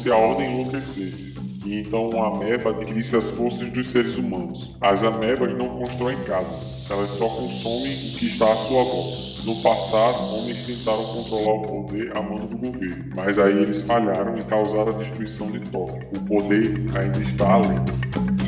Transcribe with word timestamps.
se 0.00 0.10
a 0.10 0.16
ordem 0.16 0.50
enlouquecesse 0.50 1.34
e 1.66 1.80
então 1.80 2.08
uma 2.08 2.28
ameba 2.34 2.70
adquirisse 2.70 3.16
as 3.16 3.28
forças 3.30 3.68
dos 3.68 3.86
seres 3.88 4.16
humanos. 4.16 4.74
As 4.80 5.02
amebas 5.02 5.52
não 5.58 5.68
constroem 5.78 6.16
casas, 6.24 6.82
elas 6.88 7.10
só 7.10 7.28
consomem 7.28 8.14
o 8.14 8.18
que 8.18 8.26
está 8.28 8.52
à 8.52 8.56
sua 8.56 8.82
volta. 8.82 9.30
No 9.44 9.62
passado, 9.62 10.22
homens 10.34 10.66
tentaram 10.66 11.04
controlar 11.04 11.52
o 11.52 11.62
poder 11.62 12.16
a 12.16 12.22
mando 12.22 12.46
do 12.46 12.56
governo, 12.56 13.04
mas 13.14 13.38
aí 13.38 13.58
eles 13.58 13.82
falharam 13.82 14.38
e 14.38 14.44
causaram 14.44 14.94
a 14.94 14.98
destruição 14.98 15.50
de 15.50 15.60
Tóquio. 15.70 16.08
O 16.14 16.20
poder 16.24 16.74
ainda 16.96 17.20
está 17.20 17.52
além. 17.52 18.39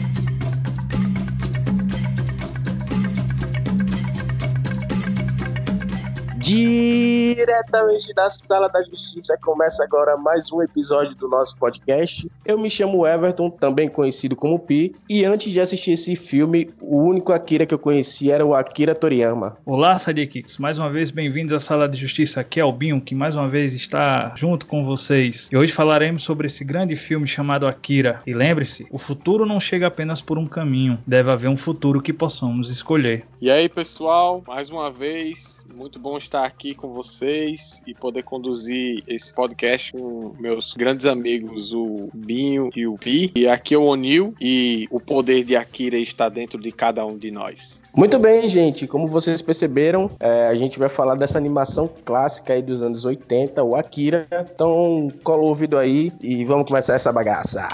Diretamente 6.53 8.13
da 8.13 8.29
Sala 8.29 8.69
da 8.69 8.83
Justiça, 8.83 9.39
começa 9.43 9.83
agora 9.83 10.19
mais 10.19 10.53
um 10.53 10.61
episódio 10.61 11.15
do 11.15 11.27
nosso 11.27 11.57
podcast. 11.57 12.31
Eu 12.45 12.59
me 12.59 12.69
chamo 12.69 13.07
Everton, 13.07 13.49
também 13.49 13.89
conhecido 13.89 14.37
como 14.37 14.59
Pi, 14.59 14.95
e 15.09 15.25
antes 15.25 15.51
de 15.51 15.63
assistir 15.63 15.93
esse 15.93 16.15
filme, 16.15 16.69
o 16.79 17.05
único 17.05 17.33
Akira 17.33 17.65
que 17.65 17.73
eu 17.73 17.79
conhecia 17.79 18.35
era 18.35 18.45
o 18.45 18.55
Akira 18.55 18.95
Toriyama. 18.95 19.57
Olá, 19.65 19.99
Sadikicks, 19.99 20.59
mais 20.59 20.79
uma 20.79 20.91
vez 20.91 21.11
bem-vindos 21.11 21.55
à 21.55 21.59
Sala 21.59 21.89
de 21.89 21.99
Justiça. 21.99 22.43
Aqui 22.43 22.61
é 22.61 22.65
o 22.65 22.71
Binho, 22.71 23.01
que 23.01 23.15
mais 23.15 23.35
uma 23.35 23.49
vez 23.49 23.73
está 23.75 24.35
junto 24.37 24.67
com 24.67 24.85
vocês. 24.85 25.49
E 25.51 25.57
hoje 25.57 25.73
falaremos 25.73 26.23
sobre 26.23 26.49
esse 26.49 26.63
grande 26.63 26.97
filme 26.97 27.27
chamado 27.27 27.67
Akira. 27.67 28.21
E 28.27 28.35
lembre-se, 28.35 28.87
o 28.91 28.99
futuro 28.99 29.47
não 29.47 29.59
chega 29.59 29.87
apenas 29.87 30.21
por 30.21 30.37
um 30.37 30.47
caminho, 30.47 30.99
deve 31.07 31.31
haver 31.31 31.49
um 31.49 31.57
futuro 31.57 32.03
que 32.03 32.13
possamos 32.13 32.69
escolher. 32.69 33.25
E 33.41 33.51
aí, 33.51 33.71
pessoal, 33.71 34.45
mais 34.47 34.69
uma 34.69 34.91
vez, 34.91 35.65
muito 35.75 35.99
bom 35.99 36.19
estar 36.19 36.42
aqui 36.45 36.75
com 36.75 36.93
vocês 36.93 37.83
e 37.87 37.95
poder 37.95 38.23
conduzir 38.23 39.03
esse 39.07 39.33
podcast 39.33 39.93
com 39.93 40.35
meus 40.39 40.75
grandes 40.75 41.07
amigos, 41.07 41.73
o 41.73 42.09
Binho 42.13 42.71
e 42.75 42.87
o 42.87 42.97
Pi. 42.97 43.33
E 43.35 43.47
aqui 43.49 43.75
é 43.75 43.79
o 43.79 43.85
Onil 43.85 44.35
e 44.41 44.87
o 44.91 45.01
poder 45.01 45.45
de 45.45 45.57
Akira 45.57 45.97
está 45.97 46.29
dentro 46.29 46.61
de 46.61 46.73
cada 46.73 47.05
um 47.07 47.17
de 47.17 47.31
nós. 47.31 47.83
Muito 47.95 48.19
bem, 48.19 48.49
gente, 48.49 48.87
como 48.87 49.07
vocês 49.07 49.43
perceberam, 49.43 50.11
é, 50.19 50.47
a 50.47 50.55
gente 50.55 50.79
vai 50.79 50.89
falar 50.89 51.15
dessa 51.15 51.39
animação 51.39 51.89
clássica 52.05 52.53
aí 52.53 52.63
dos 52.63 52.83
anos 52.83 53.05
80, 53.05 53.63
o 53.63 53.75
Akira. 53.75 54.27
Então, 54.31 55.13
cola 55.23 55.43
o 55.43 55.47
ouvido 55.47 55.79
aí 55.79 56.13
e 56.21 56.45
vamos 56.45 56.67
começar 56.67 56.95
essa 56.95 57.13
bagaça. 57.13 57.69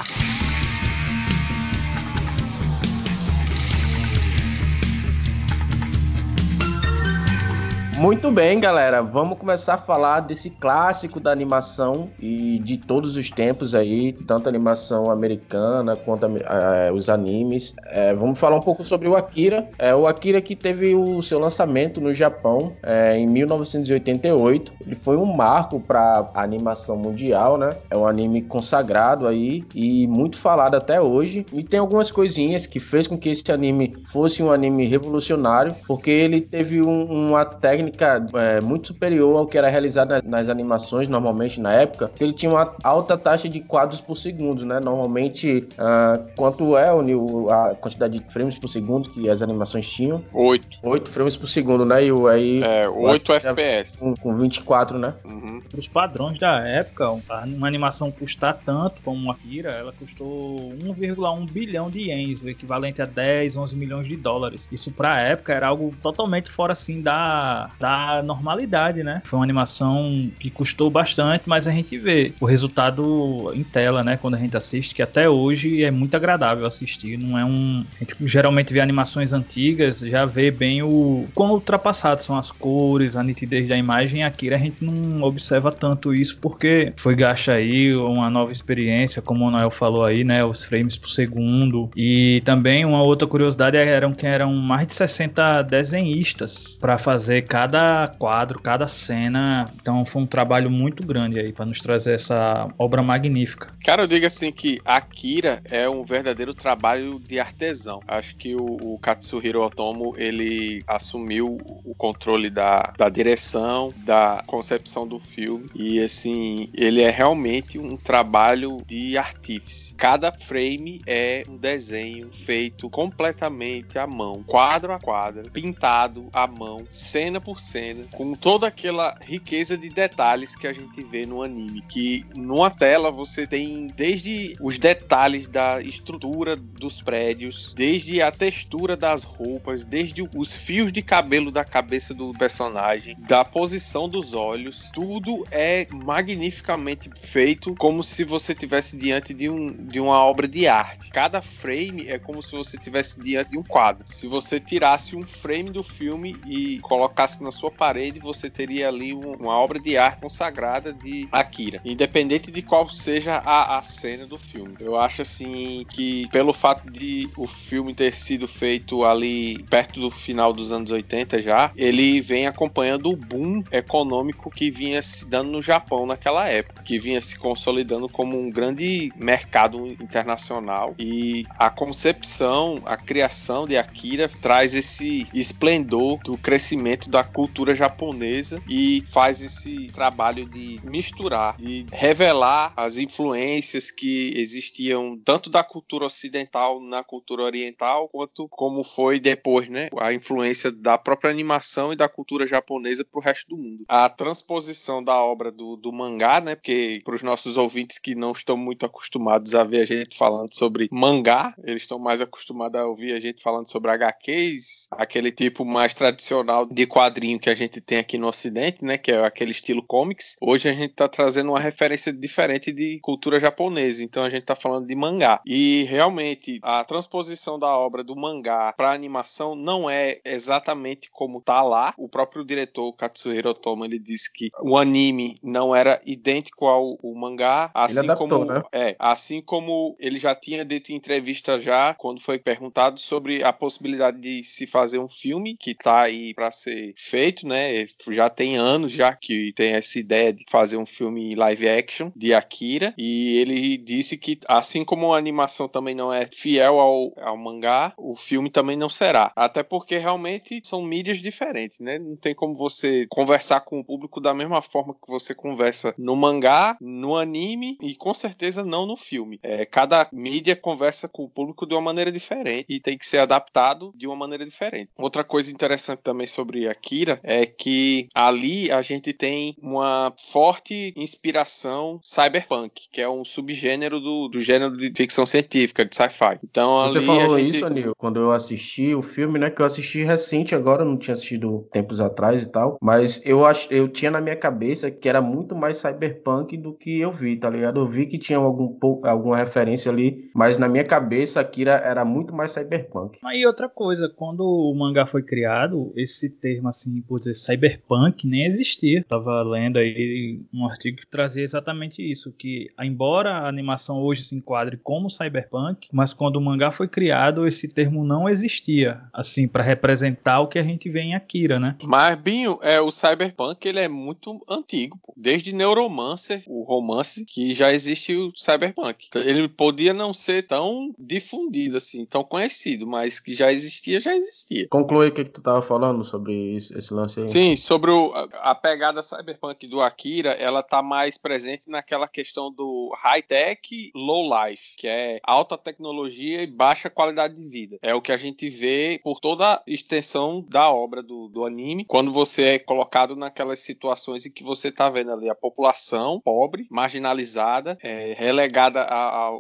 Muito 7.99 8.31
bem, 8.31 8.61
galera. 8.61 9.03
Vamos 9.03 9.39
começar 9.39 9.75
a 9.75 9.79
falar 9.79 10.21
desse 10.21 10.51
clássico 10.51 11.19
da 11.19 11.33
animação 11.33 12.09
e 12.21 12.61
de 12.61 12.77
todos 12.77 13.17
os 13.17 13.29
tempos 13.29 13.75
aí, 13.75 14.13
tanto 14.13 14.49
animação 14.49 15.11
americana 15.11 15.97
quanto 15.97 16.27
a, 16.27 16.93
os 16.95 17.11
animes. 17.11 17.75
É, 17.87 18.15
vamos 18.15 18.39
falar 18.39 18.57
um 18.57 18.61
pouco 18.61 18.85
sobre 18.85 19.09
o 19.09 19.17
Akira. 19.17 19.69
É, 19.77 19.93
o 19.97 20.07
Akira 20.07 20.41
que 20.41 20.55
teve 20.55 20.95
o 20.95 21.21
seu 21.21 21.41
lançamento 21.41 22.01
no 22.01 22.15
Japão 22.15 22.73
é, 22.85 23.19
em 23.19 23.27
1988. 23.27 24.75
Ele 24.87 24.95
foi 24.95 25.17
um 25.17 25.27
marco 25.27 25.81
para 25.81 26.31
a 26.33 26.41
animação 26.41 26.97
mundial, 26.97 27.59
né? 27.59 27.79
É 27.91 27.97
um 27.97 28.07
anime 28.07 28.43
consagrado 28.43 29.27
aí 29.27 29.65
e 29.75 30.07
muito 30.07 30.39
falado 30.39 30.77
até 30.77 31.01
hoje. 31.01 31.45
E 31.53 31.65
tem 31.65 31.81
algumas 31.81 32.13
coisinhas 32.13 32.65
que 32.65 32.79
fez 32.79 33.09
com 33.09 33.19
que 33.19 33.29
esse 33.29 33.51
anime 33.51 33.97
fosse 34.07 34.41
um 34.41 34.53
anime 34.53 34.87
revolucionário, 34.87 35.75
porque 35.85 36.13
ele 36.13 36.41
teve 36.41 36.81
um, 36.81 37.03
uma 37.03 37.45
técnica 37.45 37.88
é, 38.35 38.61
muito 38.61 38.89
superior 38.89 39.37
ao 39.37 39.47
que 39.47 39.57
era 39.57 39.69
realizado 39.69 40.11
nas, 40.11 40.23
nas, 40.23 40.49
animações 40.49 41.09
normalmente 41.09 41.61
na 41.61 41.73
época. 41.73 42.11
Ele 42.19 42.33
tinha 42.33 42.51
uma 42.51 42.75
alta 42.83 43.17
taxa 43.17 43.49
de 43.49 43.61
quadros 43.61 44.01
por 44.01 44.15
segundo, 44.15 44.65
né? 44.65 44.81
Normalmente, 44.81 45.69
uh, 45.75 46.27
quanto 46.37 46.77
é 46.77 46.93
o, 46.93 47.51
a 47.51 47.75
quantidade 47.75 48.19
de 48.19 48.33
frames 48.33 48.59
por 48.59 48.69
segundo 48.69 49.11
que 49.11 49.29
as 49.29 49.43
animações 49.43 49.89
tinham? 49.89 50.25
8. 50.33 50.79
8 50.83 51.11
frames 51.11 51.37
por 51.37 51.47
segundo, 51.47 51.85
né? 51.85 52.05
E 52.05 52.13
o, 52.13 52.27
aí, 52.27 52.63
é, 52.63 52.89
8 52.89 53.33
FPS. 53.35 53.99
Com, 54.01 54.15
com 54.15 54.37
24, 54.37 54.99
né? 54.99 55.15
Uhum. 55.25 55.63
Os 55.77 55.89
padrões 55.89 56.39
da 56.39 56.61
época, 56.61 57.11
uma 57.11 57.67
animação 57.67 58.11
custar 58.11 58.59
tanto 58.65 59.01
como 59.03 59.31
Akira, 59.31 59.71
ela 59.71 59.93
custou 59.93 60.57
1,1 60.83 61.51
bilhão 61.51 61.91
de 61.91 62.09
ienes, 62.09 62.43
o 62.43 62.49
equivalente 62.49 63.03
a 63.03 63.05
10, 63.05 63.57
11 63.57 63.77
milhões 63.77 64.09
de 64.09 64.17
dólares. 64.17 64.69
Isso 64.71 64.91
pra 64.91 65.21
época 65.21 65.53
era 65.53 65.69
algo 65.69 65.95
totalmente 66.03 66.51
fora 66.51 66.73
assim 66.73 67.01
da, 67.01 67.71
da 67.79 68.23
normalidade, 68.23 69.03
né? 69.03 69.23
Foi 69.25 69.39
uma 69.39 69.45
animação 69.45 70.31
que 70.39 70.51
custou 70.51 70.91
bastante, 70.91 71.45
mas 71.47 71.67
a 71.67 71.71
gente 71.71 71.97
vê 71.97 72.33
o 72.41 72.47
resultado 72.47 73.53
em 73.55 73.63
tela, 73.63 74.03
né? 74.03 74.17
Quando 74.17 74.35
a 74.35 74.39
gente 74.39 74.57
assiste, 74.57 74.95
que 74.95 75.03
até 75.03 75.29
hoje 75.29 75.85
é 75.85 75.91
muito 75.91 76.15
agradável 76.15 76.67
assistir. 76.67 77.17
Não 77.17 77.39
é 77.39 77.45
um. 77.45 77.85
A 77.97 77.99
gente 78.01 78.15
geralmente 78.27 78.73
vê 78.73 78.81
animações 78.81 79.33
antigas, 79.33 80.01
já 80.01 80.25
vê 80.25 80.51
bem 80.51 80.83
o. 80.83 81.27
Quão 81.35 81.53
ultrapassados 81.53 82.25
são 82.25 82.37
as 82.37 82.51
cores, 82.51 83.17
a 83.17 83.23
nitidez 83.23 83.69
da 83.69 83.77
imagem. 83.77 84.25
Aqui 84.25 84.53
a 84.53 84.59
gente 84.59 84.85
não 84.85 85.23
observa 85.23 85.71
tanto 85.71 86.15
isso 86.15 86.39
porque 86.39 86.93
foi 86.97 87.15
gasto 87.15 87.51
aí 87.51 87.95
uma 87.95 88.29
nova 88.31 88.53
experiência, 88.53 89.23
como 89.23 89.47
o 89.47 89.51
Noel 89.51 89.71
falou 89.71 90.05
aí, 90.05 90.25
né? 90.25 90.45
Os 90.45 90.65
frames 90.65 90.97
por 90.97 91.09
segundo. 91.09 91.91
E 91.97 92.43
também 92.45 92.85
uma 92.85 93.03
outra 93.03 93.27
curiosidade 93.27 93.77
eram 93.77 94.13
que 94.13 94.27
eram 94.27 94.55
mais 94.57 94.87
de 94.87 94.95
60 94.95 95.63
desenhistas 95.63 96.77
para 96.81 96.99
fazer 96.99 97.43
cada 97.43 97.68
cada 97.69 98.09
quadro, 98.19 98.61
cada 98.61 98.89
cena. 98.89 99.71
Então 99.81 100.05
foi 100.05 100.23
um 100.23 100.27
trabalho 100.27 100.71
muito 100.71 101.07
grande 101.07 101.39
aí 101.39 101.53
para 101.53 101.67
nos 101.67 101.81
trazer 101.81 102.15
essa 102.15 102.73
obra 102.79 103.03
magnífica. 103.03 103.75
Cara, 103.85 104.03
eu 104.03 104.07
digo 104.07 104.25
assim 104.25 104.51
que 104.51 104.81
Akira 104.85 105.61
é 105.65 105.89
um 105.89 106.03
verdadeiro 106.03 106.55
trabalho 106.55 107.19
de 107.19 107.39
artesão. 107.39 108.01
Acho 108.09 108.37
que 108.37 108.55
o, 108.55 108.95
o 108.95 108.99
Katsuhiro 108.99 109.63
Otomo 109.63 110.15
ele 110.17 110.83
assumiu 110.87 111.59
o 111.85 111.95
controle 111.95 112.49
da, 112.49 112.95
da 112.97 113.11
direção, 113.11 113.93
da 113.99 114.43
concepção 114.47 115.07
do 115.07 115.21
filme 115.21 115.69
e 115.75 116.01
assim 116.01 116.71
ele 116.73 117.03
é 117.03 117.11
realmente 117.11 117.79
um 117.79 117.97
trabalho 117.97 118.83
de 118.87 119.19
artífice. 119.19 119.95
Cada 119.95 120.33
frame 120.33 121.03
é 121.07 121.45
um 121.47 121.57
desenho 121.57 122.33
feito 122.33 122.89
completamente 122.89 123.99
à 123.99 124.07
mão, 124.07 124.43
quadro 124.43 124.93
a 124.93 124.99
quadro, 124.99 125.51
pintado 125.51 126.29
à 126.33 126.47
mão, 126.47 126.85
cena 126.89 127.41
por 127.41 127.58
cena, 127.59 128.05
com 128.13 128.35
toda 128.35 128.67
aquela 128.67 129.17
riqueza 129.21 129.77
de 129.77 129.89
detalhes 129.89 130.57
que 130.57 130.67
a 130.67 130.73
gente 130.73 131.03
vê 131.03 131.27
no 131.27 131.43
anime. 131.43 131.83
Que 131.89 132.25
numa 132.35 132.71
tela 132.71 133.11
você 133.11 133.47
tem 133.47 133.89
desde 133.97 134.57
os 134.61 134.79
detalhes 134.79 135.47
da 135.47 135.81
estrutura 135.83 136.57
dos 136.57 137.03
prédios, 137.03 137.73
desde 137.77 138.23
a 138.23 138.31
textura 138.31 138.97
das 138.97 139.23
roupas, 139.23 139.85
desde 139.85 140.23
os 140.35 140.55
fios 140.55 140.93
de 140.93 141.03
cabelo 141.03 141.51
da 141.51 141.65
cabeça 141.65 142.15
do 142.15 142.33
personagem, 142.35 143.17
da 143.19 143.45
posição 143.45 144.09
dos 144.09 144.35
olhos, 144.35 144.91
tudo 144.93 145.47
é 145.51 145.87
magnificamente 145.91 147.11
feito 147.21 147.75
como 147.77 148.03
se 148.03 148.25
você 148.25 148.55
tivesse 148.55 148.97
diante 148.97 149.33
de, 149.35 149.49
um, 149.49 149.73
de 149.73 150.01
uma 150.01 150.25
obra 150.25 150.47
de 150.47 150.67
arte. 150.67 151.11
Cada 151.11 151.41
frame 151.41 152.09
é 152.09 152.19
como 152.19 152.43
se 152.43 152.55
você 152.55 152.77
tivesse 152.77 153.21
diante 153.21 153.51
de 153.51 153.59
um 153.59 153.63
quadro. 153.63 154.05
Se 154.07 154.27
você 154.27 154.61
tirasse 154.61 155.17
um 155.17 155.23
frame 155.23 155.71
do 155.71 155.83
filme 155.83 156.37
e 156.47 156.79
colocasse 156.81 157.43
na 157.49 157.53
sua 157.53 157.71
parede, 157.71 158.21
você 158.21 158.51
teria 158.51 158.89
ali 158.89 159.15
uma 159.15 159.57
obra 159.59 159.81
de 159.81 159.97
arte 159.97 160.21
consagrada 160.21 160.93
de 160.93 161.27
Akira, 161.33 161.81
independente 161.85 162.51
de 162.51 162.61
qual 162.61 162.89
seja 162.91 163.37
a, 163.37 163.79
a 163.79 163.83
cena 163.83 164.27
do 164.27 164.37
filme. 164.37 164.77
Eu 164.79 164.97
acho 164.97 165.23
assim 165.23 165.85
que 165.89 166.29
pelo 166.31 166.53
fato 166.53 166.91
de 166.91 167.29
o 167.37 167.47
filme 167.47 167.95
ter 167.95 168.15
sido 168.15 168.47
feito 168.47 169.05
ali 169.05 169.63
perto 169.65 169.99
do 170.01 170.11
final 170.11 170.53
dos 170.53 170.71
anos 170.71 170.91
80 170.91 171.43
já, 171.43 171.73
ele 171.75 172.21
vem 172.21 172.47
acompanhando 172.47 173.11
o 173.11 173.17
boom 173.17 173.63
econômico 173.73 174.51
que 174.51 174.71
vinha 174.71 175.03
se 175.03 175.27
dando 175.27 175.51
no 175.51 175.63
Japão 175.63 176.05
naquela 176.05 176.49
época, 176.49 176.83
que 176.83 176.99
vinha 176.99 177.21
se 177.21 177.39
consolidando 177.39 178.09
como 178.09 178.39
um 178.39 178.51
grande 178.51 179.11
mercado 179.17 179.87
internacional 179.87 180.95
e 180.99 181.47
a 181.59 181.71
concepção, 181.71 182.83
a 182.85 182.97
criação 182.97 183.67
de 183.67 183.77
Akira 183.79 184.29
traz 184.29 184.75
esse 184.75 185.27
esplendor 185.33 186.19
do 186.23 186.37
crescimento 186.37 187.09
da 187.09 187.25
cultura 187.33 187.75
japonesa 187.75 188.63
e 188.69 189.03
faz 189.07 189.41
esse 189.43 189.89
trabalho 189.93 190.47
de 190.47 190.81
misturar, 190.83 191.57
de 191.57 191.87
revelar 191.93 192.73
as 192.77 192.97
influências 192.97 193.91
que 193.91 194.33
existiam 194.37 195.19
tanto 195.25 195.51
da 195.51 195.63
cultura 195.63 196.07
ocidental 196.07 196.81
na 196.81 197.03
cultura 197.05 197.43
oriental, 197.43 198.09
quanto 198.09 198.49
como 198.49 198.83
foi 198.83 199.21
depois, 199.21 199.69
né? 199.69 199.89
A 199.99 200.13
influência 200.13 200.71
da 200.71 200.99
própria 200.99 201.31
animação 201.31 201.93
e 201.93 201.97
da 201.97 202.09
cultura 202.09 202.47
japonesa 202.47 203.05
para 203.05 203.19
o 203.19 203.23
resto 203.23 203.49
do 203.49 203.57
mundo. 203.57 203.85
A 203.89 204.09
transposição 204.09 205.03
da 205.03 205.17
obra 205.17 205.51
do, 205.51 205.77
do 205.77 205.93
mangá, 205.93 206.41
né? 206.41 206.55
Porque 206.55 207.01
para 207.05 207.15
os 207.15 207.23
nossos 207.23 207.57
ouvintes 207.57 207.99
que 207.99 208.15
não 208.15 208.33
estão 208.33 208.57
muito 208.57 208.87
acostumados 208.87 209.55
a 209.55 209.65
ver 209.65 209.83
a 209.83 209.87
gente 209.87 210.17
falando 210.17 210.55
sobre 210.55 210.89
mangá, 210.91 211.55
eles 211.65 211.83
estão 211.83 211.99
mais 211.99 212.21
acostumados 212.21 212.81
a 212.81 212.87
ouvir 212.87 213.13
a 213.15 213.21
gente 213.21 213.43
falando 213.43 213.69
sobre 213.69 213.91
HQs, 213.91 214.89
aquele 214.91 215.31
tipo 215.31 215.65
mais 215.65 215.95
tradicional 215.95 216.67
de 216.67 216.87
quadrinho 217.19 217.41
que 217.41 217.51
a 217.51 217.55
gente 217.55 217.81
tem 217.81 217.99
aqui 217.99 218.17
no 218.17 218.29
Ocidente, 218.29 218.85
né? 218.85 218.97
Que 218.97 219.11
é 219.11 219.25
aquele 219.25 219.51
estilo 219.51 219.83
comics. 219.83 220.37
Hoje 220.41 220.69
a 220.69 220.73
gente 220.73 220.93
está 220.93 221.09
trazendo 221.09 221.51
uma 221.51 221.61
referência 221.61 222.13
diferente 222.13 222.71
de 222.71 223.01
cultura 223.03 223.41
japonesa. 223.41 224.05
Então 224.05 224.23
a 224.23 224.31
gente 224.31 224.43
está 224.43 224.55
falando 224.55 224.87
de 224.87 224.95
mangá. 224.95 225.41
E 225.45 225.85
realmente 225.85 226.61
a 226.63 226.85
transposição 226.85 227.59
da 227.59 227.77
obra 227.77 228.05
do 228.05 228.15
mangá 228.15 228.73
para 228.77 228.93
animação 228.93 229.57
não 229.57 229.91
é 229.91 230.19
exatamente 230.25 231.11
como 231.11 231.41
tá 231.41 231.61
lá. 231.63 231.93
O 231.99 232.09
próprio 232.09 232.45
diretor 232.45 232.93
Katsuhiro 232.93 233.51
Otomo 233.51 233.85
ele 233.85 233.99
disse 233.99 234.33
que 234.33 234.51
o 234.61 234.77
anime 234.77 235.39
não 235.43 235.75
era 235.75 236.01
idêntico 236.07 236.67
ao, 236.67 236.99
ao 237.03 237.15
mangá, 237.15 237.71
assim 237.75 237.99
adaptou, 237.99 238.29
como 238.29 238.45
né? 238.45 238.63
é, 238.73 238.97
assim 238.99 239.43
como 239.43 239.97
ele 239.99 240.19
já 240.19 240.35
tinha 240.35 240.65
dito 240.65 240.93
em 240.93 240.97
entrevista 240.97 241.59
já 241.59 241.95
quando 241.95 242.21
foi 242.21 242.39
perguntado 242.39 243.01
sobre 243.01 243.43
a 243.43 243.53
possibilidade 243.53 244.21
de 244.21 244.45
se 244.45 244.67
fazer 244.67 244.99
um 244.99 245.09
filme 245.09 245.57
que 245.57 245.75
tá 245.75 246.03
aí 246.03 246.33
para 246.35 246.53
ser 246.53 246.95
feito, 247.09 247.47
né? 247.47 247.87
Já 248.11 248.29
tem 248.29 248.57
anos 248.57 248.93
já 248.93 249.15
que 249.15 249.53
tem 249.55 249.73
essa 249.73 249.99
ideia 249.99 250.33
de 250.33 250.45
fazer 250.49 250.77
um 250.77 250.87
filme 250.87 251.35
live 251.35 251.69
action 251.69 252.11
de 252.15 252.35
Akira 252.35 252.95
e 252.97 253.39
ele 253.39 253.77
disse 253.79 254.17
que 254.17 254.39
assim 254.47 254.85
como 254.85 255.13
a 255.13 255.19
animação 255.19 255.69
também 255.69 255.95
não 255.95 256.13
é 256.13 256.27
fiel 256.27 256.79
ao, 256.79 257.13
ao 257.21 257.37
mangá, 257.37 257.93
o 257.97 258.15
filme 258.15 258.51
também 258.51 258.77
não 258.77 258.89
será. 258.89 259.33
Até 259.35 259.63
porque 259.63 259.99
realmente 259.99 260.61
são 260.65 260.83
mídias 260.83 261.19
diferentes, 261.19 261.81
né? 261.81 261.99
Não 261.99 262.17
tem 262.17 262.35
como 262.35 262.55
você 262.55 263.07
conversar 263.09 263.61
com 263.61 263.81
o 263.81 263.85
público 263.85 264.21
da 264.21 264.35
mesma 264.35 264.61
forma 264.61 264.95
que 264.95 265.09
você 265.09 265.35
conversa 265.35 265.95
no 265.97 266.17
mangá, 266.17 266.77
no 266.81 267.17
anime 267.17 267.79
e 267.81 267.95
com 267.95 268.13
certeza 268.13 268.65
não 268.65 268.87
no 268.87 268.97
filme. 268.97 269.39
É, 269.43 269.65
cada 269.65 270.09
mídia 270.13 270.57
conversa 270.57 271.09
com 271.09 271.25
o 271.25 271.29
público 271.29 271.67
de 271.67 271.75
uma 271.75 271.81
maneira 271.81 272.13
diferente 272.13 272.67
e 272.69 272.81
tem 272.81 272.99
que 272.99 273.07
ser 273.07 273.19
adaptado 273.19 273.93
de 273.97 274.07
uma 274.07 274.17
maneira 274.17 274.45
diferente. 274.45 274.91
Outra 274.97 275.25
coisa 275.25 275.51
interessante 275.51 276.01
também 276.01 276.27
sobre 276.27 276.69
Akira 276.99 277.21
é 277.23 277.47
que 277.47 278.09
ali 278.15 278.71
a 278.71 278.83
gente 278.83 279.13
tem 279.13 279.55
uma 279.61 280.13
forte 280.31 280.93
inspiração 280.97 282.01
cyberpunk, 282.03 282.89
que 282.93 283.01
é 283.01 283.09
um 283.09 283.25
subgênero 283.25 284.01
do, 284.01 284.29
do 284.29 284.41
gênero 284.41 284.77
de 284.77 284.93
ficção 284.95 285.25
científica, 285.25 285.85
de 285.85 285.95
sci-fi. 285.95 286.39
Então, 286.43 286.87
Você 286.89 287.01
falou 287.01 287.39
gente... 287.39 287.57
isso, 287.57 287.67
Anil, 287.67 287.93
quando 287.97 288.19
eu 288.19 288.33
assisti 288.33 288.95
o 288.95 289.03
filme, 289.03 289.39
né? 289.39 289.51
Que 289.51 289.63
eu 289.63 289.67
assisti 289.67 290.03
recente 290.03 290.55
agora, 290.55 290.85
não 290.85 290.97
tinha 290.97 291.15
assistido 291.15 291.69
tempos 291.71 292.01
atrás 292.01 292.43
e 292.43 292.51
tal. 292.51 292.79
Mas 292.81 293.21
eu 293.25 293.45
acho, 293.45 293.73
eu 293.73 293.89
tinha 293.89 294.11
na 294.11 294.21
minha 294.21 294.37
cabeça 294.37 294.91
que 294.91 295.09
era 295.09 295.21
muito 295.21 295.55
mais 295.55 295.79
cyberpunk 295.79 296.57
do 296.57 296.75
que 296.75 297.01
eu 297.01 297.13
vi, 297.13 297.37
tá 297.37 297.49
ligado? 297.51 297.81
Eu 297.81 297.87
vi 297.87 298.07
que 298.07 298.19
tinha 298.19 298.39
algum, 298.39 298.77
alguma 299.05 299.37
referência 299.37 299.91
ali, 299.91 300.19
mas 300.35 300.59
na 300.59 300.69
minha 300.69 300.85
cabeça 300.85 301.41
Akira 301.41 301.73
era 301.73 302.05
muito 302.05 302.35
mais 302.35 302.53
cyberpunk. 302.53 303.19
Aí 303.25 303.47
outra 303.47 303.69
coisa, 303.69 304.13
quando 304.15 304.41
o 304.41 304.75
mangá 304.75 305.07
foi 305.07 305.23
criado, 305.23 305.93
esse 305.97 306.31
termo 306.31 306.69
assim, 306.69 306.88
por 307.07 307.19
dizer 307.19 307.35
cyberpunk, 307.35 308.27
nem 308.27 308.45
existia. 308.45 309.05
Tava 309.09 309.43
lendo 309.43 309.79
aí 309.79 310.41
um 310.53 310.67
artigo 310.67 310.99
que 310.99 311.07
trazia 311.07 311.43
exatamente 311.43 312.03
isso, 312.03 312.33
que 312.33 312.69
embora 312.81 313.31
a 313.31 313.49
animação 313.49 314.01
hoje 314.03 314.23
se 314.23 314.35
enquadre 314.35 314.77
como 314.77 315.11
cyberpunk, 315.11 315.89
mas 315.93 316.13
quando 316.13 316.37
o 316.37 316.41
mangá 316.41 316.71
foi 316.71 316.89
criado, 316.89 317.47
esse 317.47 317.69
termo 317.69 318.05
não 318.05 318.29
existia, 318.29 319.01
assim, 319.13 319.47
para 319.47 319.63
representar 319.63 320.41
o 320.41 320.49
que 320.49 320.59
a 320.59 320.63
gente 320.63 320.89
vê 320.89 321.01
em 321.01 321.15
Akira, 321.15 321.59
né? 321.59 321.77
Mas, 321.85 322.19
Binho, 322.19 322.59
é, 322.63 322.81
o 322.81 322.91
cyberpunk 322.91 323.67
ele 323.67 323.81
é 323.81 323.89
muito 323.89 324.43
antigo, 324.49 324.99
pô. 325.03 325.13
desde 325.17 325.53
Neuromancer, 325.53 326.43
o 326.47 326.63
romance, 326.63 327.25
que 327.25 327.55
já 327.55 327.73
existe 327.73 328.15
o 328.15 328.33
cyberpunk. 328.35 329.09
Ele 329.15 329.49
podia 329.49 329.93
não 329.93 330.13
ser 330.13 330.47
tão 330.47 330.95
difundido 330.99 331.77
assim, 331.77 332.05
tão 332.05 332.23
conhecido, 332.23 332.87
mas 332.87 333.19
que 333.19 333.35
já 333.35 333.53
existia, 333.53 334.01
já 334.01 334.17
existia. 334.17 334.67
Conclui 334.69 335.09
o 335.09 335.13
que, 335.13 335.25
que 335.25 335.31
tu 335.31 335.43
tava 335.43 335.63
falando 335.63 336.05
sobre 336.05 336.35
isso, 336.55 336.77
esse 336.79 336.93
lance 336.93 337.21
aí. 337.21 337.29
Sim, 337.29 337.57
sobre 337.57 337.91
o, 337.91 338.13
a, 338.15 338.55
pegada 338.55 339.03
cyberpunk 339.03 339.67
do 339.67 339.81
Akira, 339.81 340.33
ela 340.33 340.63
tá 340.63 340.83
mais 340.83 341.19
presente 341.19 341.69
naquela 341.69 342.09
questão 342.09 342.53
do 342.53 342.93
high-tech, 342.97 343.91
low-life, 343.95 344.77
que 344.77 344.87
é 344.87 345.21
alta 345.23 345.57
tecnologia 345.57 346.43
e 346.43 346.47
baixa 346.47 346.91
qualidade 346.91 347.35
de 347.35 347.49
vida. 347.49 347.79
É 347.83 347.95
o 347.95 348.03
que 348.03 348.13
a 348.13 348.17
gente 348.17 348.49
vê 348.49 349.01
por 349.03 349.21
toda 349.21 349.55
a 349.55 349.63
extensão 349.67 350.45
da 350.49 350.71
obra 350.71 351.03
do, 351.03 351.29
do 351.29 351.45
anime, 351.45 351.85
quando 351.85 352.13
você 352.13 352.43
é 352.43 352.59
colocado 352.59 353.17
naquelas 353.17 353.61
situações 353.61 354.27
em 354.27 354.31
que 354.31 354.43
você 354.43 354.71
tá 354.71 354.89
vendo 354.89 355.13
ali 355.13 355.29
a 355.29 355.35
população 355.35 356.21
pobre, 356.21 356.67
marginalizada, 356.71 357.79
é, 357.83 358.15
relegada 358.17 358.87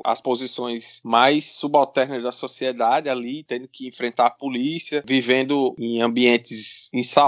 às 0.04 0.20
posições 0.20 1.00
mais 1.04 1.44
subalternas 1.46 2.22
da 2.22 2.32
sociedade 2.32 3.08
ali, 3.08 3.42
tendo 3.44 3.68
que 3.68 3.86
enfrentar 3.86 4.26
a 4.26 4.30
polícia, 4.30 5.02
vivendo 5.06 5.74
em 5.78 6.00
ambientes 6.02 6.90
insalubres, 6.92 7.27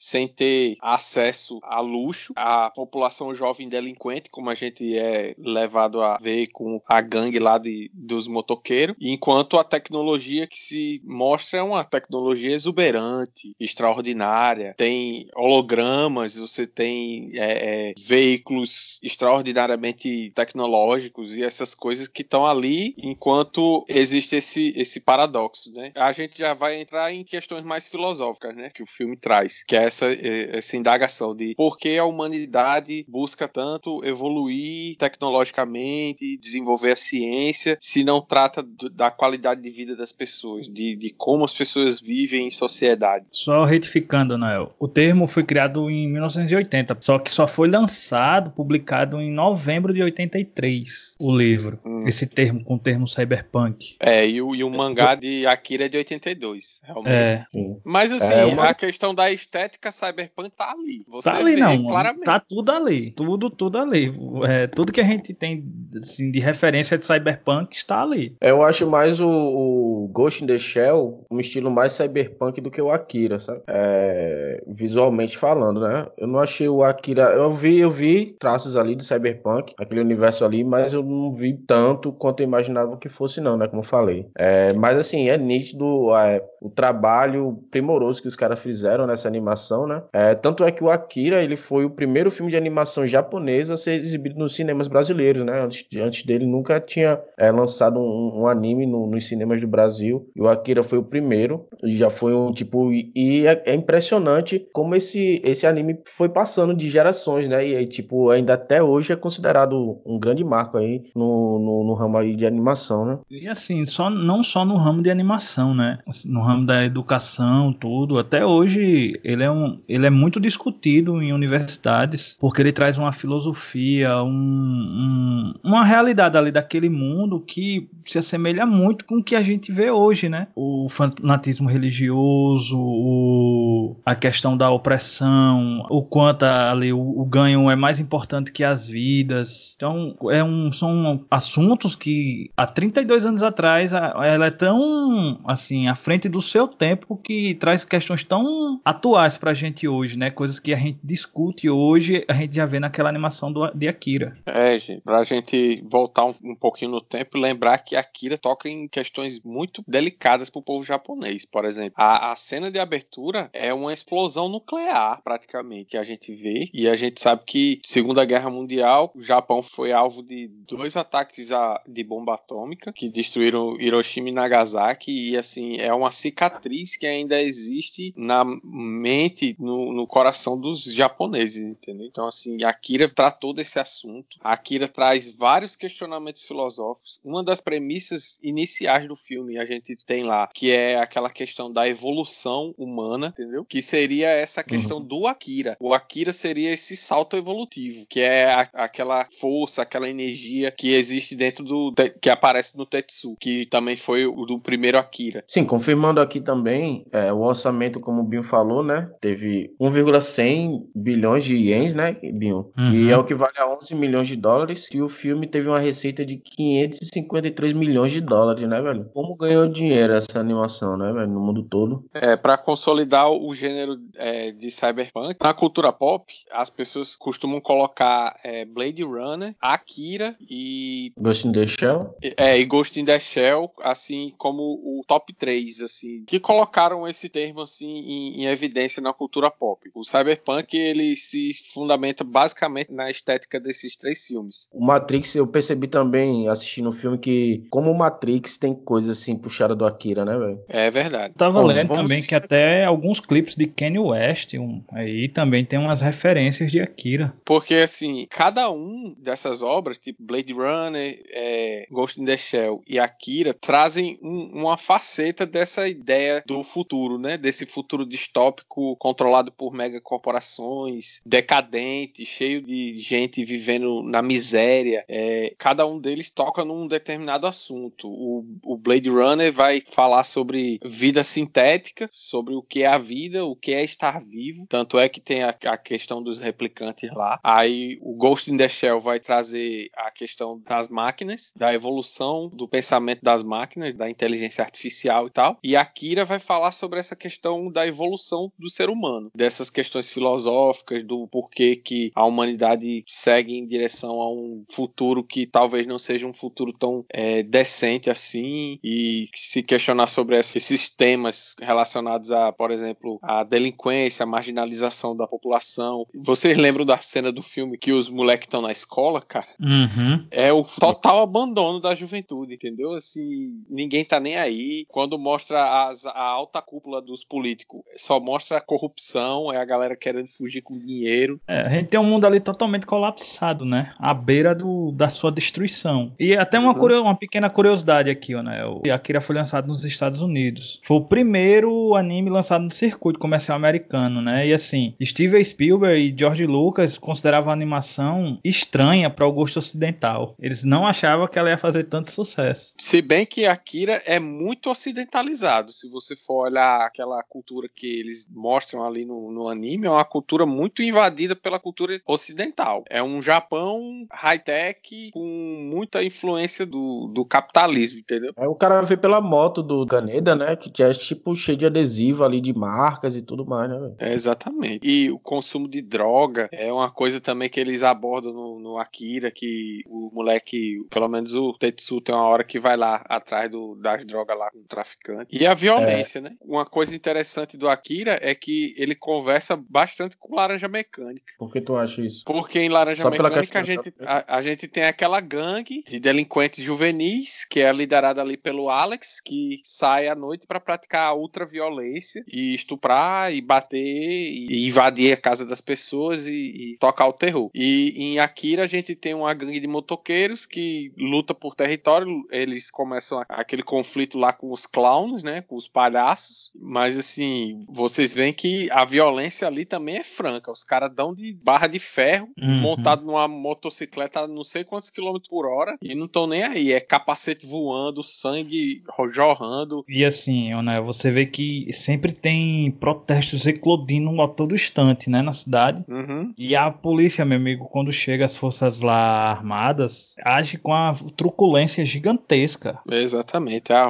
sem 0.00 0.28
ter 0.28 0.76
acesso 0.80 1.58
a 1.62 1.80
luxo, 1.80 2.32
a 2.36 2.70
população 2.70 3.34
jovem 3.34 3.68
delinquente, 3.68 4.30
como 4.30 4.50
a 4.50 4.54
gente 4.54 4.96
é 4.96 5.34
levado 5.38 6.00
a 6.00 6.18
ver 6.18 6.48
com 6.48 6.80
a 6.86 7.00
gangue 7.00 7.38
lá 7.38 7.58
de, 7.58 7.90
dos 7.92 8.28
motoqueiros, 8.28 8.96
enquanto 9.00 9.58
a 9.58 9.64
tecnologia 9.64 10.46
que 10.46 10.58
se 10.58 11.02
mostra 11.04 11.60
é 11.60 11.62
uma 11.62 11.84
tecnologia 11.84 12.52
exuberante, 12.52 13.54
extraordinária, 13.58 14.74
tem 14.76 15.28
hologramas, 15.34 16.36
você 16.36 16.66
tem 16.66 17.30
é, 17.34 17.90
é, 17.90 17.94
veículos 17.98 18.98
extraordinariamente 19.02 20.30
tecnológicos 20.34 21.36
e 21.36 21.42
essas 21.42 21.74
coisas 21.74 22.08
que 22.08 22.22
estão 22.22 22.46
ali, 22.46 22.94
enquanto 22.98 23.84
existe 23.88 24.36
esse, 24.36 24.72
esse 24.76 25.00
paradoxo, 25.00 25.72
né? 25.72 25.92
A 25.94 26.12
gente 26.12 26.38
já 26.38 26.54
vai 26.54 26.80
entrar 26.80 27.12
em 27.12 27.24
questões 27.24 27.64
mais 27.64 27.86
filosóficas, 27.86 28.54
né? 28.54 28.70
Que 28.70 28.82
o 28.82 28.86
filme 28.86 29.16
traz, 29.18 29.62
que 29.62 29.76
é 29.76 29.84
essa, 29.84 30.06
é, 30.06 30.56
essa 30.56 30.76
indagação 30.76 31.34
de 31.34 31.54
por 31.54 31.76
que 31.76 31.98
a 31.98 32.04
humanidade 32.04 33.04
busca 33.08 33.48
tanto 33.48 34.04
evoluir 34.04 34.96
tecnologicamente, 34.96 36.38
desenvolver 36.38 36.92
a 36.92 36.96
ciência, 36.96 37.76
se 37.80 38.04
não 38.04 38.20
trata 38.20 38.64
da 38.92 39.10
qualidade 39.10 39.60
de 39.60 39.70
vida 39.70 39.96
das 39.96 40.12
pessoas, 40.12 40.66
de, 40.66 40.96
de 40.96 41.14
como 41.16 41.44
as 41.44 41.54
pessoas 41.54 42.00
vivem 42.00 42.46
em 42.46 42.50
sociedade. 42.50 43.26
Só 43.32 43.64
retificando, 43.64 44.38
Noel, 44.38 44.74
o 44.78 44.88
termo 44.88 45.26
foi 45.26 45.44
criado 45.44 45.90
em 45.90 46.10
1980, 46.10 46.96
só 47.00 47.18
que 47.18 47.32
só 47.32 47.46
foi 47.46 47.68
lançado, 47.68 48.50
publicado 48.50 49.20
em 49.20 49.30
novembro 49.30 49.92
de 49.92 50.02
83, 50.02 51.16
o 51.18 51.36
livro. 51.36 51.78
Hum. 51.84 52.04
Esse 52.06 52.26
termo, 52.26 52.62
com 52.64 52.76
o 52.76 52.78
termo 52.78 53.06
cyberpunk. 53.06 53.96
É, 54.00 54.26
e 54.26 54.40
o, 54.40 54.54
e 54.54 54.62
o 54.62 54.70
mangá 54.70 55.14
de 55.14 55.46
Akira 55.46 55.86
é 55.86 55.88
de 55.88 55.96
82, 55.96 56.80
realmente. 56.82 57.12
É. 57.12 57.46
Mas 57.84 58.12
assim, 58.12 58.34
é 58.34 58.44
uma... 58.44 58.68
a 58.68 58.74
questão 58.74 59.07
da 59.14 59.30
estética 59.30 59.90
cyberpunk 59.92 60.50
tá 60.50 60.72
ali. 60.72 61.04
Você 61.08 61.30
tá 61.30 61.36
ali, 61.36 61.56
não. 61.56 61.86
Claramente. 61.86 62.24
Tá 62.24 62.40
tudo 62.40 62.70
ali. 62.70 63.10
Tudo, 63.12 63.50
tudo 63.50 63.78
ali. 63.78 64.12
É, 64.46 64.66
tudo 64.66 64.92
que 64.92 65.00
a 65.00 65.04
gente 65.04 65.34
tem 65.34 65.64
assim, 65.96 66.30
de 66.30 66.38
referência 66.38 66.98
de 66.98 67.04
cyberpunk 67.04 67.76
está 67.76 68.02
ali. 68.02 68.36
Eu 68.40 68.62
acho 68.62 68.86
mais 68.86 69.20
o, 69.20 69.28
o 69.28 70.08
Ghost 70.12 70.42
in 70.42 70.46
the 70.46 70.58
Shell 70.58 71.24
um 71.30 71.40
estilo 71.40 71.70
mais 71.70 71.92
cyberpunk 71.92 72.60
do 72.60 72.70
que 72.70 72.80
o 72.80 72.90
Akira, 72.90 73.38
sabe? 73.38 73.62
É, 73.66 74.62
visualmente 74.66 75.36
falando, 75.36 75.80
né? 75.80 76.06
Eu 76.16 76.26
não 76.26 76.38
achei 76.38 76.68
o 76.68 76.82
Akira. 76.82 77.22
Eu 77.34 77.54
vi, 77.54 77.78
eu 77.78 77.90
vi 77.90 78.36
traços 78.38 78.76
ali 78.76 78.94
de 78.94 79.04
cyberpunk, 79.04 79.74
aquele 79.78 80.00
universo 80.00 80.44
ali, 80.44 80.64
mas 80.64 80.92
eu 80.92 81.02
não 81.02 81.34
vi 81.34 81.54
tanto 81.54 82.12
quanto 82.12 82.40
eu 82.40 82.44
imaginava 82.44 82.96
que 82.96 83.08
fosse, 83.08 83.40
não, 83.40 83.56
né? 83.56 83.68
Como 83.68 83.82
eu 83.82 83.86
falei. 83.86 84.28
É, 84.36 84.72
mas 84.72 84.98
assim, 84.98 85.28
é 85.28 85.36
nítido 85.36 86.14
é, 86.16 86.42
o 86.60 86.70
trabalho 86.70 87.62
primoroso 87.70 88.20
que 88.22 88.28
os 88.28 88.36
caras 88.36 88.58
fizeram 88.60 88.87
nessa 89.06 89.28
animação, 89.28 89.86
né? 89.86 90.02
É, 90.12 90.34
tanto 90.34 90.64
é 90.64 90.70
que 90.70 90.82
o 90.82 90.90
Akira 90.90 91.42
ele 91.42 91.56
foi 91.56 91.84
o 91.84 91.90
primeiro 91.90 92.30
filme 92.30 92.50
de 92.50 92.56
animação 92.56 93.06
japonesa 93.06 93.74
a 93.74 93.76
ser 93.76 93.94
exibido 93.94 94.38
nos 94.38 94.54
cinemas 94.54 94.88
brasileiros, 94.88 95.44
né? 95.44 95.60
Antes, 95.60 95.84
antes 95.96 96.24
dele 96.24 96.46
nunca 96.46 96.80
tinha 96.80 97.20
é, 97.36 97.50
lançado 97.50 97.98
um, 97.98 98.42
um 98.42 98.46
anime 98.46 98.86
no, 98.86 99.06
nos 99.06 99.26
cinemas 99.26 99.60
do 99.60 99.68
Brasil. 99.68 100.28
E 100.34 100.40
o 100.40 100.48
Akira 100.48 100.82
foi 100.82 100.98
o 100.98 101.04
primeiro. 101.04 101.66
E 101.82 101.96
já 101.96 102.10
foi 102.10 102.34
um 102.34 102.52
tipo. 102.52 102.92
E 102.92 103.46
é, 103.46 103.62
é, 103.66 103.74
impressionante 103.74 104.66
como 104.72 104.94
esse, 104.94 105.40
esse 105.44 105.66
anime 105.66 106.00
foi 106.06 106.28
passando 106.28 106.74
de 106.74 106.88
gerações, 106.88 107.48
né? 107.48 107.66
E 107.66 107.86
tipo, 107.86 108.30
ainda 108.30 108.54
até 108.54 108.82
hoje 108.82 109.12
é 109.12 109.16
considerado 109.16 110.00
um 110.04 110.18
grande 110.18 110.44
marco 110.44 110.78
aí 110.78 111.04
no, 111.14 111.58
no, 111.58 111.84
no 111.84 111.94
ramo 111.94 112.18
aí 112.18 112.36
de 112.36 112.46
animação, 112.46 113.04
né? 113.04 113.18
E 113.30 113.48
assim, 113.48 113.84
só, 113.86 114.10
não 114.10 114.42
só 114.42 114.64
no 114.64 114.76
ramo 114.76 115.02
de 115.02 115.10
animação, 115.10 115.74
né? 115.74 115.98
No 116.26 116.42
ramo 116.42 116.66
da 116.66 116.84
educação, 116.84 117.72
tudo. 117.72 118.18
Até 118.18 118.44
hoje 118.44 118.77
hoje 118.78 119.20
ele 119.24 119.42
é, 119.42 119.50
um, 119.50 119.80
ele 119.88 120.06
é 120.06 120.10
muito 120.10 120.40
discutido 120.40 121.20
em 121.20 121.32
universidades 121.32 122.36
porque 122.40 122.62
ele 122.62 122.72
traz 122.72 122.96
uma 122.96 123.12
filosofia, 123.12 124.22
um, 124.22 124.30
um, 124.30 125.54
uma 125.62 125.84
realidade 125.84 126.36
ali 126.36 126.50
daquele 126.50 126.88
mundo 126.88 127.40
que 127.40 127.88
se 128.04 128.18
assemelha 128.18 128.64
muito 128.64 129.04
com 129.04 129.16
o 129.16 129.24
que 129.24 129.34
a 129.34 129.42
gente 129.42 129.72
vê 129.72 129.90
hoje, 129.90 130.28
né? 130.28 130.48
O 130.54 130.88
fanatismo 130.88 131.68
religioso, 131.68 132.78
o, 132.78 133.96
a 134.04 134.14
questão 134.14 134.56
da 134.56 134.70
opressão, 134.70 135.84
o 135.90 136.02
quanto 136.02 136.44
ali 136.44 136.92
o, 136.92 136.98
o 136.98 137.24
ganho 137.24 137.70
é 137.70 137.76
mais 137.76 138.00
importante 138.00 138.52
que 138.52 138.64
as 138.64 138.88
vidas. 138.88 139.74
Então, 139.76 140.16
é 140.30 140.42
um, 140.42 140.72
são 140.72 141.24
assuntos 141.30 141.94
que 141.94 142.50
há 142.56 142.66
32 142.66 143.24
anos 143.24 143.42
atrás 143.42 143.92
ela 143.92 144.46
é 144.46 144.50
tão 144.50 145.40
assim 145.44 145.88
à 145.88 145.94
frente 145.94 146.28
do 146.28 146.40
seu 146.40 146.66
tempo 146.66 147.16
que 147.16 147.54
traz 147.54 147.84
questões 147.84 148.24
tão 148.24 148.67
atuais 148.84 149.38
pra 149.38 149.54
gente 149.54 149.86
hoje, 149.86 150.16
né? 150.16 150.30
Coisas 150.30 150.58
que 150.58 150.72
a 150.72 150.76
gente 150.76 150.98
discute 151.02 151.68
hoje, 151.68 152.24
a 152.28 152.34
gente 152.34 152.54
já 152.54 152.66
vê 152.66 152.78
naquela 152.78 153.08
animação 153.08 153.52
do, 153.52 153.70
de 153.72 153.88
Akira. 153.88 154.36
É, 154.46 154.78
gente, 154.78 155.02
pra 155.02 155.22
gente 155.22 155.82
voltar 155.88 156.24
um, 156.24 156.34
um 156.42 156.54
pouquinho 156.54 156.90
no 156.90 157.00
tempo 157.00 157.36
e 157.36 157.40
lembrar 157.40 157.78
que 157.78 157.96
Akira 157.96 158.36
toca 158.36 158.68
em 158.68 158.88
questões 158.88 159.40
muito 159.40 159.82
delicadas 159.86 160.50
pro 160.50 160.62
povo 160.62 160.84
japonês. 160.84 161.44
Por 161.44 161.64
exemplo, 161.64 161.94
a, 161.96 162.32
a 162.32 162.36
cena 162.36 162.70
de 162.70 162.78
abertura 162.78 163.48
é 163.52 163.72
uma 163.72 163.92
explosão 163.92 164.48
nuclear, 164.48 165.20
praticamente, 165.22 165.90
que 165.90 165.96
a 165.96 166.04
gente 166.04 166.34
vê. 166.34 166.68
E 166.72 166.88
a 166.88 166.96
gente 166.96 167.20
sabe 167.20 167.42
que, 167.46 167.80
Segunda 167.84 168.24
Guerra 168.24 168.50
Mundial, 168.50 169.12
o 169.14 169.22
Japão 169.22 169.62
foi 169.62 169.92
alvo 169.92 170.22
de 170.22 170.48
dois 170.48 170.96
ataques 170.96 171.50
a, 171.52 171.82
de 171.86 172.02
bomba 172.04 172.34
atômica 172.34 172.92
que 172.92 173.08
destruíram 173.08 173.78
Hiroshima 173.80 174.28
e 174.28 174.32
Nagasaki. 174.32 175.30
E, 175.30 175.36
assim, 175.36 175.76
é 175.78 175.92
uma 175.92 176.10
cicatriz 176.10 176.96
que 176.96 177.06
ainda 177.06 177.40
existe 177.40 178.12
na 178.16 178.44
mente, 178.64 179.56
no, 179.58 179.92
no 179.92 180.06
coração 180.06 180.58
dos 180.58 180.84
japoneses, 180.84 181.64
entendeu? 181.64 182.06
Então, 182.06 182.26
assim, 182.26 182.62
Akira 182.64 183.08
tratou 183.08 183.52
desse 183.52 183.78
assunto. 183.78 184.36
Akira 184.40 184.88
traz 184.88 185.28
vários 185.28 185.76
questionamentos 185.76 186.42
filosóficos. 186.42 187.20
Uma 187.24 187.42
das 187.42 187.60
premissas 187.60 188.38
iniciais 188.42 189.06
do 189.06 189.16
filme 189.16 189.58
a 189.58 189.64
gente 189.64 189.96
tem 190.04 190.24
lá, 190.24 190.48
que 190.52 190.70
é 190.70 190.98
aquela 190.98 191.30
questão 191.30 191.72
da 191.72 191.88
evolução 191.88 192.74
humana, 192.76 193.28
entendeu? 193.28 193.64
Que 193.64 193.82
seria 193.82 194.28
essa 194.28 194.62
questão 194.62 194.98
uhum. 194.98 195.04
do 195.04 195.26
Akira. 195.26 195.76
O 195.80 195.94
Akira 195.94 196.32
seria 196.32 196.72
esse 196.72 196.96
salto 196.96 197.36
evolutivo, 197.36 198.06
que 198.08 198.20
é 198.20 198.52
a, 198.52 198.68
aquela 198.74 199.26
força, 199.38 199.82
aquela 199.82 200.08
energia 200.08 200.70
que 200.70 200.92
existe 200.92 201.34
dentro 201.34 201.64
do 201.64 201.94
que 202.20 202.30
aparece 202.30 202.76
no 202.76 202.86
Tetsu, 202.86 203.36
que 203.40 203.66
também 203.66 203.96
foi 203.96 204.26
o 204.26 204.44
do 204.44 204.58
primeiro 204.58 204.98
Akira. 204.98 205.44
Sim, 205.46 205.64
confirmando 205.64 206.20
aqui 206.20 206.40
também, 206.40 207.06
é, 207.12 207.32
o 207.32 207.40
orçamento, 207.40 208.00
como 208.00 208.20
o 208.20 208.24
Binho 208.24 208.42
falou, 208.48 208.82
né? 208.82 209.10
Teve 209.20 209.74
1,100 209.78 210.90
bilhões 210.94 211.44
de 211.44 211.56
ienes, 211.56 211.94
né, 211.94 212.16
Binho? 212.34 212.72
Uhum. 212.76 212.90
Que 212.90 213.10
é 213.10 213.16
o 213.16 213.24
que 213.24 213.34
vale 213.34 213.58
a 213.58 213.68
11 213.78 213.94
milhões 213.94 214.26
de 214.26 214.36
dólares. 214.36 214.88
E 214.92 215.00
o 215.00 215.08
filme 215.08 215.46
teve 215.46 215.68
uma 215.68 215.78
receita 215.78 216.24
de 216.24 216.38
553 216.38 217.72
milhões 217.72 218.12
de 218.12 218.20
dólares, 218.20 218.68
né, 218.68 218.80
velho? 218.80 219.10
Como 219.12 219.36
ganhou 219.36 219.68
dinheiro 219.68 220.12
essa 220.14 220.40
animação, 220.40 220.96
né, 220.96 221.12
velho? 221.12 221.28
No 221.28 221.40
mundo 221.40 221.62
todo. 221.62 222.04
É, 222.14 222.36
para 222.36 222.58
consolidar 222.58 223.30
o 223.30 223.54
gênero 223.54 223.98
é, 224.16 224.50
de 224.50 224.70
cyberpunk, 224.70 225.36
na 225.40 225.54
cultura 225.54 225.92
pop, 225.92 226.32
as 226.50 226.70
pessoas 226.70 227.14
costumam 227.14 227.60
colocar 227.60 228.36
é, 228.42 228.64
Blade 228.64 229.02
Runner, 229.02 229.54
Akira 229.60 230.36
e. 230.40 231.12
Ghost 231.18 231.46
in 231.46 231.52
the 231.52 231.66
Shell? 231.66 232.16
É, 232.36 232.58
e 232.58 232.64
Ghost 232.64 232.98
in 232.98 233.04
the 233.04 233.18
Shell, 233.18 233.70
assim 233.82 234.32
como 234.38 234.62
o 234.62 235.02
top 235.06 235.32
3, 235.34 235.80
assim, 235.80 236.24
que 236.26 236.40
colocaram 236.40 237.06
esse 237.06 237.28
termo 237.28 237.62
assim 237.62 237.88
em, 237.88 238.37
em 238.38 238.46
evidência 238.46 239.02
na 239.02 239.12
cultura 239.12 239.50
pop. 239.50 239.90
O 239.94 240.04
cyberpunk 240.04 240.76
ele 240.76 241.16
se 241.16 241.54
fundamenta 241.72 242.22
basicamente 242.22 242.92
na 242.92 243.10
estética 243.10 243.58
desses 243.58 243.96
três 243.96 244.24
filmes. 244.24 244.68
O 244.72 244.84
Matrix, 244.84 245.34
eu 245.34 245.46
percebi 245.46 245.88
também 245.88 246.48
assistindo 246.48 246.88
o 246.90 246.92
filme 246.92 247.18
que, 247.18 247.64
como 247.68 247.90
o 247.90 247.98
Matrix 247.98 248.56
tem 248.56 248.74
coisas 248.74 249.18
assim 249.18 249.36
puxada 249.36 249.74
do 249.74 249.84
Akira, 249.84 250.24
né, 250.24 250.38
velho? 250.38 250.60
É 250.68 250.90
verdade. 250.90 251.34
Tava 251.36 251.60
Bom, 251.60 251.66
lendo 251.66 251.94
também 251.94 252.22
que 252.22 252.34
até 252.34 252.84
alguns 252.84 253.18
clipes 253.18 253.56
de 253.56 253.66
Kanye 253.66 253.98
West 253.98 254.54
um, 254.54 254.82
aí 254.92 255.28
também 255.28 255.64
tem 255.64 255.78
umas 255.78 256.00
referências 256.00 256.70
de 256.70 256.80
Akira. 256.80 257.34
Porque 257.44 257.74
assim, 257.74 258.26
cada 258.30 258.70
um 258.70 259.14
dessas 259.18 259.62
obras, 259.62 259.98
tipo 259.98 260.22
Blade 260.22 260.52
Runner, 260.52 261.20
é, 261.30 261.86
Ghost 261.90 262.20
in 262.20 262.24
the 262.24 262.36
Shell 262.36 262.82
e 262.86 262.98
Akira, 262.98 263.52
trazem 263.52 264.18
um, 264.22 264.60
uma 264.60 264.76
faceta 264.76 265.44
dessa 265.44 265.88
ideia 265.88 266.42
do 266.46 266.62
futuro, 266.62 267.18
né? 267.18 267.36
Desse 267.36 267.66
futuro 267.66 268.06
distópico 268.28 268.94
controlado 268.96 269.50
por 269.50 269.72
megacorporações, 269.72 271.20
decadente, 271.24 272.26
cheio 272.26 272.60
de 272.60 272.98
gente 272.98 273.44
vivendo 273.44 274.02
na 274.02 274.20
miséria. 274.20 275.04
É, 275.08 275.54
cada 275.58 275.86
um 275.86 275.98
deles 275.98 276.30
toca 276.30 276.64
num 276.64 276.86
determinado 276.86 277.46
assunto. 277.46 278.06
O, 278.08 278.44
o 278.62 278.76
Blade 278.76 279.08
Runner 279.08 279.52
vai 279.52 279.80
falar 279.80 280.24
sobre 280.24 280.78
vida 280.84 281.24
sintética, 281.24 282.08
sobre 282.10 282.54
o 282.54 282.62
que 282.62 282.82
é 282.82 282.86
a 282.86 282.98
vida, 282.98 283.44
o 283.44 283.56
que 283.56 283.72
é 283.72 283.82
estar 283.82 284.20
vivo. 284.20 284.66
Tanto 284.68 284.98
é 284.98 285.08
que 285.08 285.20
tem 285.20 285.42
a, 285.42 285.54
a 285.64 285.78
questão 285.78 286.22
dos 286.22 286.38
replicantes 286.38 287.10
lá. 287.12 287.40
Aí 287.42 287.98
o 288.02 288.14
Ghost 288.14 288.52
in 288.52 288.58
the 288.58 288.68
Shell 288.68 289.00
vai 289.00 289.18
trazer 289.18 289.90
a 289.96 290.10
questão 290.10 290.60
das 290.60 290.88
máquinas, 290.88 291.52
da 291.56 291.72
evolução 291.72 292.48
do 292.48 292.68
pensamento 292.68 293.22
das 293.22 293.42
máquinas, 293.42 293.96
da 293.96 294.10
inteligência 294.10 294.62
artificial 294.62 295.26
e 295.26 295.30
tal. 295.30 295.58
E 295.62 295.76
a 295.76 295.84
Kira 295.84 296.24
vai 296.24 296.38
falar 296.38 296.72
sobre 296.72 297.00
essa 297.00 297.16
questão 297.16 297.70
da 297.70 297.86
evolução 297.86 298.17
do 298.58 298.70
ser 298.70 298.90
humano, 298.90 299.30
dessas 299.34 299.70
questões 299.70 300.08
filosóficas, 300.08 301.04
do 301.06 301.26
porquê 301.28 301.76
que 301.76 302.10
a 302.14 302.24
humanidade 302.24 303.04
segue 303.06 303.54
em 303.54 303.66
direção 303.66 304.20
a 304.20 304.32
um 304.32 304.64
futuro 304.70 305.22
que 305.22 305.46
talvez 305.46 305.86
não 305.86 305.98
seja 305.98 306.26
um 306.26 306.34
futuro 306.34 306.72
tão 306.72 307.04
é, 307.10 307.42
decente 307.42 308.10
assim, 308.10 308.78
e 308.82 309.28
se 309.34 309.62
questionar 309.62 310.06
sobre 310.06 310.36
esses 310.38 310.90
temas 310.90 311.54
relacionados 311.60 312.30
a, 312.30 312.52
por 312.52 312.70
exemplo, 312.70 313.18
a 313.22 313.44
delinquência, 313.44 314.22
a 314.22 314.26
marginalização 314.26 315.16
da 315.16 315.26
população. 315.26 316.06
Vocês 316.14 316.56
lembram 316.56 316.84
da 316.84 316.98
cena 316.98 317.32
do 317.32 317.42
filme 317.42 317.78
que 317.78 317.92
os 317.92 318.08
moleques 318.08 318.46
estão 318.46 318.62
na 318.62 318.72
escola, 318.72 319.20
cara? 319.20 319.46
Uhum. 319.60 320.26
É 320.30 320.52
o 320.52 320.64
total 320.64 321.22
abandono 321.22 321.80
da 321.80 321.94
juventude, 321.94 322.54
entendeu? 322.54 322.94
Assim, 322.94 323.62
ninguém 323.68 324.04
tá 324.04 324.20
nem 324.20 324.36
aí. 324.36 324.84
Quando 324.88 325.18
mostra 325.18 325.88
as, 325.88 326.06
a 326.06 326.22
alta 326.22 326.60
cúpula 326.62 327.00
dos 327.00 327.24
políticos, 327.24 327.82
só 327.98 328.20
mostra 328.20 328.58
a 328.58 328.60
corrupção, 328.60 329.52
é 329.52 329.56
a 329.56 329.64
galera 329.64 329.96
querendo 329.96 330.28
fugir 330.28 330.62
com 330.62 330.78
dinheiro. 330.78 331.40
É, 331.46 331.60
a 331.62 331.68
gente 331.68 331.88
tem 331.88 332.00
um 332.00 332.04
mundo 332.04 332.26
ali 332.26 332.40
totalmente 332.40 332.86
colapsado, 332.86 333.64
né? 333.64 333.92
À 333.98 334.14
beira 334.14 334.54
do, 334.54 334.92
da 334.92 335.08
sua 335.08 335.30
destruição. 335.30 336.12
E 336.18 336.36
até 336.36 336.58
uma, 336.58 336.72
uhum. 336.72 337.02
uma 337.02 337.16
pequena 337.16 337.50
curiosidade 337.50 338.10
aqui, 338.10 338.34
ó, 338.34 338.42
né? 338.42 338.64
O 338.64 338.82
Akira 338.92 339.20
foi 339.20 339.34
lançado 339.34 339.66
nos 339.66 339.84
Estados 339.84 340.20
Unidos. 340.20 340.80
Foi 340.84 340.96
o 340.96 341.04
primeiro 341.04 341.94
anime 341.94 342.30
lançado 342.30 342.64
no 342.64 342.70
circuito 342.70 343.18
comercial 343.18 343.56
americano, 343.56 344.22
né? 344.22 344.46
E 344.46 344.52
assim, 344.52 344.94
Steven 345.02 345.42
Spielberg 345.42 346.00
e 346.00 346.14
George 346.16 346.46
Lucas 346.46 346.98
consideravam 346.98 347.50
a 347.50 347.54
animação 347.54 348.38
estranha 348.44 349.10
para 349.10 349.26
o 349.26 349.32
gosto 349.32 349.58
ocidental. 349.58 350.34
Eles 350.40 350.64
não 350.64 350.86
achavam 350.86 351.26
que 351.26 351.38
ela 351.38 351.50
ia 351.50 351.58
fazer 351.58 351.84
tanto 351.84 352.12
sucesso. 352.12 352.74
Se 352.78 353.02
bem 353.02 353.26
que 353.26 353.46
Akira 353.46 354.02
é 354.04 354.20
muito 354.20 354.70
ocidentalizado. 354.70 355.72
Se 355.72 355.88
você 355.88 356.14
for 356.14 356.46
olhar 356.46 356.86
aquela 356.86 357.22
cultura 357.22 357.68
que 357.68 357.87
eles 357.88 358.28
mostram 358.30 358.82
ali 358.82 359.04
no, 359.04 359.30
no 359.30 359.48
anime, 359.48 359.86
é 359.86 359.90
uma 359.90 360.04
cultura 360.04 360.44
muito 360.46 360.82
invadida 360.82 361.34
pela 361.34 361.58
cultura 361.58 362.00
ocidental. 362.06 362.84
É 362.88 363.02
um 363.02 363.20
Japão 363.22 364.06
high-tech 364.10 365.10
com 365.12 365.68
muita 365.70 366.02
influência 366.02 366.66
do, 366.66 367.08
do 367.08 367.24
capitalismo, 367.24 367.98
entendeu? 367.98 368.32
É, 368.36 368.46
o 368.46 368.54
cara 368.54 368.80
vê 368.82 368.96
pela 368.96 369.20
moto 369.20 369.62
do 369.62 369.84
Ganeda, 369.84 370.34
né? 370.34 370.56
Que 370.56 370.82
é 370.82 370.92
tipo 370.92 371.34
cheio 371.34 371.58
de 371.58 371.66
adesivo 371.66 372.24
ali 372.24 372.40
de 372.40 372.52
marcas 372.52 373.16
e 373.16 373.22
tudo 373.22 373.46
mais, 373.46 373.70
né? 373.70 373.92
É, 373.98 374.12
exatamente. 374.12 374.86
E 374.86 375.10
o 375.10 375.18
consumo 375.18 375.68
de 375.68 375.80
droga 375.80 376.48
é 376.52 376.72
uma 376.72 376.90
coisa 376.90 377.20
também 377.20 377.48
que 377.48 377.60
eles 377.60 377.82
abordam 377.82 378.32
no, 378.32 378.60
no 378.60 378.78
Akira, 378.78 379.30
que 379.30 379.82
o 379.86 380.10
moleque, 380.12 380.84
pelo 380.90 381.08
menos 381.08 381.34
o 381.34 381.52
Tetsu, 381.54 382.00
tem 382.00 382.14
uma 382.14 382.24
hora 382.24 382.44
que 382.44 382.58
vai 382.58 382.76
lá 382.76 383.04
atrás 383.08 383.50
do, 383.50 383.74
das 383.76 384.04
drogas 384.04 384.38
lá 384.38 384.50
com 384.50 384.58
o 384.58 384.64
traficante. 384.68 385.36
E 385.36 385.46
a 385.46 385.54
violência, 385.54 386.18
é. 386.18 386.22
né? 386.22 386.36
Uma 386.40 386.66
coisa 386.66 386.94
interessante 386.94 387.56
do 387.56 387.68
Akira 387.68 387.77
é 388.20 388.34
que 388.34 388.74
ele 388.76 388.94
conversa 388.94 389.56
bastante 389.56 390.16
com 390.16 390.34
Laranja 390.34 390.68
Mecânica. 390.68 391.32
Por 391.38 391.52
que 391.52 391.60
tu 391.60 391.76
acha 391.76 392.02
isso? 392.02 392.24
Porque 392.24 392.58
em 392.58 392.68
Laranja 392.68 393.02
Só 393.02 393.10
Mecânica 393.10 393.60
a 393.60 393.64
gente, 393.64 393.94
a, 394.00 394.36
a, 394.36 394.42
gente 394.42 394.66
tem 394.68 394.84
aquela 394.84 395.20
gangue 395.20 395.82
de 395.86 395.98
delinquentes 395.98 396.64
juvenis, 396.64 397.44
que 397.44 397.60
é 397.60 397.72
liderada 397.72 398.20
ali 398.20 398.36
pelo 398.36 398.68
Alex, 398.70 399.20
que 399.20 399.60
sai 399.64 400.08
à 400.08 400.14
noite 400.14 400.46
para 400.46 400.60
praticar 400.60 401.08
a 401.08 401.14
ultraviolência 401.14 402.24
e 402.26 402.54
estuprar 402.54 403.32
e 403.32 403.40
bater 403.40 403.78
e 403.78 404.66
invadir 404.66 405.12
a 405.12 405.16
casa 405.16 405.46
das 405.46 405.60
pessoas 405.60 406.26
e, 406.26 406.32
e 406.74 406.76
tocar 406.78 407.06
o 407.06 407.12
terror. 407.12 407.50
E 407.54 407.94
em 407.96 408.18
Akira 408.18 408.64
a 408.64 408.66
gente 408.66 408.94
tem 408.94 409.14
uma 409.14 409.32
gangue 409.34 409.60
de 409.60 409.66
motoqueiros 409.66 410.46
que 410.46 410.92
luta 410.96 411.34
por 411.34 411.54
território, 411.54 412.26
eles 412.30 412.70
começam 412.70 413.22
aquele 413.28 413.62
conflito 413.62 414.18
lá 414.18 414.32
com 414.32 414.52
os 414.52 414.66
clowns, 414.66 415.22
né, 415.22 415.42
com 415.42 415.56
os 415.56 415.68
palhaços, 415.68 416.52
mas 416.54 416.98
assim, 416.98 417.66
vocês 417.68 418.14
veem 418.14 418.32
que 418.32 418.70
a 418.70 418.84
violência 418.84 419.46
ali 419.46 419.64
também 419.64 419.96
é 419.96 420.04
franca. 420.04 420.50
Os 420.50 420.64
caras 420.64 420.92
dão 420.94 421.14
de 421.14 421.32
barra 421.32 421.66
de 421.66 421.78
ferro, 421.78 422.28
Uhum. 422.40 422.60
montado 422.60 423.04
numa 423.04 423.26
motocicleta 423.28 424.20
a 424.20 424.26
não 424.26 424.44
sei 424.44 424.64
quantos 424.64 424.90
quilômetros 424.90 425.28
por 425.28 425.46
hora, 425.46 425.76
e 425.82 425.94
não 425.94 426.06
estão 426.06 426.26
nem 426.26 426.42
aí. 426.42 426.72
É 426.72 426.80
capacete 426.80 427.46
voando, 427.46 428.02
sangue 428.02 428.82
jorrando. 429.12 429.84
E 429.88 430.04
assim, 430.04 430.54
né, 430.62 430.80
você 430.80 431.10
vê 431.10 431.26
que 431.26 431.70
sempre 431.72 432.12
tem 432.12 432.70
protestos 432.70 433.46
eclodindo 433.46 434.20
a 434.22 434.28
todo 434.28 434.54
instante, 434.54 435.10
né, 435.10 435.22
na 435.22 435.32
cidade. 435.32 435.84
Uhum. 435.88 436.32
E 436.36 436.54
a 436.56 436.70
polícia, 436.70 437.24
meu 437.24 437.38
amigo, 437.38 437.68
quando 437.68 437.92
chega 437.92 438.24
as 438.24 438.36
forças 438.36 438.80
lá 438.80 439.30
armadas, 439.30 440.14
age 440.24 440.58
com 440.58 440.72
a 440.72 440.94
truculência 441.16 441.84
gigantesca. 441.84 442.78
Exatamente. 442.90 443.72
A, 443.72 443.86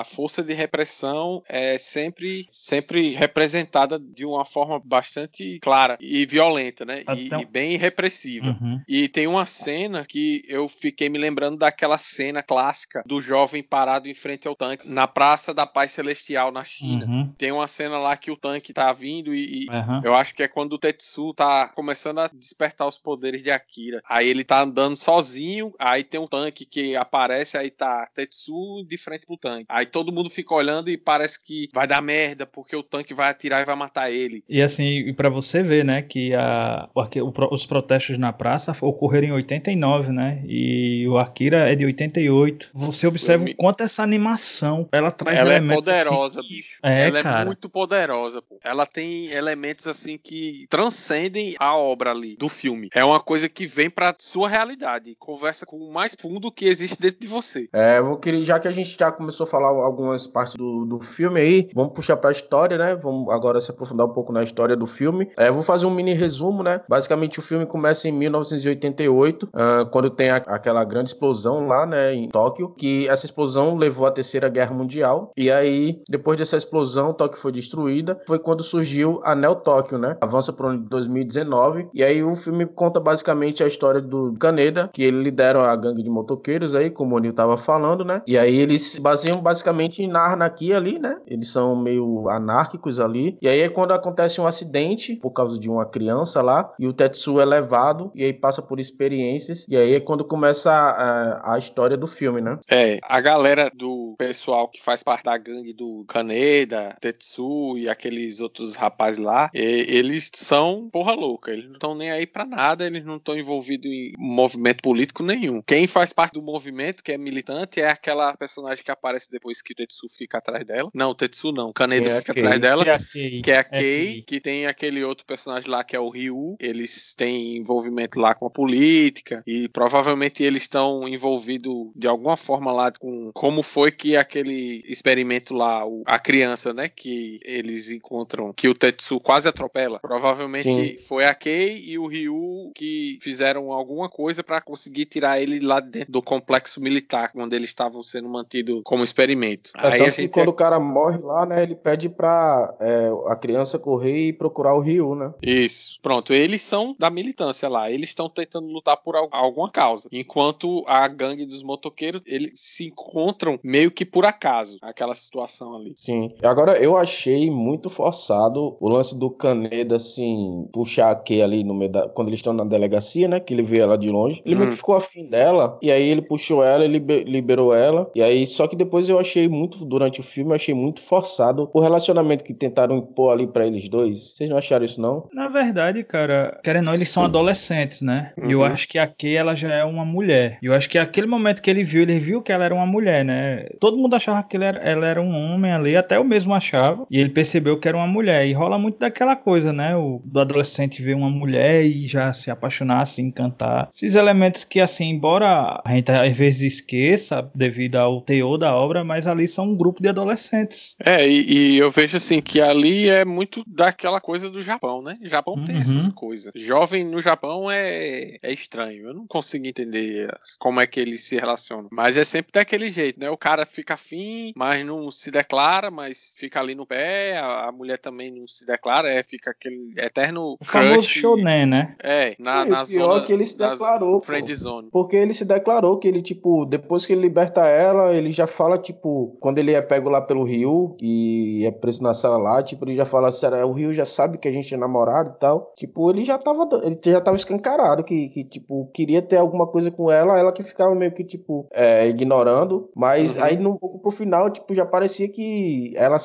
a 0.00 0.04
força 0.04 0.42
de 0.42 0.52
repressão 0.54 1.42
é 1.48 1.78
sempre, 1.78 2.46
sempre 2.50 3.15
representada 3.16 3.98
de 3.98 4.24
uma 4.24 4.44
forma 4.44 4.78
bastante 4.78 5.58
clara 5.60 5.96
e 6.00 6.24
violenta, 6.26 6.84
né? 6.84 7.02
E, 7.16 7.34
um- 7.34 7.40
e 7.40 7.44
bem 7.44 7.76
repressiva. 7.76 8.56
Uhum. 8.60 8.80
E 8.88 9.08
tem 9.08 9.26
uma 9.26 9.46
cena 9.46 10.04
que 10.06 10.42
eu 10.48 10.68
fiquei 10.68 11.08
me 11.08 11.18
lembrando 11.18 11.56
daquela 11.58 11.98
cena 11.98 12.42
clássica 12.42 13.02
do 13.06 13.20
jovem 13.20 13.62
parado 13.62 14.08
em 14.08 14.14
frente 14.14 14.46
ao 14.46 14.54
tanque 14.54 14.88
na 14.88 15.06
Praça 15.06 15.52
da 15.52 15.66
Paz 15.66 15.92
Celestial 15.92 16.50
na 16.52 16.64
China. 16.64 17.06
Uhum. 17.06 17.32
Tem 17.38 17.52
uma 17.52 17.68
cena 17.68 17.98
lá 17.98 18.16
que 18.16 18.30
o 18.30 18.36
tanque 18.36 18.72
tá 18.72 18.92
vindo 18.92 19.34
e, 19.34 19.64
e 19.64 19.70
Aham. 19.70 20.00
eu 20.04 20.14
acho 20.14 20.34
que 20.34 20.42
é 20.42 20.48
quando 20.48 20.74
o 20.74 20.78
Tetsu 20.78 21.32
tá 21.34 21.68
começando 21.68 22.18
a 22.20 22.28
despertar 22.28 22.86
os 22.86 22.98
poderes 22.98 23.42
de 23.42 23.50
Akira. 23.50 24.02
Aí 24.08 24.28
ele 24.28 24.44
tá 24.44 24.60
andando 24.62 24.96
sozinho, 24.96 25.72
aí 25.78 26.04
tem 26.04 26.20
um 26.20 26.26
tanque 26.26 26.64
que 26.64 26.96
aparece, 26.96 27.56
aí 27.56 27.70
tá 27.70 28.06
Tetsu 28.14 28.84
de 28.86 28.96
frente 28.98 29.26
pro 29.26 29.36
tanque. 29.36 29.66
Aí 29.68 29.86
todo 29.86 30.12
mundo 30.12 30.28
fica 30.30 30.54
olhando 30.54 30.90
e 30.90 30.96
parece 30.96 31.42
que 31.42 31.68
vai 31.72 31.86
dar 31.86 32.00
merda, 32.02 32.46
porque 32.46 32.74
o 32.76 32.82
tanque 32.82 33.05
vai 33.14 33.30
atirar 33.30 33.62
e 33.62 33.64
vai 33.64 33.76
matar 33.76 34.10
ele. 34.10 34.42
E 34.48 34.62
assim, 34.62 34.84
e 34.86 35.12
para 35.12 35.28
você 35.28 35.62
ver, 35.62 35.84
né, 35.84 36.02
que 36.02 36.34
a, 36.34 36.88
o 36.94 37.54
os 37.54 37.66
protestos 37.66 38.18
na 38.18 38.32
praça 38.32 38.76
ocorreram 38.80 39.28
em 39.28 39.32
89, 39.32 40.10
né, 40.12 40.42
e 40.46 41.06
o 41.08 41.18
Akira 41.18 41.70
é 41.70 41.74
de 41.74 41.84
88. 41.84 42.70
Você 42.74 43.06
observa 43.06 43.44
o 43.44 43.54
quanto 43.56 43.82
essa 43.82 44.02
animação, 44.02 44.88
ela 44.92 45.10
traz 45.10 45.38
ela 45.38 45.52
é 45.52 45.56
elementos 45.56 45.84
poderosa, 45.84 46.40
assim, 46.40 46.48
que- 46.48 46.54
bicho. 46.56 46.78
É, 46.82 47.08
ela 47.08 47.22
cara. 47.22 47.42
é 47.42 47.44
muito 47.44 47.68
poderosa, 47.68 48.42
pô. 48.42 48.58
Ela 48.62 48.86
tem 48.86 49.26
elementos 49.30 49.86
assim 49.86 50.18
que 50.22 50.66
transcendem 50.68 51.54
a 51.58 51.76
obra 51.76 52.10
ali 52.10 52.36
do 52.36 52.48
filme. 52.48 52.88
É 52.92 53.04
uma 53.04 53.20
coisa 53.20 53.48
que 53.48 53.66
vem 53.66 53.88
pra 53.90 54.14
sua 54.18 54.48
realidade, 54.48 55.14
conversa 55.18 55.64
com 55.66 55.76
o 55.76 55.92
mais 55.92 56.16
fundo 56.18 56.50
que 56.50 56.64
existe 56.66 56.98
dentro 57.00 57.20
de 57.20 57.28
você. 57.28 57.68
É, 57.72 57.98
eu 57.98 58.06
vou 58.06 58.16
querer, 58.16 58.42
já 58.44 58.58
que 58.58 58.68
a 58.68 58.72
gente 58.72 58.96
já 58.98 59.12
começou 59.12 59.44
a 59.44 59.48
falar 59.48 59.68
algumas 59.68 60.26
partes 60.26 60.54
do, 60.54 60.84
do 60.84 61.00
filme 61.00 61.40
aí, 61.40 61.68
vamos 61.74 61.92
puxar 61.92 62.16
pra 62.16 62.30
história, 62.30 62.76
né? 62.78 62.95
Vamos 62.96 63.32
agora 63.32 63.60
se 63.60 63.70
aprofundar 63.70 64.06
um 64.06 64.12
pouco 64.12 64.32
na 64.32 64.42
história 64.42 64.76
do 64.76 64.86
filme. 64.86 65.28
É, 65.36 65.50
vou 65.50 65.62
fazer 65.62 65.86
um 65.86 65.90
mini 65.90 66.12
resumo, 66.14 66.62
né? 66.62 66.80
Basicamente, 66.88 67.38
o 67.38 67.42
filme 67.42 67.66
começa 67.66 68.08
em 68.08 68.12
1988, 68.12 69.48
ah, 69.52 69.86
quando 69.90 70.10
tem 70.10 70.30
a- 70.30 70.36
aquela 70.36 70.84
grande 70.84 71.10
explosão 71.10 71.66
lá, 71.66 71.86
né, 71.86 72.14
em 72.14 72.28
Tóquio, 72.28 72.68
que 72.76 73.08
essa 73.08 73.26
explosão 73.26 73.76
levou 73.76 74.06
à 74.06 74.10
Terceira 74.10 74.48
Guerra 74.48 74.74
Mundial. 74.74 75.32
E 75.36 75.50
aí, 75.50 76.00
depois 76.08 76.38
dessa 76.38 76.56
explosão, 76.56 77.12
Tóquio 77.12 77.38
foi 77.38 77.52
destruída. 77.52 78.20
Foi 78.26 78.38
quando 78.38 78.62
surgiu 78.62 79.20
a 79.24 79.34
Neo 79.34 79.56
Tóquio, 79.56 79.98
né? 79.98 80.16
Avança 80.20 80.52
para 80.52 80.66
o 80.66 80.70
ano 80.70 80.82
de 80.82 80.88
2019. 80.88 81.88
E 81.94 82.02
aí, 82.02 82.22
o 82.22 82.34
filme 82.36 82.66
conta 82.66 83.00
basicamente 83.00 83.62
a 83.62 83.66
história 83.66 84.00
do 84.00 84.34
Kaneda, 84.38 84.88
que 84.92 85.02
ele 85.02 85.22
lidera 85.22 85.60
a 85.70 85.76
gangue 85.76 86.02
de 86.02 86.10
motoqueiros 86.10 86.74
aí, 86.74 86.90
como 86.90 87.16
o 87.16 87.18
Neil 87.18 87.32
tava 87.34 87.56
falando, 87.56 88.04
né? 88.04 88.22
E 88.26 88.38
aí, 88.38 88.56
eles 88.58 88.82
se 88.92 89.00
baseiam 89.00 89.40
basicamente 89.40 90.06
na 90.06 90.32
anarquia 90.32 90.76
ali, 90.76 90.98
né? 90.98 91.16
Eles 91.26 91.48
são 91.48 91.76
meio 91.76 92.28
anárquicos 92.28 92.85
ali. 92.98 93.36
E 93.42 93.48
aí, 93.48 93.60
é 93.60 93.68
quando 93.68 93.92
acontece 93.92 94.40
um 94.40 94.46
acidente, 94.46 95.16
por 95.16 95.30
causa 95.30 95.58
de 95.58 95.68
uma 95.68 95.84
criança 95.86 96.40
lá, 96.42 96.72
e 96.78 96.86
o 96.86 96.92
Tetsu 96.92 97.40
é 97.40 97.44
levado, 97.44 98.10
e 98.14 98.24
aí 98.24 98.32
passa 98.32 98.62
por 98.62 98.78
experiências. 98.80 99.66
E 99.68 99.76
aí 99.76 99.94
é 99.94 100.00
quando 100.00 100.24
começa 100.24 100.70
a, 100.72 101.54
a 101.54 101.58
história 101.58 101.96
do 101.96 102.06
filme, 102.06 102.40
né? 102.40 102.58
É, 102.70 102.98
a 103.02 103.20
galera 103.20 103.70
do 103.74 104.14
pessoal 104.18 104.68
que 104.68 104.82
faz 104.82 105.02
parte 105.02 105.24
da 105.24 105.36
gangue 105.36 105.72
do 105.72 106.04
Kaneda, 106.08 106.96
Tetsu 107.00 107.76
e 107.78 107.88
aqueles 107.88 108.40
outros 108.40 108.74
rapazes 108.74 109.18
lá, 109.18 109.50
e- 109.54 109.86
eles 109.88 110.30
são 110.34 110.88
porra 110.90 111.12
louca. 111.14 111.50
Eles 111.52 111.66
não 111.66 111.74
estão 111.74 111.94
nem 111.94 112.10
aí 112.10 112.26
pra 112.26 112.44
nada, 112.44 112.84
eles 112.86 113.04
não 113.04 113.16
estão 113.16 113.36
envolvidos 113.36 113.86
em 113.90 114.12
movimento 114.18 114.82
político 114.82 115.22
nenhum. 115.22 115.62
Quem 115.66 115.86
faz 115.86 116.12
parte 116.12 116.34
do 116.34 116.42
movimento, 116.42 117.02
que 117.02 117.12
é 117.12 117.18
militante, 117.18 117.80
é 117.80 117.88
aquela 117.88 118.34
personagem 118.36 118.84
que 118.84 118.90
aparece 118.90 119.30
depois 119.30 119.62
que 119.62 119.72
o 119.72 119.76
Tetsu 119.76 120.08
fica 120.10 120.38
atrás 120.38 120.66
dela. 120.66 120.90
Não, 120.94 121.10
o 121.10 121.14
Tetsu 121.14 121.52
não, 121.52 121.68
o 121.70 121.72
Kaneda 121.72 122.08
é 122.10 122.18
fica 122.18 122.32
atrás 122.32 122.60
dela. 122.60 122.65
Que 122.84 122.90
é 122.90 122.94
a 122.94 122.98
Kei. 122.98 123.42
Que 123.42 123.50
é 123.50 123.56
a 123.56 123.60
É 123.60 123.64
Kei, 123.64 124.06
Kei. 124.12 124.22
que 124.22 124.40
tem 124.40 124.66
aquele 124.66 125.02
outro 125.04 125.24
personagem 125.24 125.68
lá 125.70 125.82
que 125.84 125.94
é 125.96 126.00
o 126.00 126.08
Ryu. 126.08 126.56
Eles 126.60 127.14
têm 127.14 127.56
envolvimento 127.56 128.18
lá 128.18 128.34
com 128.34 128.46
a 128.46 128.50
política 128.50 129.42
e 129.46 129.68
provavelmente 129.68 130.42
eles 130.42 130.62
estão 130.62 131.06
envolvidos 131.08 131.90
de 131.94 132.06
alguma 132.06 132.36
forma 132.36 132.72
lá 132.72 132.90
com 132.92 133.30
como 133.34 133.62
foi 133.62 133.90
que 133.90 134.16
aquele 134.16 134.82
experimento 134.86 135.54
lá, 135.54 135.86
o- 135.86 136.02
a 136.06 136.18
criança, 136.18 136.72
né, 136.72 136.88
que 136.88 137.40
eles 137.44 137.90
encontram, 137.90 138.52
que 138.52 138.68
o 138.68 138.74
Tetsu 138.74 139.20
quase 139.20 139.48
atropela. 139.48 139.98
Provavelmente 140.00 140.70
Sim. 140.70 140.98
foi 141.06 141.24
a 141.26 141.34
Kei 141.34 141.82
e 141.86 141.98
o 141.98 142.06
Ryu 142.06 142.70
que 142.74 143.18
fizeram 143.20 143.72
alguma 143.72 144.08
coisa 144.08 144.42
para 144.42 144.60
conseguir 144.60 145.06
tirar 145.06 145.40
ele 145.40 145.60
lá 145.60 145.80
dentro 145.80 146.12
do 146.12 146.22
complexo 146.22 146.80
militar, 146.80 147.30
onde 147.34 147.54
eles 147.56 147.70
estavam 147.70 148.02
sendo 148.02 148.28
mantidos 148.28 148.80
como 148.84 149.04
experimento. 149.04 149.70
É, 149.76 149.86
Aí 149.88 150.00
a 150.00 150.04
tanto 150.04 150.16
que 150.16 150.28
quando 150.28 150.48
o 150.48 150.52
cara 150.52 150.78
morre 150.80 151.18
lá, 151.18 151.44
né, 151.46 151.62
ele 151.62 151.74
pede 151.74 152.08
pra 152.08 152.55
é, 152.80 153.08
a 153.28 153.36
criança 153.36 153.78
correr 153.78 154.28
e 154.28 154.32
procurar 154.32 154.74
o 154.74 154.80
Ryu, 154.80 155.14
né? 155.14 155.32
Isso. 155.42 155.98
Pronto, 156.02 156.32
eles 156.32 156.62
são 156.62 156.94
da 156.98 157.10
militância 157.10 157.68
lá. 157.68 157.90
Eles 157.90 158.10
estão 158.10 158.28
tentando 158.28 158.66
lutar 158.68 158.96
por 158.96 159.16
al- 159.16 159.28
alguma 159.30 159.70
causa. 159.70 160.08
Enquanto 160.12 160.82
a 160.86 161.06
gangue 161.08 161.46
dos 161.46 161.62
motoqueiros, 161.62 162.22
eles 162.26 162.52
se 162.54 162.86
encontram 162.86 163.58
meio 163.62 163.90
que 163.90 164.04
por 164.04 164.24
acaso, 164.24 164.78
aquela 164.82 165.14
situação 165.14 165.74
ali. 165.74 165.92
Sim. 165.96 166.30
Agora, 166.42 166.76
eu 166.78 166.96
achei 166.96 167.50
muito 167.50 167.88
forçado 167.90 168.76
o 168.80 168.88
lance 168.88 169.18
do 169.18 169.30
Caneda, 169.30 169.96
assim, 169.96 170.68
puxar 170.72 171.10
a 171.10 171.14
Kay 171.14 171.42
ali 171.42 171.64
no 171.64 171.74
meio 171.74 171.92
da... 171.92 172.08
Quando 172.08 172.28
eles 172.28 172.38
estão 172.38 172.52
na 172.52 172.64
delegacia, 172.64 173.28
né, 173.28 173.40
que 173.40 173.52
ele 173.54 173.62
vê 173.62 173.78
ela 173.78 173.96
de 173.98 174.10
longe. 174.10 174.42
Ele 174.44 174.54
meio 174.54 174.66
Hum. 174.68 174.70
que 174.70 174.76
ficou 174.78 174.96
afim 174.96 175.26
dela, 175.26 175.78
e 175.82 175.90
aí 175.92 176.08
ele 176.08 176.22
puxou 176.22 176.62
ela, 176.64 176.84
ele 176.84 176.94
libe- 176.94 177.24
liberou 177.24 177.74
ela, 177.74 178.10
e 178.14 178.22
aí... 178.22 178.46
Só 178.46 178.66
que 178.66 178.76
depois 178.76 179.08
eu 179.08 179.18
achei 179.18 179.48
muito, 179.48 179.84
durante 179.84 180.20
o 180.20 180.22
filme, 180.22 180.50
eu 180.50 180.54
achei 180.54 180.74
muito 180.74 181.00
forçado 181.02 181.68
o 181.74 181.80
relacionamento 181.80 182.44
que 182.46 182.54
tentaram 182.54 182.96
impor 182.98 183.32
ali 183.32 183.46
pra 183.46 183.66
eles 183.66 183.88
dois. 183.88 184.34
Vocês 184.36 184.48
não 184.48 184.56
acharam 184.56 184.84
isso, 184.84 185.00
não? 185.00 185.28
Na 185.32 185.48
verdade, 185.48 186.02
cara, 186.04 186.58
querendo 186.62 186.84
ou 186.84 186.86
não, 186.86 186.94
eles 186.94 187.08
são 187.08 187.24
adolescentes, 187.24 188.02
né? 188.02 188.32
E 188.42 188.52
eu 188.52 188.60
Uhum. 188.60 188.64
acho 188.66 188.88
que 188.88 188.98
a 188.98 189.06
Kay, 189.06 189.36
ela 189.36 189.54
já 189.54 189.72
é 189.74 189.84
uma 189.84 190.04
mulher. 190.04 190.58
E 190.62 190.66
eu 190.66 190.72
acho 190.74 190.88
que 190.88 190.98
aquele 190.98 191.26
momento 191.26 191.60
que 191.60 191.70
ele 191.70 191.82
viu, 191.82 192.02
ele 192.02 192.18
viu 192.18 192.40
que 192.42 192.52
ela 192.52 192.64
era 192.64 192.74
uma 192.74 192.86
mulher, 192.86 193.24
né? 193.24 193.66
Todo 193.80 193.96
mundo 193.96 194.14
achava 194.14 194.42
que 194.42 194.56
ele 194.56 194.64
era- 194.64 194.78
ela 194.78 195.06
era 195.06 195.20
um 195.20 195.34
homem 195.34 195.72
ali, 195.72 195.96
até 195.96 196.16
eu 196.16 196.24
mesmo 196.24 196.54
achava. 196.54 197.06
E 197.10 197.18
ele 197.20 197.30
percebeu 197.30 197.78
que 197.78 197.88
era 197.88 197.96
uma 197.96 198.06
mulher. 198.06 198.46
E 198.46 198.52
rola 198.52 198.78
muito 198.78 198.98
daquela 198.98 199.34
coisa, 199.34 199.72
né? 199.72 199.96
O, 199.96 200.20
do 200.24 200.40
adolescente 200.40 201.02
ver 201.02 201.14
uma 201.14 201.30
mulher 201.30 201.84
e 201.84 202.06
já 202.06 202.32
se 202.32 202.50
apaixonar, 202.50 203.04
se 203.06 203.20
encantar. 203.22 203.88
Esses 203.92 204.14
elementos 204.14 204.64
que, 204.64 204.80
assim, 204.80 205.10
embora 205.10 205.80
a 205.84 205.92
gente 205.92 206.10
às 206.10 206.36
vezes 206.36 206.74
esqueça 206.74 207.50
devido 207.54 207.96
ao 207.96 208.20
teor 208.20 208.58
da 208.58 208.74
obra, 208.74 209.02
mas 209.04 209.26
ali 209.26 209.46
são 209.48 209.66
um 209.70 209.76
grupo 209.76 210.02
de 210.02 210.08
adolescentes. 210.08 210.96
É, 211.04 211.26
e, 211.26 211.74
e 211.74 211.78
eu 211.78 211.90
vejo 211.90 212.16
assim 212.16 212.35
que 212.42 212.60
ali 212.60 213.08
é 213.08 213.24
muito 213.24 213.62
daquela 213.66 214.20
coisa 214.20 214.48
do 214.50 214.60
Japão, 214.62 215.02
né? 215.02 215.18
O 215.22 215.28
Japão 215.28 215.62
tem 215.64 215.74
Uhum. 215.76 215.80
essas 215.80 216.08
coisas. 216.08 216.52
Jovem 216.54 217.04
no 217.04 217.20
Japão 217.20 217.70
é, 217.70 218.36
é 218.42 218.52
estranho. 218.52 219.08
Eu 219.08 219.14
não 219.14 219.26
consigo 219.26 219.66
entender 219.66 220.28
como 220.58 220.80
é 220.80 220.86
que 220.86 220.98
eles 221.00 221.24
se 221.24 221.36
relacionam. 221.36 221.88
Mas 221.90 222.16
é 222.16 222.24
sempre 222.24 222.52
daquele 222.52 222.88
jeito, 222.90 223.18
né? 223.20 223.30
O 223.30 223.36
cara 223.36 223.66
fica 223.66 223.94
afim, 223.94 224.52
mas 224.56 224.84
não 224.84 225.10
se 225.10 225.30
declara, 225.30 225.90
mas 225.90 226.34
fica 226.38 226.60
ali 226.60 226.74
no 226.74 226.86
pé. 226.86 227.36
A, 227.38 227.68
a 227.68 227.72
mulher 227.72 227.98
também 227.98 228.30
não 228.30 228.46
se 228.48 228.64
declara, 228.66 229.10
é, 229.12 229.22
fica 229.22 229.50
aquele 229.50 229.92
eterno 229.96 230.56
O 230.60 230.64
famoso 230.64 230.94
crush. 231.02 231.20
shonen, 231.20 231.66
né? 231.66 231.96
É, 232.02 232.34
na, 232.38 232.64
E 232.66 232.68
na 232.68 232.84
pior 232.86 233.12
zona. 233.12 233.22
é 233.22 233.26
que 233.26 233.32
ele 233.32 233.44
se 233.44 233.56
declarou, 233.58 234.20
pô. 234.20 234.26
Friend 234.26 234.54
zone. 234.54 234.88
Porque 234.90 235.16
ele 235.16 235.34
se 235.34 235.44
declarou 235.44 235.98
que 235.98 236.08
ele, 236.08 236.22
tipo, 236.22 236.64
depois 236.64 237.04
que 237.06 237.12
ele 237.12 237.22
liberta 237.22 237.66
ela, 237.66 238.12
ele 238.12 238.32
já 238.32 238.46
fala, 238.46 238.78
tipo, 238.78 239.36
quando 239.40 239.58
ele 239.58 239.72
é 239.72 239.82
pego 239.82 240.08
lá 240.08 240.20
pelo 240.20 240.44
Rio 240.44 240.96
e 241.00 241.64
é 241.66 241.70
preso 241.70 242.02
na 242.02 242.14
sala 242.26 242.36
lá, 242.38 242.62
tipo, 242.62 242.84
ele 242.84 242.96
já 242.96 243.04
fala, 243.06 243.30
sério, 243.30 243.66
o 243.66 243.72
Rio 243.72 243.92
já 243.92 244.04
sabe 244.04 244.38
que 244.38 244.48
a 244.48 244.52
gente 244.52 244.72
é 244.74 244.76
namorado 244.76 245.30
e 245.30 245.38
tal. 245.38 245.72
Tipo, 245.76 246.10
ele 246.10 246.24
já 246.24 246.38
tava, 246.38 246.68
ele 246.82 246.98
já 247.04 247.20
tava 247.20 247.36
escancarado 247.36 248.02
que, 248.04 248.28
que 248.28 248.44
tipo, 248.44 248.90
queria 248.92 249.22
ter 249.22 249.36
alguma 249.36 249.66
coisa 249.66 249.90
com 249.90 250.10
ela, 250.10 250.38
ela 250.38 250.52
que 250.52 250.62
ficava 250.62 250.94
meio 250.94 251.12
que, 251.12 251.24
tipo, 251.24 251.66
é, 251.72 252.06
ignorando. 252.08 252.90
Mas 252.94 253.36
Uhum. 253.36 253.42
aí, 253.42 253.56
no, 253.56 253.70
um 253.74 253.78
pouco 253.78 253.98
pro 254.00 254.10
final, 254.10 254.50
tipo, 254.50 254.74
já 254.74 254.84
parecia 254.86 255.28
que 255.28 255.92
ela 255.96 256.16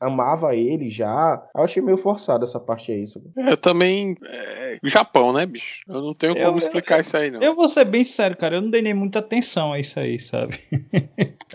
amava 0.00 0.54
ele 0.54 0.88
já. 0.88 1.42
Eu 1.56 1.62
achei 1.64 1.82
meio 1.82 1.98
forçado 1.98 2.44
essa 2.44 2.60
parte 2.60 2.92
aí, 2.92 3.06
sabe? 3.06 3.26
Eu 3.36 3.56
também. 3.56 4.14
É, 4.26 4.76
Japão, 4.84 5.32
né, 5.32 5.44
bicho? 5.46 5.82
Eu 5.88 6.00
não 6.02 6.14
tenho 6.14 6.36
Eu- 6.36 6.46
como 6.46 6.58
eu- 6.58 6.58
explicar 6.58 7.00
isso 7.00 7.16
aí, 7.16 7.30
não. 7.30 7.42
Eu 7.42 7.54
vou 7.56 7.68
ser 7.68 7.84
bem 7.84 8.04
sério, 8.04 8.36
cara. 8.36 8.56
Eu 8.56 8.62
não 8.62 8.70
dei 8.70 8.82
nem 8.82 8.94
muita 8.94 9.18
atenção 9.18 9.72
a 9.72 9.78
isso 9.80 9.98
aí, 9.98 10.18
sabe? 10.18 10.58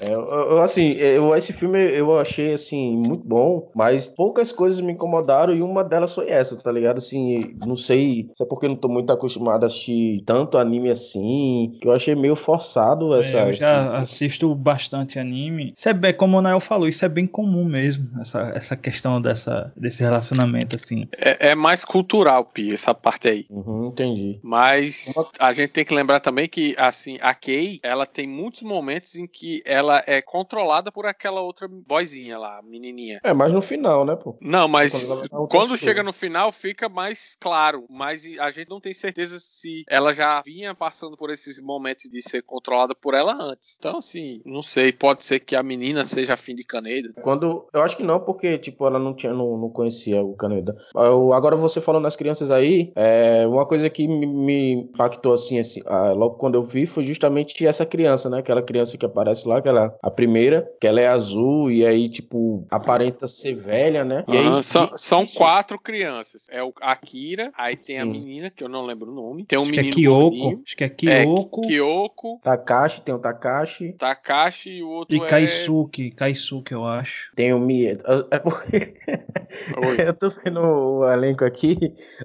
É, 0.02 0.12
eu, 0.12 0.22
eu, 0.22 0.60
assim, 0.60 0.92
eu, 0.94 1.36
esse 1.36 1.54
filme 1.54 1.80
eu 1.80 2.18
achei 2.20 2.54
assim 2.54 2.98
muito 2.98 3.24
bom, 3.28 3.70
mas 3.76 3.93
Mas 3.94 4.10
poucas 4.10 4.52
coisas 4.52 4.80
me 4.82 4.92
incomodaram 4.94 5.54
e 5.54 5.62
uma 5.62 5.84
delas 5.84 6.14
foi 6.14 6.30
essa, 6.30 6.62
tá 6.62 6.72
ligado? 6.72 6.98
Assim, 6.98 7.56
não 7.58 7.76
sei 7.78 8.30
se 8.34 8.44
é 8.44 8.46
porque 8.46 8.66
eu 8.66 8.70
não 8.70 8.76
tô 8.76 8.88
muito 8.88 9.12
acostumado 9.12 9.64
a 9.64 9.68
assistir 9.68 10.24
tanto 10.26 10.58
anime 10.58 10.90
assim, 10.90 11.78
que 11.82 11.88
eu 11.88 11.92
achei 11.92 12.16
meio 12.16 12.36
forçado 12.36 13.14
essa. 13.16 13.38
É, 13.40 13.50
eu 13.50 13.54
já 13.54 13.86
esse- 14.04 14.14
assisto 14.14 14.54
bastante 14.56 15.20
anime. 15.20 15.74
Isso 15.76 15.88
é 15.90 15.94
bem, 15.94 16.14
como 16.14 16.38
o 16.38 16.42
Nael 16.42 16.60
falou, 16.60 16.88
isso 16.88 17.06
é 17.06 17.10
bem 17.10 17.28
comum 17.28 17.66
mesmo, 17.66 18.10
essa, 18.20 18.52
essa 18.56 18.76
questão 18.76 19.22
dessa, 19.22 19.72
desse 19.76 20.02
relacionamento, 20.02 20.76
assim. 20.76 21.08
É, 21.18 21.50
é 21.50 21.56
mais 21.56 21.84
cultural, 21.86 22.46
Pi, 22.46 22.74
essa 22.74 22.94
parte 22.94 23.28
aí. 23.28 23.46
Uhum, 23.50 23.88
entendi. 23.88 24.40
Mas 24.44 25.14
a 25.40 25.54
gente 25.54 25.72
tem 25.72 25.86
que 25.86 25.94
lembrar 25.94 26.20
também 26.20 26.48
que, 26.48 26.76
assim, 26.78 27.18
a 27.22 27.34
Kay, 27.34 27.80
ela 27.84 28.06
tem 28.06 28.28
muitos 28.28 28.62
momentos 28.62 29.16
em 29.16 29.28
que 29.28 29.62
ela 29.66 30.04
é 30.08 30.22
controlada 30.22 30.92
por 30.92 31.06
aquela 31.06 31.42
outra 31.42 31.68
boyzinha 31.68 32.38
lá, 32.38 32.62
menininha. 32.64 33.20
É, 33.24 33.34
mas 33.34 33.52
no 33.54 33.62
final, 33.62 33.83
né, 34.06 34.16
pô? 34.16 34.36
Não, 34.42 34.68
mas 34.68 35.08
Quando 35.30 35.48
quando 35.48 35.78
chega 35.78 36.04
no 36.04 36.14
final 36.14 36.52
fica 36.52 36.88
mais 36.90 37.36
claro, 37.40 37.86
mas 37.90 38.24
a 38.40 38.52
gente 38.52 38.70
não 38.70 38.80
tem 38.80 38.94
certeza 38.94 39.38
se 39.40 39.84
ela 39.90 40.14
já 40.14 40.42
vinha 40.42 40.74
passando 40.76 41.18
por 41.18 41.30
esses 41.30 41.62
momentos 41.62 42.10
de 42.10 42.22
ser 42.22 42.42
controlada 42.44 42.94
por 42.96 43.14
ela 43.14 43.38
antes. 43.40 43.76
Então, 43.80 43.98
assim, 43.98 44.42
não 44.46 44.62
sei, 44.62 44.92
pode 44.92 45.26
ser 45.26 45.40
que 45.40 45.56
a 45.56 45.64
menina 45.64 46.06
seja 46.06 46.34
afim 46.34 46.56
de 46.56 46.64
Caneda. 46.64 47.14
Quando. 47.22 47.68
Eu 47.74 47.82
acho 47.82 47.98
que 47.98 48.04
não, 48.04 48.20
porque, 48.20 48.58
tipo, 48.58 48.86
ela 48.86 49.00
não 49.00 49.14
tinha, 49.16 49.34
não, 49.34 49.58
não 49.58 49.70
conhecia 49.70 50.22
o 50.22 50.36
Caneda. 50.36 50.76
Eu- 50.96 51.34
agora 51.34 51.56
você 51.56 51.80
falando 51.82 52.04
das 52.04 52.16
crianças 52.16 52.52
aí, 52.52 52.92
é, 52.96 53.46
uma 53.48 53.66
coisa 53.66 53.90
que 53.90 54.08
me, 54.08 54.26
me 54.26 54.72
impactou 54.74 55.34
assim, 55.34 55.60
assim, 55.60 55.82
ah, 55.86 56.12
logo 56.12 56.36
quando 56.36 56.56
eu 56.56 56.64
vi, 56.64 56.86
foi 56.86 57.04
justamente 57.04 57.66
essa 57.66 57.86
criança, 57.86 58.30
né? 58.30 58.40
Aquela 58.40 58.62
criança 58.62 58.98
que 58.98 59.06
aparece 59.06 59.48
lá, 59.48 59.58
aquela, 59.58 59.96
a 60.02 60.12
primeira, 60.12 60.70
que 60.80 60.88
ela 60.88 61.02
é 61.02 61.08
azul 61.08 61.72
e 61.72 61.86
aí, 61.86 62.10
tipo, 62.10 62.66
aparenta 62.70 63.28
ser 63.28 63.56
velha, 63.56 63.73
né? 64.06 64.24
E 64.28 64.38
aí, 64.38 64.64
são, 64.64 64.98
são 64.98 65.26
quatro 65.26 65.80
crianças. 65.80 66.48
É 66.50 66.64
o 66.64 66.74
Akira, 66.82 67.52
aí 67.58 67.76
tem 67.76 68.00
a 68.00 68.04
Sim. 68.04 68.12
menina, 68.12 68.50
que 68.50 68.64
eu 68.64 68.70
não 68.70 68.86
lembro 68.86 69.12
o 69.12 69.16
nome. 69.16 69.46
Tem 69.46 69.58
um 69.60 69.64
Acho 69.64 69.72
que 69.74 69.80
é 69.80 69.84
menino 69.84 69.96
Kyoko. 69.96 70.62
Acho 70.66 70.78
que 70.78 70.84
é 70.84 70.88
É, 70.88 70.90
Kyoko 71.24 71.62
Kyoko, 71.62 72.40
Takashi, 72.44 73.02
tem 73.02 73.14
o 73.16 73.20
Takashi, 73.20 73.94
Takashi 73.94 74.70
e 74.70 74.84
o 74.84 74.90
outro 74.90 75.16
e 75.16 75.20
é... 75.20 75.28
Kaisuke. 75.28 76.12
Kaisuke, 76.12 76.74
eu 76.74 76.86
acho. 76.86 77.32
tem 77.36 77.54
o 77.54 77.60
Mie. 77.60 77.88
É. 77.88 77.98
Eu 80.08 80.14
tô 80.14 80.30
vendo 80.30 80.60
o 80.62 81.10
elenco 81.12 81.46
aqui, 81.46 81.78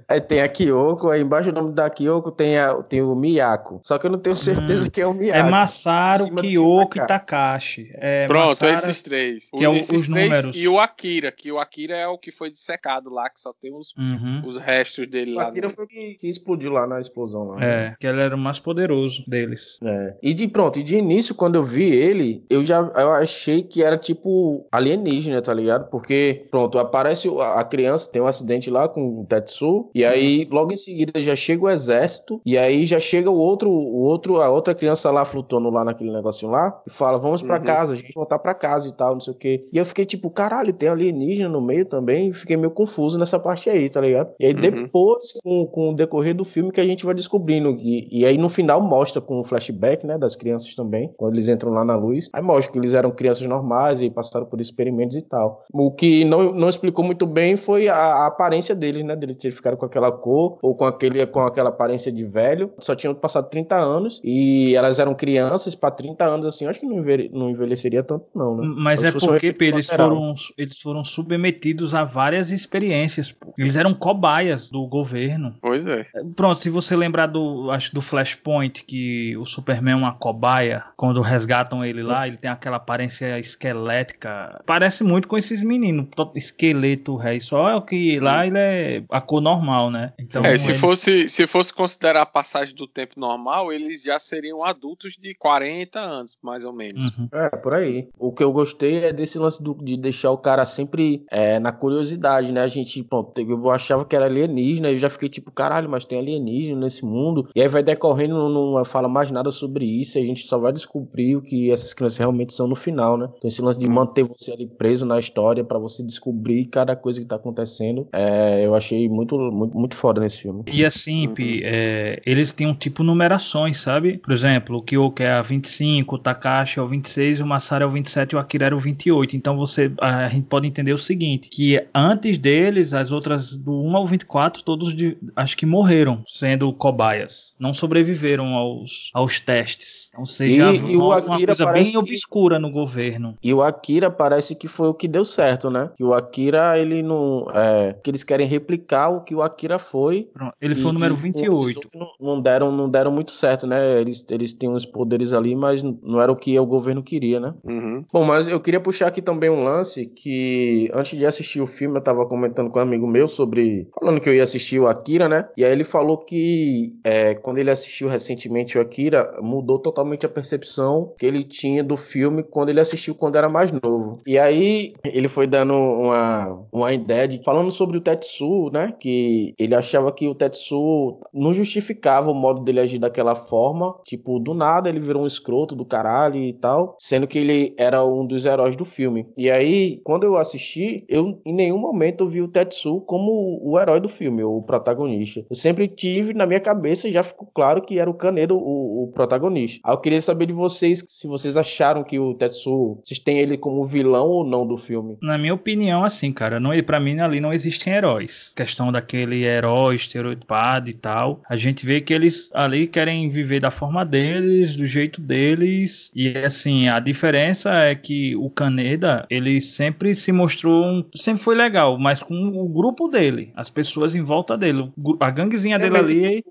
aí 0.08 0.20
tem 0.20 0.40
a 0.40 0.48
Kyoko, 0.48 1.10
aí 1.10 1.20
embaixo 1.20 1.52
do 1.52 1.60
nome 1.60 1.74
da 1.74 1.90
Kyoko 1.90 2.30
tem, 2.32 2.58
a, 2.58 2.74
tem 2.82 3.02
o 3.02 3.14
Miyako. 3.14 3.80
Só 3.82 3.98
que 3.98 4.06
eu 4.06 4.10
não 4.10 4.18
tenho 4.18 4.36
certeza 4.36 4.90
que 4.90 4.98
é 5.00 5.06
o 5.06 5.12
Miyako. 5.12 5.38
É 5.38 5.42
Masaru, 5.50 6.34
Kyoko 6.36 6.98
e 6.98 7.06
Takashi. 7.06 7.90
É 7.94 8.26
Pronto, 8.26 8.48
Masaru- 8.64 8.72
esses 8.72 9.02
três. 9.02 9.50
que 9.50 9.62
é 9.62 9.68
o- 9.68 9.74
esses 9.74 10.00
os 10.00 10.08
três 10.08 10.30
números. 10.30 10.56
e 10.56 10.66
o 10.68 10.80
Akira, 10.80 11.30
que 11.38 11.50
o 11.52 11.58
Akira 11.58 11.96
é 11.96 12.06
o 12.08 12.18
que 12.18 12.32
foi 12.32 12.50
dissecado 12.50 13.10
lá, 13.10 13.30
que 13.30 13.40
só 13.40 13.52
tem 13.52 13.72
os, 13.74 13.94
Uhum. 13.96 14.42
os 14.44 14.56
restos 14.56 15.08
dele 15.08 15.32
O 15.32 15.36
lá. 15.36 15.48
Akira 15.48 15.68
no- 15.68 15.74
foi 15.74 15.84
o 15.84 15.88
que, 15.88 16.14
que 16.14 16.28
explodiu 16.28 16.72
lá 16.72 16.86
na 16.86 17.00
explosão 17.00 17.44
lá. 17.44 17.56
né? 17.56 17.66
É, 17.92 17.96
que 17.98 18.06
ele 18.06 18.20
era 18.20 18.34
o 18.34 18.38
mais 18.38 18.58
poderoso 18.58 19.22
deles. 19.26 19.78
É. 19.82 20.16
E 20.22 20.34
de 20.34 20.48
pronto, 20.48 20.78
e 20.78 20.82
de 20.82 20.96
início, 20.96 21.34
quando 21.34 21.54
eu 21.54 21.62
vi 21.62 21.90
ele, 21.90 22.44
eu 22.50 22.64
já 22.64 22.78
eu 22.78 23.12
achei 23.12 23.62
que 23.62 23.82
era 23.82 23.96
tipo 23.96 24.66
alienígena, 24.72 25.40
tá 25.40 25.52
ligado? 25.54 25.88
Porque, 25.90 26.46
pronto, 26.50 26.78
aparece 26.78 27.28
o- 27.28 27.40
a 27.40 27.62
criança, 27.64 28.10
tem 28.10 28.20
um 28.20 28.26
acidente 28.26 28.70
lá 28.70 28.88
com 28.88 29.20
o 29.20 29.26
Tetsu, 29.26 29.90
e 29.94 30.04
aí 30.04 30.46
logo 30.50 30.72
em 30.72 30.76
seguida 30.76 31.20
já 31.20 31.36
chega 31.36 31.64
o 31.64 31.70
exército, 31.70 32.40
e 32.44 32.56
aí 32.58 32.84
já 32.86 32.98
chega 32.98 33.30
o 33.30 33.36
outro, 33.38 33.70
o 33.70 34.00
outro, 34.02 34.40
a 34.40 34.48
outra 34.50 34.74
criança 34.74 35.10
lá 35.10 35.24
flutuando 35.24 35.70
lá 35.70 35.84
naquele 35.84 36.10
negocinho 36.12 36.50
lá, 36.50 36.80
e 36.86 36.90
fala: 36.90 37.18
Vamos 37.18 37.42
pra 37.42 37.58
Uhum. 37.58 37.64
casa, 37.64 37.92
a 37.92 37.96
gente 37.96 38.12
voltar 38.14 38.38
pra 38.38 38.54
casa 38.54 38.88
e 38.88 38.92
tal, 38.92 39.12
não 39.14 39.20
sei 39.20 39.32
o 39.32 39.36
quê. 39.36 39.68
E 39.72 39.76
eu 39.78 39.84
fiquei 39.84 40.04
tipo, 40.06 40.30
caralho, 40.30 40.72
tem 40.72 40.88
alienígena 40.88 41.17
no 41.48 41.60
meio 41.60 41.84
também, 41.84 42.32
fiquei 42.32 42.56
meio 42.56 42.70
confuso 42.70 43.18
nessa 43.18 43.38
parte 43.38 43.68
aí, 43.70 43.88
tá 43.88 44.00
ligado? 44.00 44.30
E 44.38 44.46
aí 44.46 44.54
Uhum. 44.54 44.60
depois, 44.60 45.32
com, 45.42 45.66
com 45.66 45.90
o 45.90 45.94
decorrer 45.94 46.34
do 46.34 46.44
filme, 46.44 46.72
que 46.72 46.80
a 46.80 46.84
gente 46.86 47.04
vai 47.04 47.14
descobrindo. 47.14 47.70
E, 47.78 48.08
e 48.10 48.24
aí 48.26 48.36
no 48.38 48.48
final 48.48 48.80
mostra 48.80 49.20
com 49.20 49.40
o 49.40 49.44
flashback, 49.44 50.06
né, 50.06 50.16
das 50.18 50.34
crianças 50.36 50.74
também, 50.74 51.12
quando 51.16 51.34
eles 51.34 51.48
entram 51.48 51.72
lá 51.72 51.84
na 51.84 51.96
luz. 51.96 52.28
Aí 52.32 52.42
mostra 52.42 52.72
que 52.72 52.78
eles 52.78 52.94
eram 52.94 53.10
crianças 53.10 53.46
normais 53.46 54.02
e 54.02 54.10
passaram 54.10 54.46
por 54.46 54.60
experimentos 54.60 55.16
e 55.16 55.22
tal. 55.22 55.64
O 55.72 55.90
que 55.90 56.24
não, 56.24 56.52
não 56.52 56.68
explicou 56.68 57.04
muito 57.04 57.26
bem 57.26 57.56
foi 57.56 57.88
a, 57.88 57.94
a 57.96 58.26
aparência 58.26 58.74
deles, 58.74 59.02
né, 59.04 59.14
deles 59.16 59.36
terem 59.36 59.54
ficado 59.56 59.76
com 59.76 59.86
aquela 59.86 60.10
cor 60.12 60.58
ou 60.62 60.74
com, 60.74 60.84
aquele, 60.84 61.26
com 61.26 61.40
aquela 61.40 61.68
aparência 61.70 62.10
de 62.12 62.24
velho. 62.24 62.72
Só 62.78 62.94
tinham 62.94 63.14
passado 63.14 63.48
30 63.48 63.76
anos 63.76 64.20
e 64.24 64.74
elas 64.74 64.98
eram 64.98 65.14
crianças 65.14 65.74
pra 65.74 65.90
30 65.90 66.24
anos, 66.24 66.46
assim, 66.46 66.64
eu 66.64 66.70
acho 66.70 66.80
que 66.80 66.86
não, 66.86 66.96
envelhe- 66.98 67.30
não 67.32 67.50
envelheceria 67.50 68.02
tanto 68.02 68.26
não, 68.34 68.56
né? 68.56 68.74
Mas 68.78 69.02
é 69.02 69.08
um 69.08 69.12
porque 69.18 69.54
eles 69.60 69.86
foram, 69.86 70.34
eles 70.56 70.80
foram 70.80 71.04
submetidos 71.10 71.94
a 71.94 72.04
várias 72.04 72.50
experiências. 72.50 73.32
pô. 73.32 73.52
Eles 73.58 73.76
eram 73.76 73.94
cobaias 73.94 74.70
do 74.70 74.86
governo. 74.86 75.54
Pois 75.60 75.86
é. 75.86 76.06
Pronto, 76.36 76.60
se 76.60 76.70
você 76.70 76.94
lembrar 76.96 77.26
do, 77.26 77.70
acho 77.70 77.94
do 77.94 78.00
Flashpoint, 78.02 78.84
que 78.84 79.36
o 79.36 79.44
Superman 79.44 79.94
é 79.94 79.96
uma 79.96 80.14
cobaia, 80.14 80.84
quando 80.96 81.20
resgatam 81.20 81.84
ele 81.84 82.02
lá, 82.02 82.26
ele 82.26 82.36
tem 82.36 82.50
aquela 82.50 82.76
aparência 82.76 83.38
esquelética. 83.38 84.62
Parece 84.66 85.04
muito 85.04 85.28
com 85.28 85.36
esses 85.36 85.62
meninos, 85.62 86.06
to- 86.14 86.32
esqueleto, 86.34 87.16
rei. 87.16 87.40
Só 87.40 87.68
é 87.68 87.74
o 87.76 87.82
que 87.82 88.18
lá 88.20 88.46
ele 88.46 88.58
é 88.58 89.02
a 89.10 89.20
cor 89.20 89.40
normal, 89.40 89.90
né? 89.90 90.12
Então, 90.18 90.44
É, 90.44 90.56
se 90.58 90.70
eles- 90.70 90.80
fosse, 90.80 91.28
se 91.28 91.46
fosse 91.46 91.72
considerar 91.72 92.22
a 92.22 92.26
passagem 92.26 92.74
do 92.74 92.86
tempo 92.86 93.14
normal, 93.18 93.72
eles 93.72 94.02
já 94.02 94.18
seriam 94.18 94.64
adultos 94.64 95.14
de 95.18 95.34
40 95.34 95.98
anos, 96.00 96.36
mais 96.42 96.64
ou 96.64 96.72
menos. 96.72 97.06
Uhum. 97.16 97.28
É, 97.32 97.48
por 97.56 97.74
aí. 97.74 98.08
O 98.18 98.32
que 98.32 98.42
eu 98.42 98.52
gostei 98.52 99.04
é 99.04 99.12
desse 99.12 99.38
lance 99.38 99.62
do- 99.62 99.74
de 99.82 99.96
deixar 99.96 100.30
o 100.30 100.38
cara 100.38 100.64
sempre 100.64 100.97
é, 101.30 101.58
na 101.58 101.72
curiosidade, 101.72 102.52
né? 102.52 102.62
A 102.62 102.68
gente, 102.68 103.02
pronto, 103.02 103.38
eu 103.40 103.70
achava 103.70 104.04
que 104.04 104.16
era 104.16 104.26
alienígena, 104.26 104.90
eu 104.90 104.96
já 104.96 105.08
fiquei 105.08 105.28
tipo, 105.28 105.50
caralho, 105.50 105.88
mas 105.88 106.04
tem 106.04 106.18
alienígena 106.18 106.80
nesse 106.80 107.04
mundo. 107.04 107.48
E 107.54 107.62
aí 107.62 107.68
vai 107.68 107.82
decorrendo, 107.82 108.36
não, 108.36 108.72
não 108.72 108.84
fala 108.84 109.08
mais 109.08 109.30
nada 109.30 109.50
sobre 109.50 109.84
isso, 109.84 110.18
e 110.18 110.22
a 110.22 110.24
gente 110.24 110.46
só 110.46 110.58
vai 110.58 110.72
descobrir 110.72 111.36
o 111.36 111.42
que 111.42 111.70
essas 111.70 111.94
crianças 111.94 112.18
realmente 112.18 112.54
são 112.54 112.66
no 112.66 112.76
final, 112.76 113.16
né? 113.16 113.28
Então 113.36 113.48
esse 113.48 113.62
lance 113.62 113.78
de 113.78 113.88
manter 113.88 114.24
você 114.24 114.52
ali 114.52 114.66
preso 114.66 115.04
na 115.04 115.18
história 115.18 115.64
pra 115.64 115.78
você 115.78 116.02
descobrir 116.02 116.66
cada 116.66 116.94
coisa 116.96 117.20
que 117.20 117.26
tá 117.26 117.36
acontecendo, 117.36 118.06
é, 118.12 118.64
eu 118.64 118.74
achei 118.74 119.08
muito, 119.08 119.36
muito, 119.38 119.76
muito 119.76 119.96
foda 119.96 120.20
nesse 120.20 120.42
filme. 120.42 120.64
E 120.66 120.84
assim, 120.84 121.28
Pi, 121.28 121.62
é, 121.64 122.20
eles 122.24 122.52
tinham 122.52 122.74
tipo 122.74 123.02
numerações, 123.02 123.78
sabe? 123.78 124.18
Por 124.18 124.32
exemplo, 124.32 124.78
o 124.78 124.82
Kyoko 124.82 125.22
é 125.22 125.30
a 125.30 125.42
25, 125.42 126.14
o 126.14 126.18
Takashi 126.18 126.78
é 126.78 126.82
o 126.82 126.86
26, 126.86 127.40
o 127.40 127.46
Masaru 127.46 127.84
é 127.84 127.86
o 127.86 127.90
27 127.90 128.32
e 128.32 128.36
o 128.36 128.38
Akira 128.38 128.66
era 128.66 128.76
o 128.76 128.80
28. 128.80 129.36
Então 129.36 129.56
você, 129.56 129.92
a 130.00 130.28
gente 130.28 130.46
pode 130.46 130.66
entender 130.66 130.87
o 130.94 130.98
seguinte, 130.98 131.48
que 131.48 131.84
antes 131.94 132.38
deles, 132.38 132.92
as 132.94 133.10
outras 133.10 133.56
do 133.56 133.82
1 133.82 133.96
ao 133.96 134.06
24, 134.06 134.62
todos 134.62 134.94
de- 134.94 135.16
acho 135.34 135.56
que 135.56 135.66
morreram 135.66 136.22
sendo 136.26 136.72
cobaias. 136.72 137.54
Não 137.58 137.72
sobreviveram 137.72 138.54
aos, 138.54 139.10
aos 139.14 139.40
testes. 139.40 139.97
Ou 140.18 140.26
seja, 140.26 140.72
E- 140.72 140.92
e 140.92 140.96
o 140.96 141.06
uma, 141.06 141.16
Akira 141.18 141.46
coisa 141.54 141.64
parece 141.64 141.92
bem 141.92 141.92
que- 141.92 141.98
obscura 142.12 142.58
no 142.58 142.70
governo. 142.70 143.34
E 143.42 143.54
o 143.54 143.62
Akira 143.62 144.10
parece 144.10 144.54
que 144.54 144.66
foi 144.66 144.88
o 144.88 144.94
que 144.94 145.06
deu 145.08 145.24
certo, 145.24 145.70
né? 145.70 145.90
Que 145.94 146.02
o 146.04 146.12
Akira, 146.12 146.78
ele 146.78 147.02
não. 147.02 147.46
É, 147.54 147.92
que 148.02 148.10
eles 148.10 148.24
querem 148.24 148.46
replicar 148.46 149.10
o 149.10 149.22
que 149.22 149.34
o 149.34 149.42
Akira 149.42 149.78
foi. 149.78 150.28
Pronto, 150.32 150.52
Ele 150.60 150.74
foi 150.74 150.86
o 150.86 150.90
E- 150.90 150.94
número 150.94 151.14
e 151.14 151.16
com 151.16 151.26
esses 151.28 151.32
28. 151.34 151.76
outros 151.76 151.90
Não, 151.94 152.34
não 152.34 152.40
deram, 152.42 152.72
não 152.72 152.88
deram 152.90 153.10
muito 153.12 153.30
certo, 153.30 153.66
né? 153.66 154.00
Eles, 154.00 154.24
eles 154.30 154.52
têm 154.54 154.68
uns 154.68 154.84
poderes 154.84 155.32
ali, 155.32 155.54
mas 155.54 155.82
não 155.82 156.20
era 156.20 156.32
o 156.32 156.36
que 156.36 156.58
o 156.58 156.66
governo 156.66 157.02
queria, 157.02 157.38
né? 157.40 157.54
Uhum. 157.64 158.04
Bom, 158.12 158.24
mas 158.24 158.48
eu 158.48 158.60
queria 158.60 158.80
puxar 158.80 159.06
aqui 159.08 159.22
também 159.22 159.48
um 159.50 159.62
lance 159.62 160.06
que 160.06 160.90
antes 160.92 161.18
de 161.18 161.24
assistir 161.26 161.60
o 161.60 161.66
filme 161.66 161.96
eu 161.96 162.02
tava 162.02 162.26
comentando 162.26 162.70
com 162.70 162.78
um 162.78 162.82
amigo 162.82 163.06
meu 163.06 163.28
sobre. 163.28 163.88
Falando 163.98 164.20
que 164.20 164.28
eu 164.28 164.34
ia 164.34 164.42
assistir 164.42 164.80
o 164.80 164.88
Akira, 164.88 165.28
né? 165.28 165.48
E 165.56 165.64
aí 165.64 165.70
ele 165.72 165.84
falou 165.84 166.18
que 166.18 166.92
é, 167.04 167.34
quando 167.34 167.58
ele 167.58 167.70
assistiu 167.70 168.08
recentemente 168.08 168.76
o 168.78 168.80
Akira, 168.80 169.38
mudou 169.40 169.78
totalmente 169.78 170.07
a 170.26 170.28
percepção 170.28 171.14
que 171.18 171.26
ele 171.26 171.44
tinha 171.44 171.82
do 171.82 171.96
filme 171.96 172.42
quando 172.42 172.68
ele 172.70 172.80
assistiu 172.80 173.14
quando 173.14 173.36
era 173.36 173.48
mais 173.48 173.72
novo. 173.72 174.20
E 174.26 174.38
aí 174.38 174.94
ele 175.04 175.28
foi 175.28 175.46
dando 175.46 175.74
uma, 175.74 176.64
uma 176.72 176.92
ideia 176.92 177.26
de. 177.28 177.42
falando 177.42 177.70
sobre 177.70 177.98
o 177.98 178.00
Tetsu, 178.00 178.70
né? 178.72 178.94
Que 178.98 179.54
ele 179.58 179.74
achava 179.74 180.12
que 180.12 180.28
o 180.28 180.34
Tetsu 180.34 181.20
não 181.32 181.52
justificava 181.52 182.30
o 182.30 182.34
modo 182.34 182.62
dele 182.62 182.80
agir 182.80 182.98
daquela 182.98 183.34
forma. 183.34 183.94
Tipo, 184.04 184.38
do 184.38 184.54
nada 184.54 184.88
ele 184.88 185.00
virou 185.00 185.22
um 185.22 185.26
escroto 185.26 185.74
do 185.74 185.84
caralho 185.84 186.36
e 186.36 186.52
tal. 186.52 186.96
Sendo 186.98 187.26
que 187.26 187.38
ele 187.38 187.74
era 187.76 188.04
um 188.04 188.26
dos 188.26 188.46
heróis 188.46 188.76
do 188.76 188.84
filme. 188.84 189.26
E 189.36 189.50
aí, 189.50 190.00
quando 190.04 190.24
eu 190.24 190.36
assisti, 190.36 191.04
eu 191.08 191.40
em 191.44 191.54
nenhum 191.54 191.78
momento 191.78 192.28
vi 192.28 192.42
o 192.42 192.48
Tetsu 192.48 193.00
como 193.02 193.60
o 193.62 193.78
herói 193.78 194.00
do 194.00 194.08
filme, 194.08 194.42
o 194.42 194.62
protagonista. 194.62 195.44
Eu 195.48 195.56
sempre 195.56 195.88
tive 195.88 196.34
na 196.34 196.46
minha 196.46 196.60
cabeça 196.60 197.08
e 197.08 197.12
já 197.12 197.22
ficou 197.22 197.48
claro 197.54 197.82
que 197.82 197.98
era 197.98 198.10
o 198.10 198.14
Canedo 198.14 198.56
o, 198.56 199.04
o 199.04 199.12
protagonista. 199.12 199.80
Eu 199.98 200.00
queria 200.00 200.20
saber 200.20 200.46
de 200.46 200.52
vocês 200.52 201.02
se 201.06 201.26
vocês 201.26 201.56
acharam 201.56 202.04
que 202.04 202.18
o 202.18 202.32
Tetsu, 202.32 203.00
vocês 203.02 203.18
têm 203.18 203.40
ele 203.40 203.58
como 203.58 203.84
vilão 203.84 204.26
ou 204.26 204.46
não 204.46 204.64
do 204.64 204.78
filme. 204.78 205.18
Na 205.20 205.36
minha 205.36 205.52
opinião, 205.52 206.04
assim, 206.04 206.32
cara, 206.32 206.60
não, 206.60 206.70
para 206.84 207.00
mim 207.00 207.18
ali 207.18 207.40
não 207.40 207.52
existem 207.52 207.92
heróis. 207.92 208.52
Questão 208.54 208.92
daquele 208.92 209.44
herói 209.44 209.96
estereotipado 209.96 210.88
e 210.88 210.94
tal. 210.94 211.42
A 211.48 211.56
gente 211.56 211.84
vê 211.84 212.00
que 212.00 212.14
eles 212.14 212.50
ali 212.54 212.86
querem 212.86 213.28
viver 213.28 213.60
da 213.60 213.72
forma 213.72 214.06
deles, 214.06 214.76
do 214.76 214.86
jeito 214.86 215.20
deles. 215.20 216.12
E 216.14 216.28
assim, 216.38 216.88
a 216.88 217.00
diferença 217.00 217.74
é 217.74 217.94
que 217.96 218.36
o 218.36 218.48
Kaneda, 218.48 219.26
ele 219.28 219.60
sempre 219.60 220.14
se 220.14 220.30
mostrou, 220.30 220.84
um, 220.84 221.04
sempre 221.14 221.42
foi 221.42 221.56
legal, 221.56 221.98
mas 221.98 222.22
com 222.22 222.34
o 222.34 222.68
grupo 222.68 223.08
dele, 223.08 223.52
as 223.56 223.68
pessoas 223.68 224.14
em 224.14 224.22
volta 224.22 224.56
dele, 224.56 224.92
a 225.18 225.30
ganguezinha 225.30 225.74
é 225.74 225.78
dele 225.78 225.96
ali. 225.96 226.44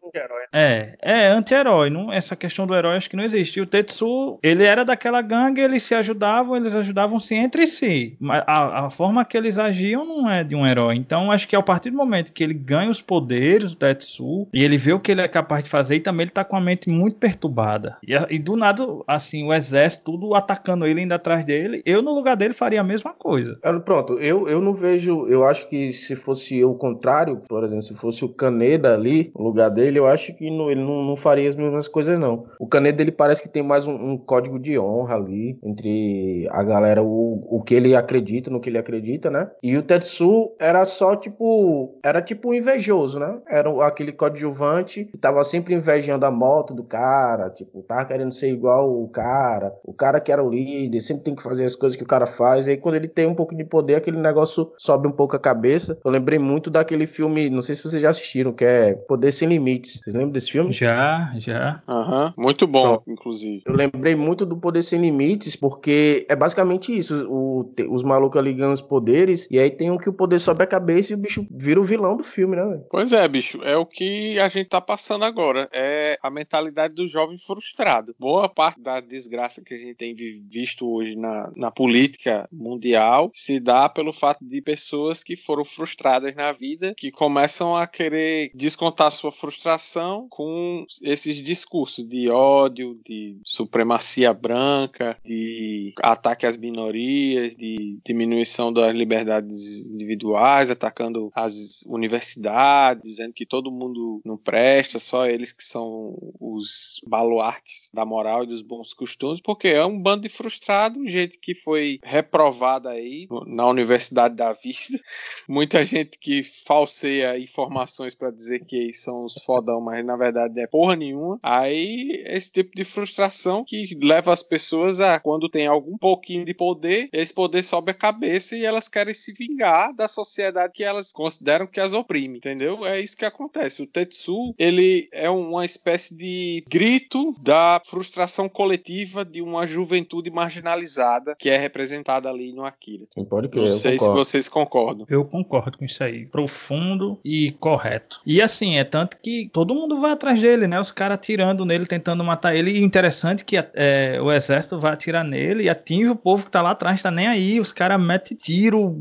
É, 0.52 0.98
é 1.02 1.28
anti-herói. 1.28 1.90
Essa 2.12 2.36
questão 2.36 2.68
do 2.68 2.76
herói 2.76 2.98
acho 2.98 3.10
que 3.10 3.16
não 3.16 3.24
existe. 3.28 3.62
O 3.62 3.66
Tetsu, 3.66 4.40
ele 4.42 4.64
era 4.64 4.84
daquela 4.84 5.22
gangue, 5.22 5.62
eles 5.62 5.84
se 5.84 5.94
ajudavam, 5.94 6.56
eles 6.56 6.76
ajudavam-se 6.76 7.36
entre 7.36 7.68
si. 7.68 8.18
A, 8.48 8.86
a, 8.86 8.90
forma 8.90 9.24
que 9.24 9.38
eles 9.38 9.60
agiam 9.60 10.06
não 10.06 10.30
é 10.30 10.44
de 10.44 10.56
um 10.56 10.66
herói. 10.66 10.96
Então 10.96 11.32
acho 11.32 11.48
que 11.48 11.56
a 11.56 11.62
partir 11.62 11.92
do 11.92 11.98
momento 11.98 12.34
que 12.34 12.44
ele 12.44 12.54
ganha 12.54 12.90
os 12.90 13.02
poderes 13.02 13.72
do 13.72 13.78
Tetsu 13.78 14.48
e 14.54 14.64
ele 14.64 14.78
vê 14.78 14.94
o 14.94 15.00
que 15.00 15.12
ele 15.12 15.22
é 15.22 15.28
capaz 15.28 15.64
de 15.64 15.70
fazer, 15.70 15.96
e 15.96 16.00
também 16.00 16.24
ele 16.24 16.32
tá 16.32 16.44
com 16.44 16.56
a 16.56 16.62
mente 16.62 16.90
muito 16.90 17.18
perturbada. 17.18 17.98
E, 18.04 18.14
e 18.36 18.40
do 18.40 18.56
nada, 18.56 18.84
assim, 19.08 19.44
o 19.44 19.54
exército 19.54 20.08
tudo 20.08 20.34
atacando 20.34 20.86
ele 20.86 21.02
ainda 21.02 21.16
atrás 21.16 21.44
dele. 21.44 21.82
Eu, 21.86 22.02
no 22.02 22.14
lugar 22.14 22.38
dele, 22.38 22.54
faria 22.54 22.80
a 22.80 22.84
mesma 22.84 23.14
coisa. 23.14 23.60
Pronto, 23.86 24.14
eu, 24.14 24.48
eu 24.48 24.62
não 24.62 24.74
vejo. 24.74 25.28
Eu 25.28 25.44
acho 25.44 25.68
que 25.70 25.92
se 25.92 26.16
fosse 26.16 26.64
o 26.64 26.74
contrário, 26.76 27.42
por 27.48 27.64
exemplo, 27.64 27.84
se 27.84 27.94
fosse 27.94 28.24
o 28.24 28.30
Caneda 28.30 28.94
ali, 28.94 29.32
no 29.36 29.44
lugar 29.44 29.70
dele, 29.70 30.00
eu 30.00 30.08
acho 30.08 30.34
que 30.34 30.50
não, 30.50 30.72
ele 30.72 30.82
não, 30.82 31.04
não 31.04 31.18
faria 31.18 31.50
as 31.50 31.56
mesmas 31.56 31.88
coisas, 31.88 32.18
não. 32.18 32.46
O 32.60 32.68
Caneda, 32.68 33.02
ele 33.02 33.12
parece 33.18 33.42
que 33.42 33.50
tem 33.50 33.64
mais 33.64 33.88
um, 33.88 33.94
um 33.94 34.18
código 34.18 34.60
de 34.60 34.78
honra 34.78 35.16
ali 35.16 35.60
entre 35.64 36.48
a 36.52 36.64
galera, 36.64 37.04
o, 37.04 37.46
o 37.50 37.62
que 37.62 37.74
ele 37.74 37.96
acredita, 37.96 38.50
no 38.50 38.62
que 38.62 38.70
ele 38.70 38.78
acredita, 38.78 39.30
né? 39.30 39.50
E 39.62 39.76
o 39.76 39.84
Tetsu 39.84 40.56
era 40.60 40.86
só 40.86 41.16
tipo. 41.16 42.00
Era 42.04 42.22
tipo 42.22 42.50
um 42.50 42.54
invejoso, 42.54 43.20
né? 43.20 43.40
Era 43.50 43.70
aquele 43.86 44.12
coadjuvante 44.12 45.06
que 45.06 45.18
tava 45.18 45.44
sempre 45.44 45.74
invejando 45.74 46.26
a 46.26 46.32
moto 46.32 46.74
do 46.74 46.84
cara, 46.84 47.50
tipo, 47.50 47.82
tava 47.84 48.06
querendo 48.06 48.34
ser 48.34 48.50
igual 48.50 48.90
o 48.90 49.08
cara, 49.10 49.74
o 49.84 49.94
cara 49.94 50.20
que 50.20 50.32
era 50.32 50.44
o 50.44 50.50
líder, 50.50 51.02
sempre 51.02 51.24
tem 51.24 51.36
que 51.36 51.44
fazer 51.44 51.66
as 51.66 51.76
coisas 51.76 51.98
que 51.98 52.04
o 52.04 52.08
cara 52.08 52.28
faz. 52.28 52.68
E 52.68 52.72
aí 52.72 52.78
quando 52.78 52.96
ele 52.96 53.08
tem 53.08 53.28
um 53.28 53.36
pouco 53.36 53.56
de 53.56 53.64
poder, 53.64 53.96
aquele 53.96 54.20
negócio 54.20 54.72
sobe 54.78 55.08
um 55.08 55.12
pouco 55.12 55.36
a 55.36 55.40
cabeça. 55.40 55.98
Eu 56.04 56.12
lembrei 56.12 56.40
muito 56.40 56.70
daquele 56.70 57.08
filme, 57.08 57.50
não 57.50 57.62
sei 57.62 57.76
se 57.76 57.84
vocês 57.84 58.02
já 58.02 58.10
assistiram, 58.10 58.54
que 58.54 58.66
é 58.66 58.94
Poder 58.94 59.32
Sem 59.32 59.48
Limites. 59.48 60.02
Vocês 60.04 60.14
lembram 60.14 60.32
desse 60.32 60.52
filme? 60.52 60.72
Já, 60.72 61.34
já. 61.38 61.82
Aham, 61.88 62.34
uhum. 62.38 62.44
muito 62.44 62.68
bom, 62.68 63.02
então, 63.07 63.07
inclusive. 63.08 63.64
Eu 63.66 63.74
lembrei 63.74 64.16
muito 64.16 64.46
do 64.46 64.58
Poder 64.58 64.82
Sem 64.82 65.02
Limites, 65.02 65.56
porque 65.56 66.26
é 66.30 66.36
basicamente 66.36 66.96
isso. 66.96 67.28
O, 67.30 67.74
os 67.90 68.04
malucos 68.04 68.40
ali 68.40 68.54
ganham 68.54 68.74
os 68.74 68.82
poderes, 68.82 69.48
e 69.50 69.60
aí 69.60 69.70
tem 69.70 69.92
um 69.92 69.98
que 69.98 70.10
o 70.10 70.14
poder 70.14 70.40
sobe 70.40 70.64
a 70.64 70.68
cabeça 70.68 71.14
e 71.14 71.16
o 71.16 71.20
bicho 71.20 71.46
vira 71.50 71.80
o 71.80 71.84
vilão 71.84 72.18
do 72.18 72.24
filme, 72.24 72.56
né? 72.56 72.66
Véio? 72.66 72.86
Pois 72.90 73.12
é, 73.12 73.28
bicho. 73.28 73.62
É 73.64 73.76
o 73.78 73.86
que 73.86 74.40
a 74.40 74.48
gente 74.48 74.70
tá 74.70 74.82
passando 74.82 75.26
agora. 75.26 75.70
É 75.72 76.18
a 76.22 76.30
mentalidade 76.30 76.94
do 76.94 77.08
jovem 77.08 77.38
frustrado. 77.38 78.16
Boa 78.20 78.50
parte 78.50 78.82
da 78.82 79.00
desgraça 79.00 79.64
que 79.64 79.74
a 79.74 79.78
gente 79.78 79.96
tem 79.96 80.16
visto 80.50 80.90
hoje 80.90 81.16
na, 81.16 81.52
na 81.56 81.72
política 81.72 82.48
mundial 82.52 83.32
se 83.34 83.60
dá 83.60 83.88
pelo 83.90 84.12
fato 84.12 84.46
de 84.46 84.62
pessoas 84.62 85.24
que 85.24 85.36
foram 85.36 85.64
frustradas 85.64 86.36
na 86.36 86.52
vida, 86.52 86.94
que 86.98 87.12
começam 87.12 87.76
a 87.76 87.88
querer 87.88 88.52
descontar 88.54 89.12
sua 89.12 89.32
frustração 89.32 90.28
com 90.30 90.86
esses 91.02 91.42
discursos 91.42 92.06
de 92.06 92.30
ódio, 92.30 92.97
de 93.06 93.38
supremacia 93.44 94.34
branca, 94.34 95.18
de 95.24 95.94
ataque 96.02 96.46
às 96.46 96.58
minorias, 96.58 97.56
de 97.56 98.00
diminuição 98.06 98.72
das 98.72 98.94
liberdades 98.94 99.90
individuais, 99.90 100.70
atacando 100.70 101.32
as 101.34 101.84
universidades, 101.88 103.04
dizendo 103.04 103.34
que 103.34 103.46
todo 103.46 103.72
mundo 103.72 104.22
não 104.26 104.38
presta, 104.38 105.00
só 105.00 105.28
eles 105.28 105.52
que 105.52 105.64
são 105.64 106.16
os 106.40 107.02
baluartes 107.08 107.90
da 107.94 108.06
moral 108.06 108.44
e 108.44 108.48
dos 108.48 108.62
bons 108.62 108.94
costumes, 108.94 109.42
porque 109.42 109.68
é 109.70 109.86
um 109.86 110.00
bando 110.00 110.24
de 110.24 110.30
frustrado, 110.30 111.08
gente 111.08 111.38
que 111.38 111.54
foi 111.54 112.00
reprovada 112.04 112.90
aí 112.90 113.28
na 113.46 113.68
Universidade 113.68 114.36
da 114.36 114.54
Vida, 114.54 115.00
muita 115.48 115.84
gente 115.84 116.18
que 116.20 116.44
falseia 116.44 117.38
informações 117.40 118.14
para 118.14 118.32
dizer 118.32 118.66
que 118.66 118.94
são 118.94 119.24
os 119.24 119.36
fodão, 119.44 119.82
mas 119.82 120.06
na 120.06 120.16
verdade 120.16 120.60
é 120.60 120.68
porra 120.68 120.96
nenhuma. 120.96 121.40
Aí 121.42 122.24
esse 122.26 122.52
tipo 122.52 122.76
de 122.76 122.84
frustração 122.88 123.64
que 123.64 123.98
leva 124.02 124.34
as 124.34 124.42
pessoas 124.42 125.00
a 125.00 125.20
quando 125.20 125.50
tem 125.50 125.68
algum 125.68 125.98
pouquinho 125.98 126.44
de 126.46 126.54
poder, 126.54 127.10
esse 127.14 127.34
poder 127.34 127.64
sobe 127.64 127.92
a 127.92 127.94
cabeça 127.94 128.56
e 128.56 128.66
elas 128.66 128.88
querem 128.88 129.14
se 129.14 129.34
vingar 129.34 129.94
da 129.94 130.08
sociedade 130.08 130.74
que 130.74 130.84
elas 130.84 131.12
consideram 131.12 131.68
que 131.68 131.80
as 131.80 131.94
oprime, 131.94 132.38
entendeu? 132.38 132.86
É 132.86 133.00
isso 133.00 133.18
que 133.18 133.26
acontece. 133.26 133.82
O 133.82 133.88
Tetsu, 133.88 134.56
ele 134.58 135.08
é 135.12 135.30
uma 135.30 135.66
espécie 135.66 136.16
de 136.16 136.64
grito 136.68 137.36
da 137.40 137.82
frustração 137.86 138.50
coletiva 138.50 139.24
de 139.24 139.42
uma 139.42 139.68
juventude 139.68 140.30
marginalizada 140.32 141.36
que 141.38 141.50
é 141.50 141.58
representada 141.58 142.30
ali 142.30 142.54
no 142.54 142.66
Akira. 142.66 143.06
Sim, 143.14 143.26
pode 143.26 143.50
crer, 143.50 143.70
Não 143.70 143.78
sei 143.78 144.00
se 144.00 144.10
vocês 144.10 144.48
concordam. 144.48 145.06
Eu 145.10 145.26
concordo 145.26 145.78
com 145.78 145.86
isso 145.86 146.04
aí. 146.04 146.26
Profundo 146.26 147.20
e 147.24 147.52
correto. 147.60 148.22
E 148.26 148.42
assim, 148.42 148.78
é 148.78 148.84
tanto 148.84 149.18
que 149.18 149.50
todo 149.52 149.76
mundo 149.76 150.00
vai 150.00 150.12
atrás 150.12 150.40
dele, 150.42 150.68
né? 150.68 150.80
Os 150.80 150.92
caras 150.92 151.16
atirando 151.16 151.66
nele, 151.66 151.86
tentando 151.86 152.24
matar 152.24 152.56
ele. 152.56 152.77
E 152.78 152.84
interessante 152.84 153.44
que 153.44 153.58
é, 153.58 154.20
o 154.22 154.32
exército 154.32 154.78
vai 154.78 154.94
atirar 154.94 155.24
nele 155.24 155.64
e 155.64 155.70
atinge 155.70 156.10
o 156.10 156.16
povo 156.16 156.46
que 156.46 156.52
tá 156.52 156.62
lá 156.62 156.72
atrás, 156.72 157.02
tá 157.02 157.10
nem 157.10 157.28
aí. 157.28 157.60
Os 157.60 157.72
caras 157.72 158.00
metem 158.00 158.38
tiro, 158.38 158.96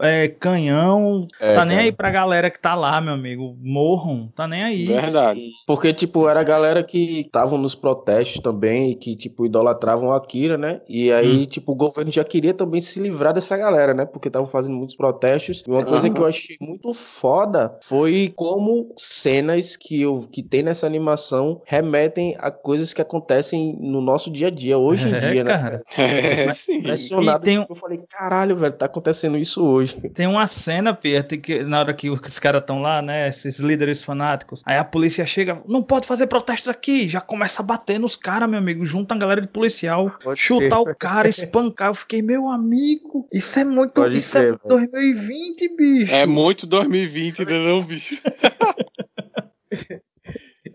é, 0.00 0.28
canhão, 0.28 1.26
é, 1.40 1.54
tá 1.54 1.64
nem 1.64 1.78
aí 1.78 1.92
pra 1.92 2.10
galera 2.10 2.50
que 2.50 2.60
tá 2.60 2.74
lá, 2.74 3.00
meu 3.00 3.14
amigo. 3.14 3.56
Morram, 3.60 4.30
tá 4.36 4.46
nem 4.46 4.62
aí. 4.62 4.84
Verdade. 4.84 5.40
Porque, 5.66 5.92
tipo, 5.94 6.28
era 6.28 6.40
a 6.40 6.44
galera 6.44 6.82
que 6.82 7.20
estavam 7.20 7.56
nos 7.56 7.74
protestos 7.74 8.42
também 8.42 8.90
e 8.90 8.94
que, 8.94 9.16
tipo, 9.16 9.46
idolatravam 9.46 10.12
a 10.12 10.16
Akira, 10.16 10.58
né? 10.58 10.82
E 10.86 11.10
aí, 11.10 11.42
hum. 11.42 11.46
tipo, 11.46 11.72
o 11.72 11.76
governo 11.76 12.12
já 12.12 12.24
queria 12.24 12.52
também 12.52 12.80
se 12.80 13.00
livrar 13.00 13.32
dessa 13.32 13.56
galera, 13.56 13.94
né? 13.94 14.04
Porque 14.04 14.28
estavam 14.28 14.46
fazendo 14.46 14.76
muitos 14.76 14.96
protestos. 14.96 15.62
E 15.66 15.70
uma 15.70 15.84
coisa 15.84 16.10
que 16.10 16.20
eu 16.20 16.26
achei 16.26 16.56
muito 16.60 16.92
foda 16.92 17.78
foi 17.82 18.32
como 18.36 18.92
cenas 18.96 19.76
que, 19.76 20.02
eu, 20.02 20.26
que 20.30 20.42
tem 20.42 20.62
nessa 20.62 20.86
animação 20.86 21.62
remetem 21.64 22.36
a 22.38 22.50
coisas 22.50 22.92
que 22.92 23.00
acontecem 23.14 23.76
no 23.80 24.00
nosso 24.00 24.30
dia 24.30 24.48
a 24.48 24.50
dia, 24.50 24.76
hoje 24.76 25.08
em 25.08 25.14
é, 25.14 25.20
dia, 25.20 25.44
né? 25.44 25.58
cara. 25.58 25.82
né? 25.96 26.44
É, 26.48 26.52
sim. 26.52 26.78
Impressionado. 26.78 27.44
Tem... 27.44 27.54
Eu 27.68 27.76
falei, 27.76 28.00
caralho, 28.10 28.56
velho, 28.56 28.72
tá 28.72 28.86
acontecendo 28.86 29.36
isso 29.36 29.64
hoje. 29.64 29.96
Tem 30.14 30.26
uma 30.26 30.46
cena, 30.48 30.92
Pierre, 30.92 31.38
que 31.38 31.62
na 31.62 31.80
hora 31.80 31.94
que 31.94 32.10
os 32.10 32.38
caras 32.38 32.60
estão 32.60 32.80
lá, 32.80 33.00
né? 33.00 33.28
Esses 33.28 33.58
líderes 33.58 34.02
fanáticos, 34.02 34.62
aí 34.66 34.76
a 34.76 34.84
polícia 34.84 35.24
chega, 35.24 35.62
não 35.66 35.82
pode 35.82 36.06
fazer 36.06 36.26
protestos 36.26 36.68
aqui, 36.68 37.08
já 37.08 37.20
começa 37.20 37.62
a 37.62 37.64
bater 37.64 37.98
nos 37.98 38.16
caras, 38.16 38.48
meu 38.48 38.58
amigo, 38.58 38.84
junta 38.84 39.14
a 39.14 39.18
galera 39.18 39.40
de 39.40 39.48
policial, 39.48 40.10
pode 40.22 40.40
chutar 40.40 40.82
ser. 40.82 40.90
o 40.90 40.94
cara, 40.94 41.28
espancar. 41.28 41.88
Eu 41.88 41.94
fiquei, 41.94 42.22
meu 42.22 42.48
amigo, 42.48 43.28
isso 43.32 43.58
é 43.58 43.64
muito. 43.64 43.92
Pode 43.92 44.16
isso 44.16 44.30
ser, 44.30 44.54
é 44.54 44.68
2020, 44.68 45.76
bicho. 45.76 46.14
É 46.14 46.26
muito 46.26 46.66
2020, 46.66 47.44
né, 47.44 47.58
não, 47.58 47.82
bicho? 47.82 48.20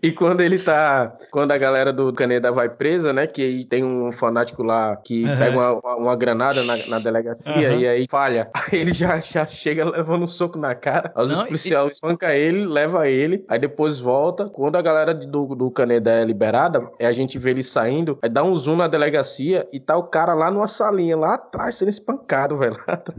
E 0.02 0.12
quando 0.12 0.40
ele 0.40 0.58
tá. 0.58 1.14
Quando 1.30 1.52
a 1.52 1.58
galera 1.58 1.92
do 1.92 2.12
Caneda 2.12 2.50
vai 2.50 2.68
presa, 2.68 3.12
né? 3.12 3.26
Que 3.26 3.42
aí 3.42 3.64
tem 3.64 3.84
um 3.84 4.10
fanático 4.10 4.62
lá 4.62 4.96
que 4.96 5.24
uhum. 5.24 5.36
pega 5.36 5.58
uma, 5.58 5.96
uma, 5.96 6.16
granada 6.16 6.62
na, 6.64 6.76
na 6.86 6.98
delegacia 6.98 7.70
uhum. 7.72 7.78
e 7.78 7.86
aí 7.86 8.06
falha. 8.08 8.50
Aí 8.70 8.78
ele 8.78 8.92
já, 8.92 9.18
já 9.18 9.46
chega 9.46 9.84
levando 9.84 10.24
um 10.24 10.28
soco 10.28 10.58
na 10.58 10.74
cara. 10.74 11.12
Aí 11.14 11.24
os 11.24 11.42
policiais 11.42 11.88
e... 11.88 11.90
espanca 11.92 12.34
ele, 12.34 12.64
leva 12.64 13.08
ele, 13.08 13.44
aí 13.48 13.58
depois 13.58 13.98
volta. 13.98 14.48
Quando 14.48 14.76
a 14.76 14.82
galera 14.82 15.12
do, 15.12 15.54
do 15.54 15.70
Caneda 15.70 16.10
é 16.10 16.24
liberada, 16.24 16.88
é 16.98 17.06
a 17.06 17.12
gente 17.12 17.38
vê 17.38 17.50
ele 17.50 17.62
saindo, 17.62 18.18
aí 18.22 18.28
dá 18.28 18.44
um 18.44 18.54
zoom 18.54 18.76
na 18.76 18.86
delegacia 18.86 19.66
e 19.72 19.80
tá 19.80 19.96
o 19.96 20.04
cara 20.04 20.34
lá 20.34 20.50
numa 20.50 20.68
salinha, 20.68 21.16
lá 21.16 21.34
atrás, 21.34 21.76
sendo 21.76 21.88
espancado, 21.88 22.56
velho. 22.58 22.76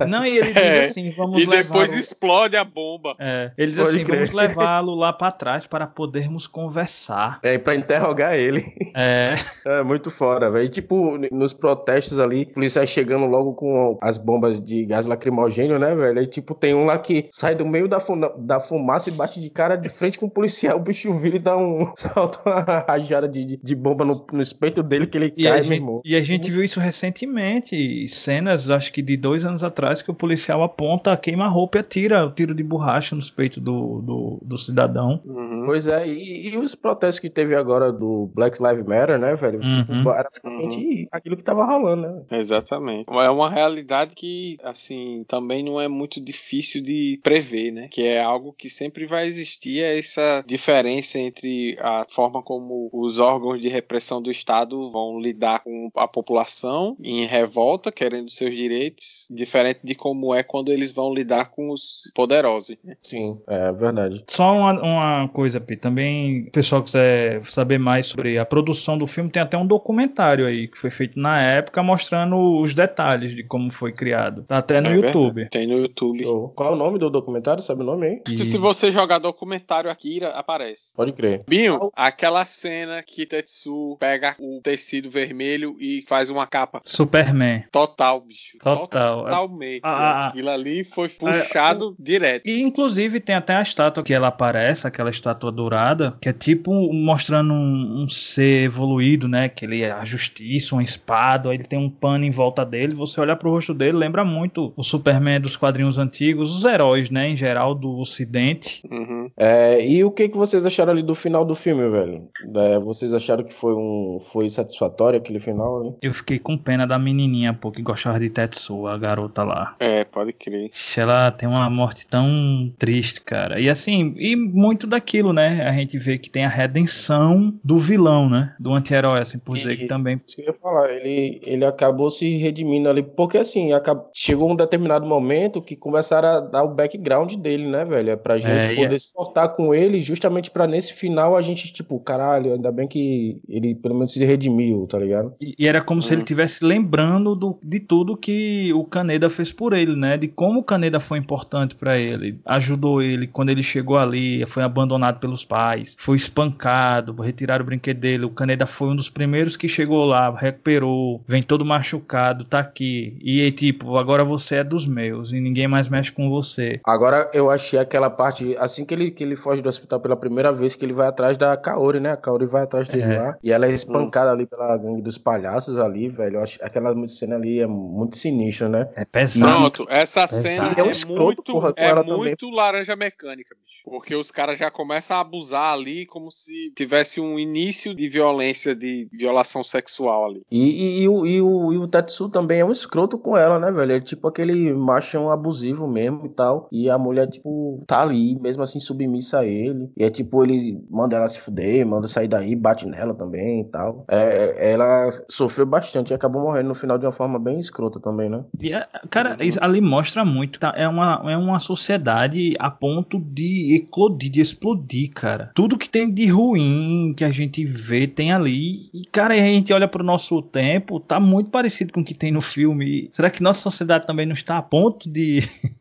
Não, 0.07 0.23
e 0.25 0.37
ele 0.37 0.53
diz 0.53 0.55
é. 0.55 0.85
assim: 0.85 1.09
vamos 1.11 1.41
E 1.41 1.45
depois 1.45 1.93
explode 1.93 2.55
a 2.55 2.63
bomba. 2.63 3.15
É, 3.19 3.51
ele 3.57 3.71
diz 3.71 3.79
Pode 3.79 3.95
assim: 3.95 4.05
crer. 4.05 4.19
vamos 4.19 4.31
levá-lo 4.31 4.95
lá 4.95 5.11
para 5.11 5.31
trás 5.31 5.65
para 5.65 5.87
podermos 5.87 6.47
conversar 6.47 6.70
conversar. 6.71 7.39
É, 7.43 7.57
pra 7.57 7.75
interrogar 7.75 8.35
ele. 8.35 8.73
É. 8.95 9.35
É 9.65 9.83
muito 9.83 10.09
fora, 10.09 10.49
velho. 10.49 10.69
Tipo, 10.69 11.17
nos 11.31 11.53
protestos 11.53 12.19
ali, 12.19 12.45
policiais 12.45 12.89
chegando 12.89 13.25
logo 13.25 13.53
com 13.53 13.97
as 14.01 14.17
bombas 14.17 14.61
de 14.61 14.85
gás 14.85 15.05
lacrimogênio, 15.05 15.77
né, 15.77 15.93
velho? 15.93 16.19
Aí, 16.19 16.27
tipo, 16.27 16.55
tem 16.55 16.73
um 16.73 16.85
lá 16.85 16.97
que 16.97 17.27
sai 17.29 17.55
do 17.55 17.65
meio 17.65 17.87
da, 17.87 17.99
da 18.37 18.59
fumaça 18.59 19.09
e 19.09 19.13
bate 19.13 19.39
de 19.39 19.49
cara 19.49 19.75
de 19.75 19.89
frente 19.89 20.17
com 20.17 20.25
o 20.25 20.29
policial. 20.29 20.77
O 20.77 20.81
bicho 20.81 21.13
vira 21.13 21.35
e 21.35 21.39
dá 21.39 21.57
um. 21.57 21.91
solta 21.95 22.39
uma 22.45 22.85
rajada 22.87 23.27
de, 23.27 23.57
de 23.57 23.75
bomba 23.75 24.05
no, 24.05 24.25
no 24.31 24.41
espeito 24.41 24.81
dele 24.81 25.07
que 25.07 25.17
ele 25.17 25.33
e 25.35 25.43
cai, 25.43 25.59
a 25.59 25.61
gente, 25.61 26.01
E 26.05 26.15
a 26.15 26.21
gente 26.21 26.49
viu 26.49 26.63
isso 26.63 26.79
recentemente. 26.79 28.07
Cenas, 28.09 28.69
acho 28.69 28.91
que 28.91 29.01
de 29.01 29.17
dois 29.17 29.45
anos 29.45 29.63
atrás, 29.63 30.01
que 30.01 30.11
o 30.11 30.15
policial 30.15 30.63
aponta, 30.63 31.15
queima 31.17 31.45
a 31.45 31.49
roupa 31.49 31.77
e 31.77 31.81
atira 31.81 32.25
o 32.25 32.31
tiro 32.31 32.53
de 32.53 32.63
borracha 32.63 33.15
no 33.15 33.21
peito 33.31 33.59
do, 33.59 34.01
do, 34.01 34.39
do 34.41 34.57
cidadão. 34.57 35.21
Uhum. 35.25 35.63
Pois 35.65 35.87
é, 35.87 36.07
e, 36.07 36.49
e 36.49 36.57
os 36.65 36.75
protestos 36.75 37.19
que 37.19 37.29
teve 37.29 37.55
agora 37.55 37.91
do 37.91 38.29
Black 38.33 38.61
Lives 38.61 38.85
Matter, 38.85 39.19
né, 39.19 39.35
velho? 39.35 39.59
Uhum. 39.61 39.85
Tipo, 39.85 40.09
era 40.11 40.23
basicamente 40.23 41.07
aquilo 41.11 41.37
que 41.37 41.43
tava 41.43 41.65
rolando, 41.65 42.01
né? 42.01 42.23
Exatamente. 42.31 43.05
É 43.09 43.29
uma 43.29 43.49
realidade 43.49 44.15
que, 44.15 44.57
assim, 44.63 45.23
também 45.27 45.63
não 45.63 45.79
é 45.79 45.87
muito 45.87 46.19
difícil 46.21 46.81
de 46.81 47.19
prever, 47.23 47.71
né? 47.71 47.87
Que 47.89 48.03
é 48.03 48.21
algo 48.21 48.53
que 48.53 48.69
sempre 48.69 49.05
vai 49.05 49.27
existir, 49.27 49.81
é 49.81 49.97
essa 49.97 50.43
diferença 50.45 51.19
entre 51.19 51.75
a 51.79 52.05
forma 52.09 52.41
como 52.41 52.89
os 52.91 53.19
órgãos 53.19 53.61
de 53.61 53.67
repressão 53.67 54.21
do 54.21 54.31
Estado 54.31 54.91
vão 54.91 55.19
lidar 55.19 55.59
com 55.63 55.89
a 55.95 56.07
população 56.07 56.95
em 57.01 57.25
revolta, 57.25 57.91
querendo 57.91 58.29
seus 58.29 58.55
direitos, 58.55 59.27
diferente 59.29 59.79
de 59.83 59.95
como 59.95 60.33
é 60.33 60.43
quando 60.43 60.71
eles 60.71 60.91
vão 60.91 61.13
lidar 61.13 61.51
com 61.51 61.69
os 61.69 62.11
poderosos. 62.15 62.77
né? 62.83 62.95
Sim, 63.03 63.39
é 63.47 63.71
verdade. 63.71 64.23
Só 64.27 64.53
uma, 64.53 64.73
uma 64.81 65.29
coisa, 65.29 65.59
Pi, 65.59 65.77
também 65.77 66.49
o 66.51 66.53
pessoal 66.53 66.83
quiser 66.83 67.41
saber 67.45 67.77
mais 67.79 68.07
sobre 68.07 68.37
a 68.37 68.45
produção 68.45 68.97
do 68.97 69.07
filme, 69.07 69.29
tem 69.29 69.41
até 69.41 69.57
um 69.57 69.65
documentário 69.65 70.45
aí 70.45 70.67
que 70.67 70.77
foi 70.77 70.89
feito 70.89 71.17
na 71.17 71.41
época 71.41 71.81
mostrando 71.81 72.59
os 72.59 72.73
detalhes 72.73 73.33
de 73.33 73.41
como 73.43 73.71
foi 73.71 73.93
criado. 73.93 74.43
Tá 74.43 74.57
até 74.57 74.81
no 74.81 74.89
É 74.89 74.95
YouTube. 74.95 75.33
verdade. 75.35 75.49
Tem 75.51 75.65
no 75.65 75.77
YouTube. 75.79 76.19
Show. 76.19 76.49
Qual 76.49 76.69
é 76.71 76.73
o 76.73 76.75
nome 76.75 76.99
do 76.99 77.09
documentário? 77.09 77.63
Sabe 77.63 77.81
o 77.81 77.85
nome 77.85 78.05
aí? 78.05 78.19
Que 78.19 78.45
se 78.45 78.57
você 78.57 78.91
jogar 78.91 79.17
documentário 79.19 79.89
Akira, 79.89 80.29
aparece. 80.31 80.93
Pode 80.95 81.13
crer. 81.13 81.43
Binho, 81.47 81.89
aquela 81.95 82.43
cena 82.43 83.01
que 83.01 83.25
Tetsu 83.25 83.95
pega 83.97 84.35
o 84.37 84.59
tecido 84.61 85.09
vermelho 85.09 85.77
e 85.79 86.03
faz 86.05 86.29
uma 86.29 86.45
capa 86.45 86.81
Superman. 86.83 87.63
total, 87.71 88.19
bicho. 88.19 88.57
Total. 88.61 89.23
Totalmente. 89.23 89.81
Ah, 89.83 90.25
ah, 90.25 90.27
Aquilo 90.27 90.49
ali 90.49 90.83
foi 90.83 91.07
puxado 91.07 91.95
direto. 91.97 92.45
E 92.45 92.61
inclusive 92.61 93.19
tem 93.21 93.35
até 93.35 93.55
a 93.55 93.61
estátua 93.61 94.03
que 94.03 94.13
ela 94.13 94.27
aparece, 94.27 94.85
aquela 94.85 95.09
estátua 95.09 95.51
dourada, 95.51 96.17
que 96.21 96.27
é 96.29 96.33
tipo 96.41 96.91
mostrando 96.91 97.53
um, 97.53 98.03
um 98.03 98.09
ser 98.09 98.63
evoluído, 98.63 99.27
né? 99.27 99.47
Que 99.47 99.65
ele 99.65 99.83
é 99.83 99.91
a 99.91 100.03
justiça, 100.03 100.75
uma 100.75 100.83
espada, 100.83 101.49
aí 101.49 101.55
ele 101.55 101.63
tem 101.63 101.77
um 101.77 101.89
pano 101.89 102.25
em 102.25 102.31
volta 102.31 102.65
dele. 102.65 102.95
Você 102.95 103.21
olhar 103.21 103.35
pro 103.35 103.51
rosto 103.51 103.73
dele, 103.73 103.97
lembra 103.97 104.25
muito 104.25 104.73
o 104.75 104.83
Superman 104.83 105.39
dos 105.39 105.55
quadrinhos 105.55 105.99
antigos, 105.99 106.57
os 106.57 106.65
heróis, 106.65 107.09
né? 107.09 107.29
Em 107.29 107.37
geral, 107.37 107.75
do 107.75 107.99
Ocidente. 107.99 108.81
Uhum. 108.89 109.29
É, 109.37 109.85
e 109.85 110.03
o 110.03 110.11
que, 110.11 110.27
que 110.27 110.37
vocês 110.37 110.65
acharam 110.65 110.91
ali 110.91 111.03
do 111.03 111.13
final 111.13 111.45
do 111.45 111.53
filme, 111.53 111.89
velho? 111.89 112.27
É, 112.55 112.79
vocês 112.79 113.13
acharam 113.13 113.43
que 113.43 113.53
foi 113.53 113.73
um 113.75 114.19
foi 114.31 114.49
satisfatório 114.49 115.19
aquele 115.19 115.39
final 115.39 115.81
ali? 115.81 115.93
Eu 116.01 116.13
fiquei 116.13 116.39
com 116.39 116.57
pena 116.57 116.87
da 116.87 116.97
menininha, 116.97 117.53
pô, 117.53 117.71
que 117.71 117.81
gostava 117.81 118.19
de 118.19 118.29
Tetsuo, 118.29 118.87
a 118.87 118.97
garota 118.97 119.43
lá. 119.43 119.75
É, 119.79 120.03
pode 120.03 120.33
crer. 120.33 120.71
Ela 120.97 121.31
tem 121.31 121.47
uma 121.47 121.69
morte 121.69 122.07
tão 122.07 122.71
triste, 122.77 123.21
cara. 123.21 123.59
E 123.59 123.69
assim, 123.69 124.15
e 124.17 124.35
muito 124.35 124.87
daquilo, 124.87 125.33
né? 125.33 125.67
A 125.67 125.73
gente 125.73 125.97
vê 125.97 126.17
que 126.17 126.30
tem 126.31 126.45
a 126.45 126.49
redenção 126.49 127.53
do 127.63 127.77
vilão, 127.77 128.29
né? 128.29 128.55
Do 128.59 128.73
anti-herói, 128.73 129.19
assim, 129.21 129.37
por 129.37 129.55
dizer 129.57 129.77
que 129.77 129.85
também. 129.85 130.19
Isso 130.25 130.35
que 130.35 130.41
eu 130.41 130.47
ia 130.47 130.53
falar, 130.53 130.89
ele, 130.91 131.39
ele 131.43 131.65
acabou 131.65 132.09
se 132.09 132.37
redimindo 132.37 132.89
ali, 132.89 133.03
porque 133.03 133.37
assim, 133.37 133.73
acab- 133.73 134.05
chegou 134.13 134.51
um 134.51 134.55
determinado 134.55 135.05
momento 135.07 135.61
que 135.61 135.75
começaram 135.75 136.27
a 136.29 136.39
dar 136.39 136.63
o 136.63 136.73
background 136.73 137.33
dele, 137.35 137.67
né, 137.67 137.85
velho? 137.85 138.11
É 138.11 138.15
pra 138.15 138.37
gente 138.37 138.67
É, 138.67 138.75
poder 138.75 138.95
é- 138.95 138.99
se 138.99 139.11
soltar 139.11 139.49
com 139.53 139.73
ele, 139.73 140.01
justamente 140.01 140.49
pra 140.51 140.67
nesse 140.67 140.93
final 140.93 141.35
a 141.35 141.41
gente, 141.41 141.71
tipo, 141.73 141.99
caralho, 141.99 142.53
ainda 142.53 142.71
bem 142.71 142.87
que 142.87 143.39
ele 143.47 143.75
pelo 143.75 143.95
menos 143.95 144.13
se 144.13 144.23
redimiu, 144.25 144.87
tá 144.87 144.97
ligado? 144.97 145.33
E 145.39 145.51
e 145.59 145.67
era 145.67 145.81
como 145.81 146.01
se 146.01 146.13
ele 146.13 146.21
estivesse 146.21 146.63
lembrando 146.65 147.35
do- 147.35 147.59
de 147.63 147.79
tudo 147.79 148.17
que 148.17 148.73
o 148.73 148.83
Caneda 148.83 149.29
fez 149.29 149.51
por 149.51 149.73
ele, 149.73 149.95
né? 149.95 150.17
De 150.17 150.27
como 150.27 150.59
o 150.59 150.63
Caneda 150.63 150.99
foi 150.99 151.19
importante 151.19 151.75
pra 151.75 151.97
ele. 151.99 152.39
Ajudou 152.45 153.01
ele 153.01 153.27
quando 153.27 153.49
ele 153.49 153.61
chegou 153.61 153.97
ali, 153.97 154.43
foi 154.47 154.63
abandonado 154.63 155.19
pelos 155.19 155.45
pais, 155.45 155.95
foi 155.99 156.15
espancado, 156.21 157.13
retiraram 157.21 157.63
o 157.63 157.65
brinquedo 157.65 157.99
dele. 157.99 158.25
O 158.25 158.29
Caneda 158.29 158.65
foi 158.65 158.89
um 158.89 158.95
dos 158.95 159.09
primeiros 159.09 159.55
que 159.57 159.67
chegou 159.67 160.05
lá, 160.05 160.29
recuperou, 160.35 161.21
vem 161.27 161.41
todo 161.43 161.65
machucado, 161.65 162.43
tá 162.45 162.59
aqui. 162.59 163.17
E 163.21 163.41
aí, 163.41 163.51
tipo, 163.51 163.97
agora 163.97 164.23
você 164.23 164.55
é 164.57 164.63
dos 164.63 164.85
meus 164.85 165.31
e 165.31 165.39
ninguém 165.39 165.67
mais 165.67 165.89
mexe 165.89 166.11
com 166.11 166.29
você. 166.29 166.79
Agora 166.85 167.29
eu 167.33 167.49
achei 167.49 167.79
aquela 167.79 168.09
parte, 168.09 168.55
assim 168.57 168.85
que 168.85 168.93
ele, 168.93 169.11
que 169.11 169.23
ele 169.23 169.35
foge 169.35 169.61
do 169.61 169.69
hospital 169.69 169.99
pela 169.99 170.15
primeira 170.15 170.51
vez, 170.51 170.75
que 170.75 170.85
ele 170.85 170.93
vai 170.93 171.07
atrás 171.07 171.37
da 171.37 171.55
Kaori, 171.57 171.99
né? 171.99 172.11
A 172.11 172.17
Kaori 172.17 172.45
vai 172.45 172.63
atrás 172.63 172.87
dele 172.87 173.03
É. 173.13 173.19
lá. 173.19 173.37
E 173.43 173.51
ela 173.51 173.65
é 173.65 173.71
espancada 173.71 174.31
ali 174.31 174.45
pela 174.45 174.77
gangue 174.77 175.01
dos 175.01 175.17
palhaços 175.17 175.77
ali, 175.79 176.07
velho. 176.09 176.37
Eu 176.37 176.43
acho, 176.43 176.59
aquela 176.63 176.91
cena 177.07 177.35
ali 177.35 177.59
é 177.59 177.67
muito 177.67 178.15
sinistra, 178.17 178.69
né? 178.69 178.89
É 178.95 179.05
pesado. 179.05 179.71
Pronto, 179.71 179.87
essa 179.91 180.27
cena 180.27 180.73
É 180.77 180.83
um 180.83 180.87
é, 180.87 180.91
escroto, 180.91 181.21
muito, 181.23 181.43
porra, 181.43 181.73
é 181.75 181.93
também. 181.93 182.17
muito 182.17 182.49
laranja 182.49 182.95
mecânica, 182.95 183.55
bicho. 183.55 183.81
Porque 183.83 184.15
os 184.15 184.29
caras 184.29 184.59
já 184.59 184.69
começam 184.69 185.17
a 185.17 185.21
abusar 185.21 185.73
ali 185.73 186.00
como 186.05 186.31
se 186.31 186.71
tivesse 186.75 187.19
um 187.19 187.37
início 187.37 187.93
de 187.93 188.07
violência, 188.09 188.75
de 188.75 189.07
violação 189.11 189.63
sexual 189.63 190.25
ali. 190.25 190.41
E, 190.51 190.59
e, 190.59 191.01
e 191.01 191.07
o, 191.07 191.25
e, 191.25 191.41
o, 191.41 191.73
e 191.73 191.77
o 191.77 191.87
Tetsu 191.87 192.29
também 192.29 192.59
é 192.59 192.65
um 192.65 192.71
escroto 192.71 193.17
com 193.17 193.37
ela, 193.37 193.59
né, 193.59 193.71
velho? 193.71 193.93
É 193.93 193.99
tipo 193.99 194.27
aquele 194.27 194.73
machão 194.73 195.29
abusivo 195.29 195.87
mesmo 195.87 196.25
e 196.25 196.29
tal. 196.29 196.67
E 196.71 196.89
a 196.89 196.97
mulher, 196.97 197.27
tipo, 197.27 197.79
tá 197.85 198.01
ali, 198.01 198.39
mesmo 198.39 198.63
assim, 198.63 198.79
submissa 198.79 199.39
a 199.39 199.45
ele. 199.45 199.89
E 199.97 200.03
é 200.03 200.09
tipo, 200.09 200.43
ele 200.43 200.83
manda 200.89 201.15
ela 201.15 201.27
se 201.27 201.39
fuder, 201.39 201.85
manda 201.85 202.07
sair 202.07 202.27
daí, 202.27 202.55
bate 202.55 202.87
nela 202.87 203.13
também 203.13 203.61
e 203.61 203.65
tal. 203.65 204.05
É, 204.07 204.71
ela 204.71 205.09
sofreu 205.29 205.65
bastante 205.65 206.11
e 206.11 206.13
acabou 206.13 206.41
morrendo 206.43 206.69
no 206.69 206.75
final 206.75 206.97
de 206.97 207.05
uma 207.05 207.11
forma 207.11 207.39
bem 207.39 207.59
escrota 207.59 207.99
também, 207.99 208.29
né? 208.29 208.43
E, 208.59 208.73
é, 208.73 208.87
cara, 209.09 209.37
isso 209.43 209.59
ali 209.61 209.81
mostra 209.81 210.23
muito. 210.25 210.59
Tá? 210.59 210.73
É, 210.75 210.87
uma, 210.87 211.21
é 211.31 211.37
uma 211.37 211.59
sociedade 211.59 212.55
a 212.59 212.69
ponto 212.69 213.19
de 213.19 213.75
eclodir, 213.75 214.31
de 214.31 214.41
explodir, 214.41 215.11
cara. 215.11 215.51
Tudo 215.53 215.77
que 215.77 215.89
tem 215.91 216.09
de 216.09 216.27
ruim 216.27 217.13
que 217.15 217.23
a 217.23 217.31
gente 217.31 217.65
vê 217.65 218.07
tem 218.07 218.31
ali. 218.31 218.89
E, 218.93 219.05
cara, 219.11 219.33
a 219.33 219.37
gente 219.37 219.73
olha 219.73 219.87
pro 219.87 220.03
nosso 220.03 220.41
tempo, 220.41 220.99
tá 220.99 221.19
muito 221.19 221.49
parecido 221.49 221.91
com 221.93 222.01
o 222.01 222.05
que 222.05 222.13
tem 222.13 222.31
no 222.31 222.41
filme. 222.41 223.09
Será 223.11 223.29
que 223.29 223.43
nossa 223.43 223.61
sociedade 223.61 224.07
também 224.07 224.25
não 224.25 224.33
está 224.33 224.57
a 224.57 224.61
ponto 224.61 225.09
de 225.09 225.41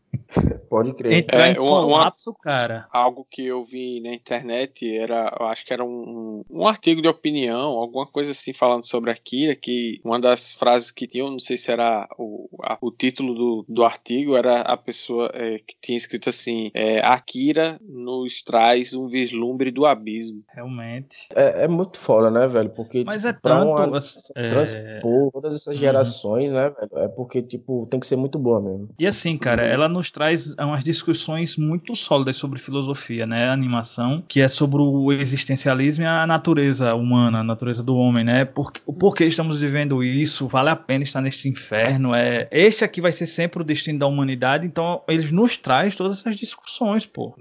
Pode 0.69 0.95
crer. 0.95 1.13
entrar 1.13 1.49
É, 1.49 1.53
em 1.53 1.59
uma- 1.59 1.81
uma- 1.81 1.83
colapso, 1.99 2.33
cara? 2.35 2.87
Algo 2.93 3.27
que 3.29 3.45
eu 3.45 3.65
vi 3.65 4.01
na 4.01 4.13
internet 4.15 4.97
era, 4.97 5.37
eu 5.39 5.47
acho 5.47 5.65
que 5.67 5.73
era 5.73 5.85
um, 5.85 6.45
um 6.49 6.67
artigo 6.67 7.03
de 7.03 7.09
opinião, 7.09 7.71
alguma 7.73 8.07
coisa 8.07 8.31
assim 8.31 8.53
falando 8.53 8.87
sobre 8.87 9.11
Akira, 9.11 9.55
que 9.57 10.01
uma 10.05 10.21
das 10.21 10.53
frases 10.53 10.91
que 10.93 11.07
tinha, 11.09 11.25
eu 11.25 11.31
não 11.31 11.39
sei 11.41 11.57
se 11.57 11.71
era 11.73 12.09
o, 12.17 12.49
a- 12.63 12.79
o 12.81 12.91
título 12.93 13.35
do, 13.35 13.65
do 13.69 13.85
artigo, 13.85 14.37
era 14.37 14.61
a 14.61 14.77
pessoa 14.77 15.31
é, 15.35 15.59
que 15.59 15.75
tinha 15.83 15.97
escrito 15.99 16.29
assim: 16.29 16.71
é, 16.75 17.01
Akira 17.01 17.79
nos 17.83 18.43
traz 18.43 18.95
um 18.95 19.09
vislumbre 19.09 19.71
do 19.73 19.85
abismo. 19.85 20.43
Realmente. 20.55 21.29
É, 21.35 21.65
é 21.65 21.69
muito 21.69 21.99
foda, 21.99 22.31
né, 22.31 22.47
velho? 22.47 22.71
Porque 22.71 23.03
Mas 23.05 23.23
tipo, 23.23 23.29
é 23.29 23.33
pra 23.41 23.59
tanto, 23.59 23.71
uma- 23.73 23.99
é- 24.37 24.49
transpor 24.49 25.33
todas 25.33 25.55
essas 25.57 25.77
gerações, 25.77 26.53
né, 26.53 26.71
velho? 26.71 27.05
É 27.05 27.09
porque, 27.09 27.43
tipo, 27.43 27.87
tem 27.91 27.99
que 27.99 28.07
ser 28.07 28.17
muito 28.17 28.39
boa 28.39 28.61
mesmo. 28.61 28.89
E 28.99 29.07
assim, 29.07 29.37
cara, 29.37 29.63
ela 29.63 29.89
nos 30.01 30.11
traz 30.11 30.55
umas 30.59 30.83
discussões 30.83 31.59
muito 31.59 31.95
sólidas 31.95 32.39
sobre 32.39 32.59
filosofia, 32.59 33.27
né? 33.27 33.51
A 33.51 33.53
animação, 33.53 34.25
que 34.27 34.41
é 34.41 34.49
sobre 34.49 34.81
o 34.81 35.13
existencialismo 35.13 36.05
e 36.05 36.07
a 36.07 36.27
natureza 36.27 36.95
humana, 36.95 37.41
a 37.41 37.45
natureza 37.45 37.83
do 37.83 37.95
homem, 37.95 38.25
né? 38.25 38.47
Por, 38.47 38.73
o 38.87 38.95
porquê 38.95 39.27
estamos 39.27 39.61
vivendo 39.61 40.03
isso? 40.03 40.49
Vale 40.49 40.71
a 40.71 40.77
pena 40.77 41.05
estar 41.05 41.21
neste 41.21 41.49
inferno? 41.49 42.15
É, 42.15 42.49
este 42.51 42.83
aqui 42.83 43.01
vai 43.01 43.13
ser 43.13 43.27
sempre 43.27 43.61
o 43.61 43.65
destino 43.65 43.99
da 43.99 44.07
humanidade, 44.07 44.67
então 44.67 45.03
eles 45.07 45.31
nos 45.31 45.59
traz 45.59 45.95
todas 45.95 46.21
essas 46.21 46.35
discussões, 46.35 47.05
pô. 47.05 47.35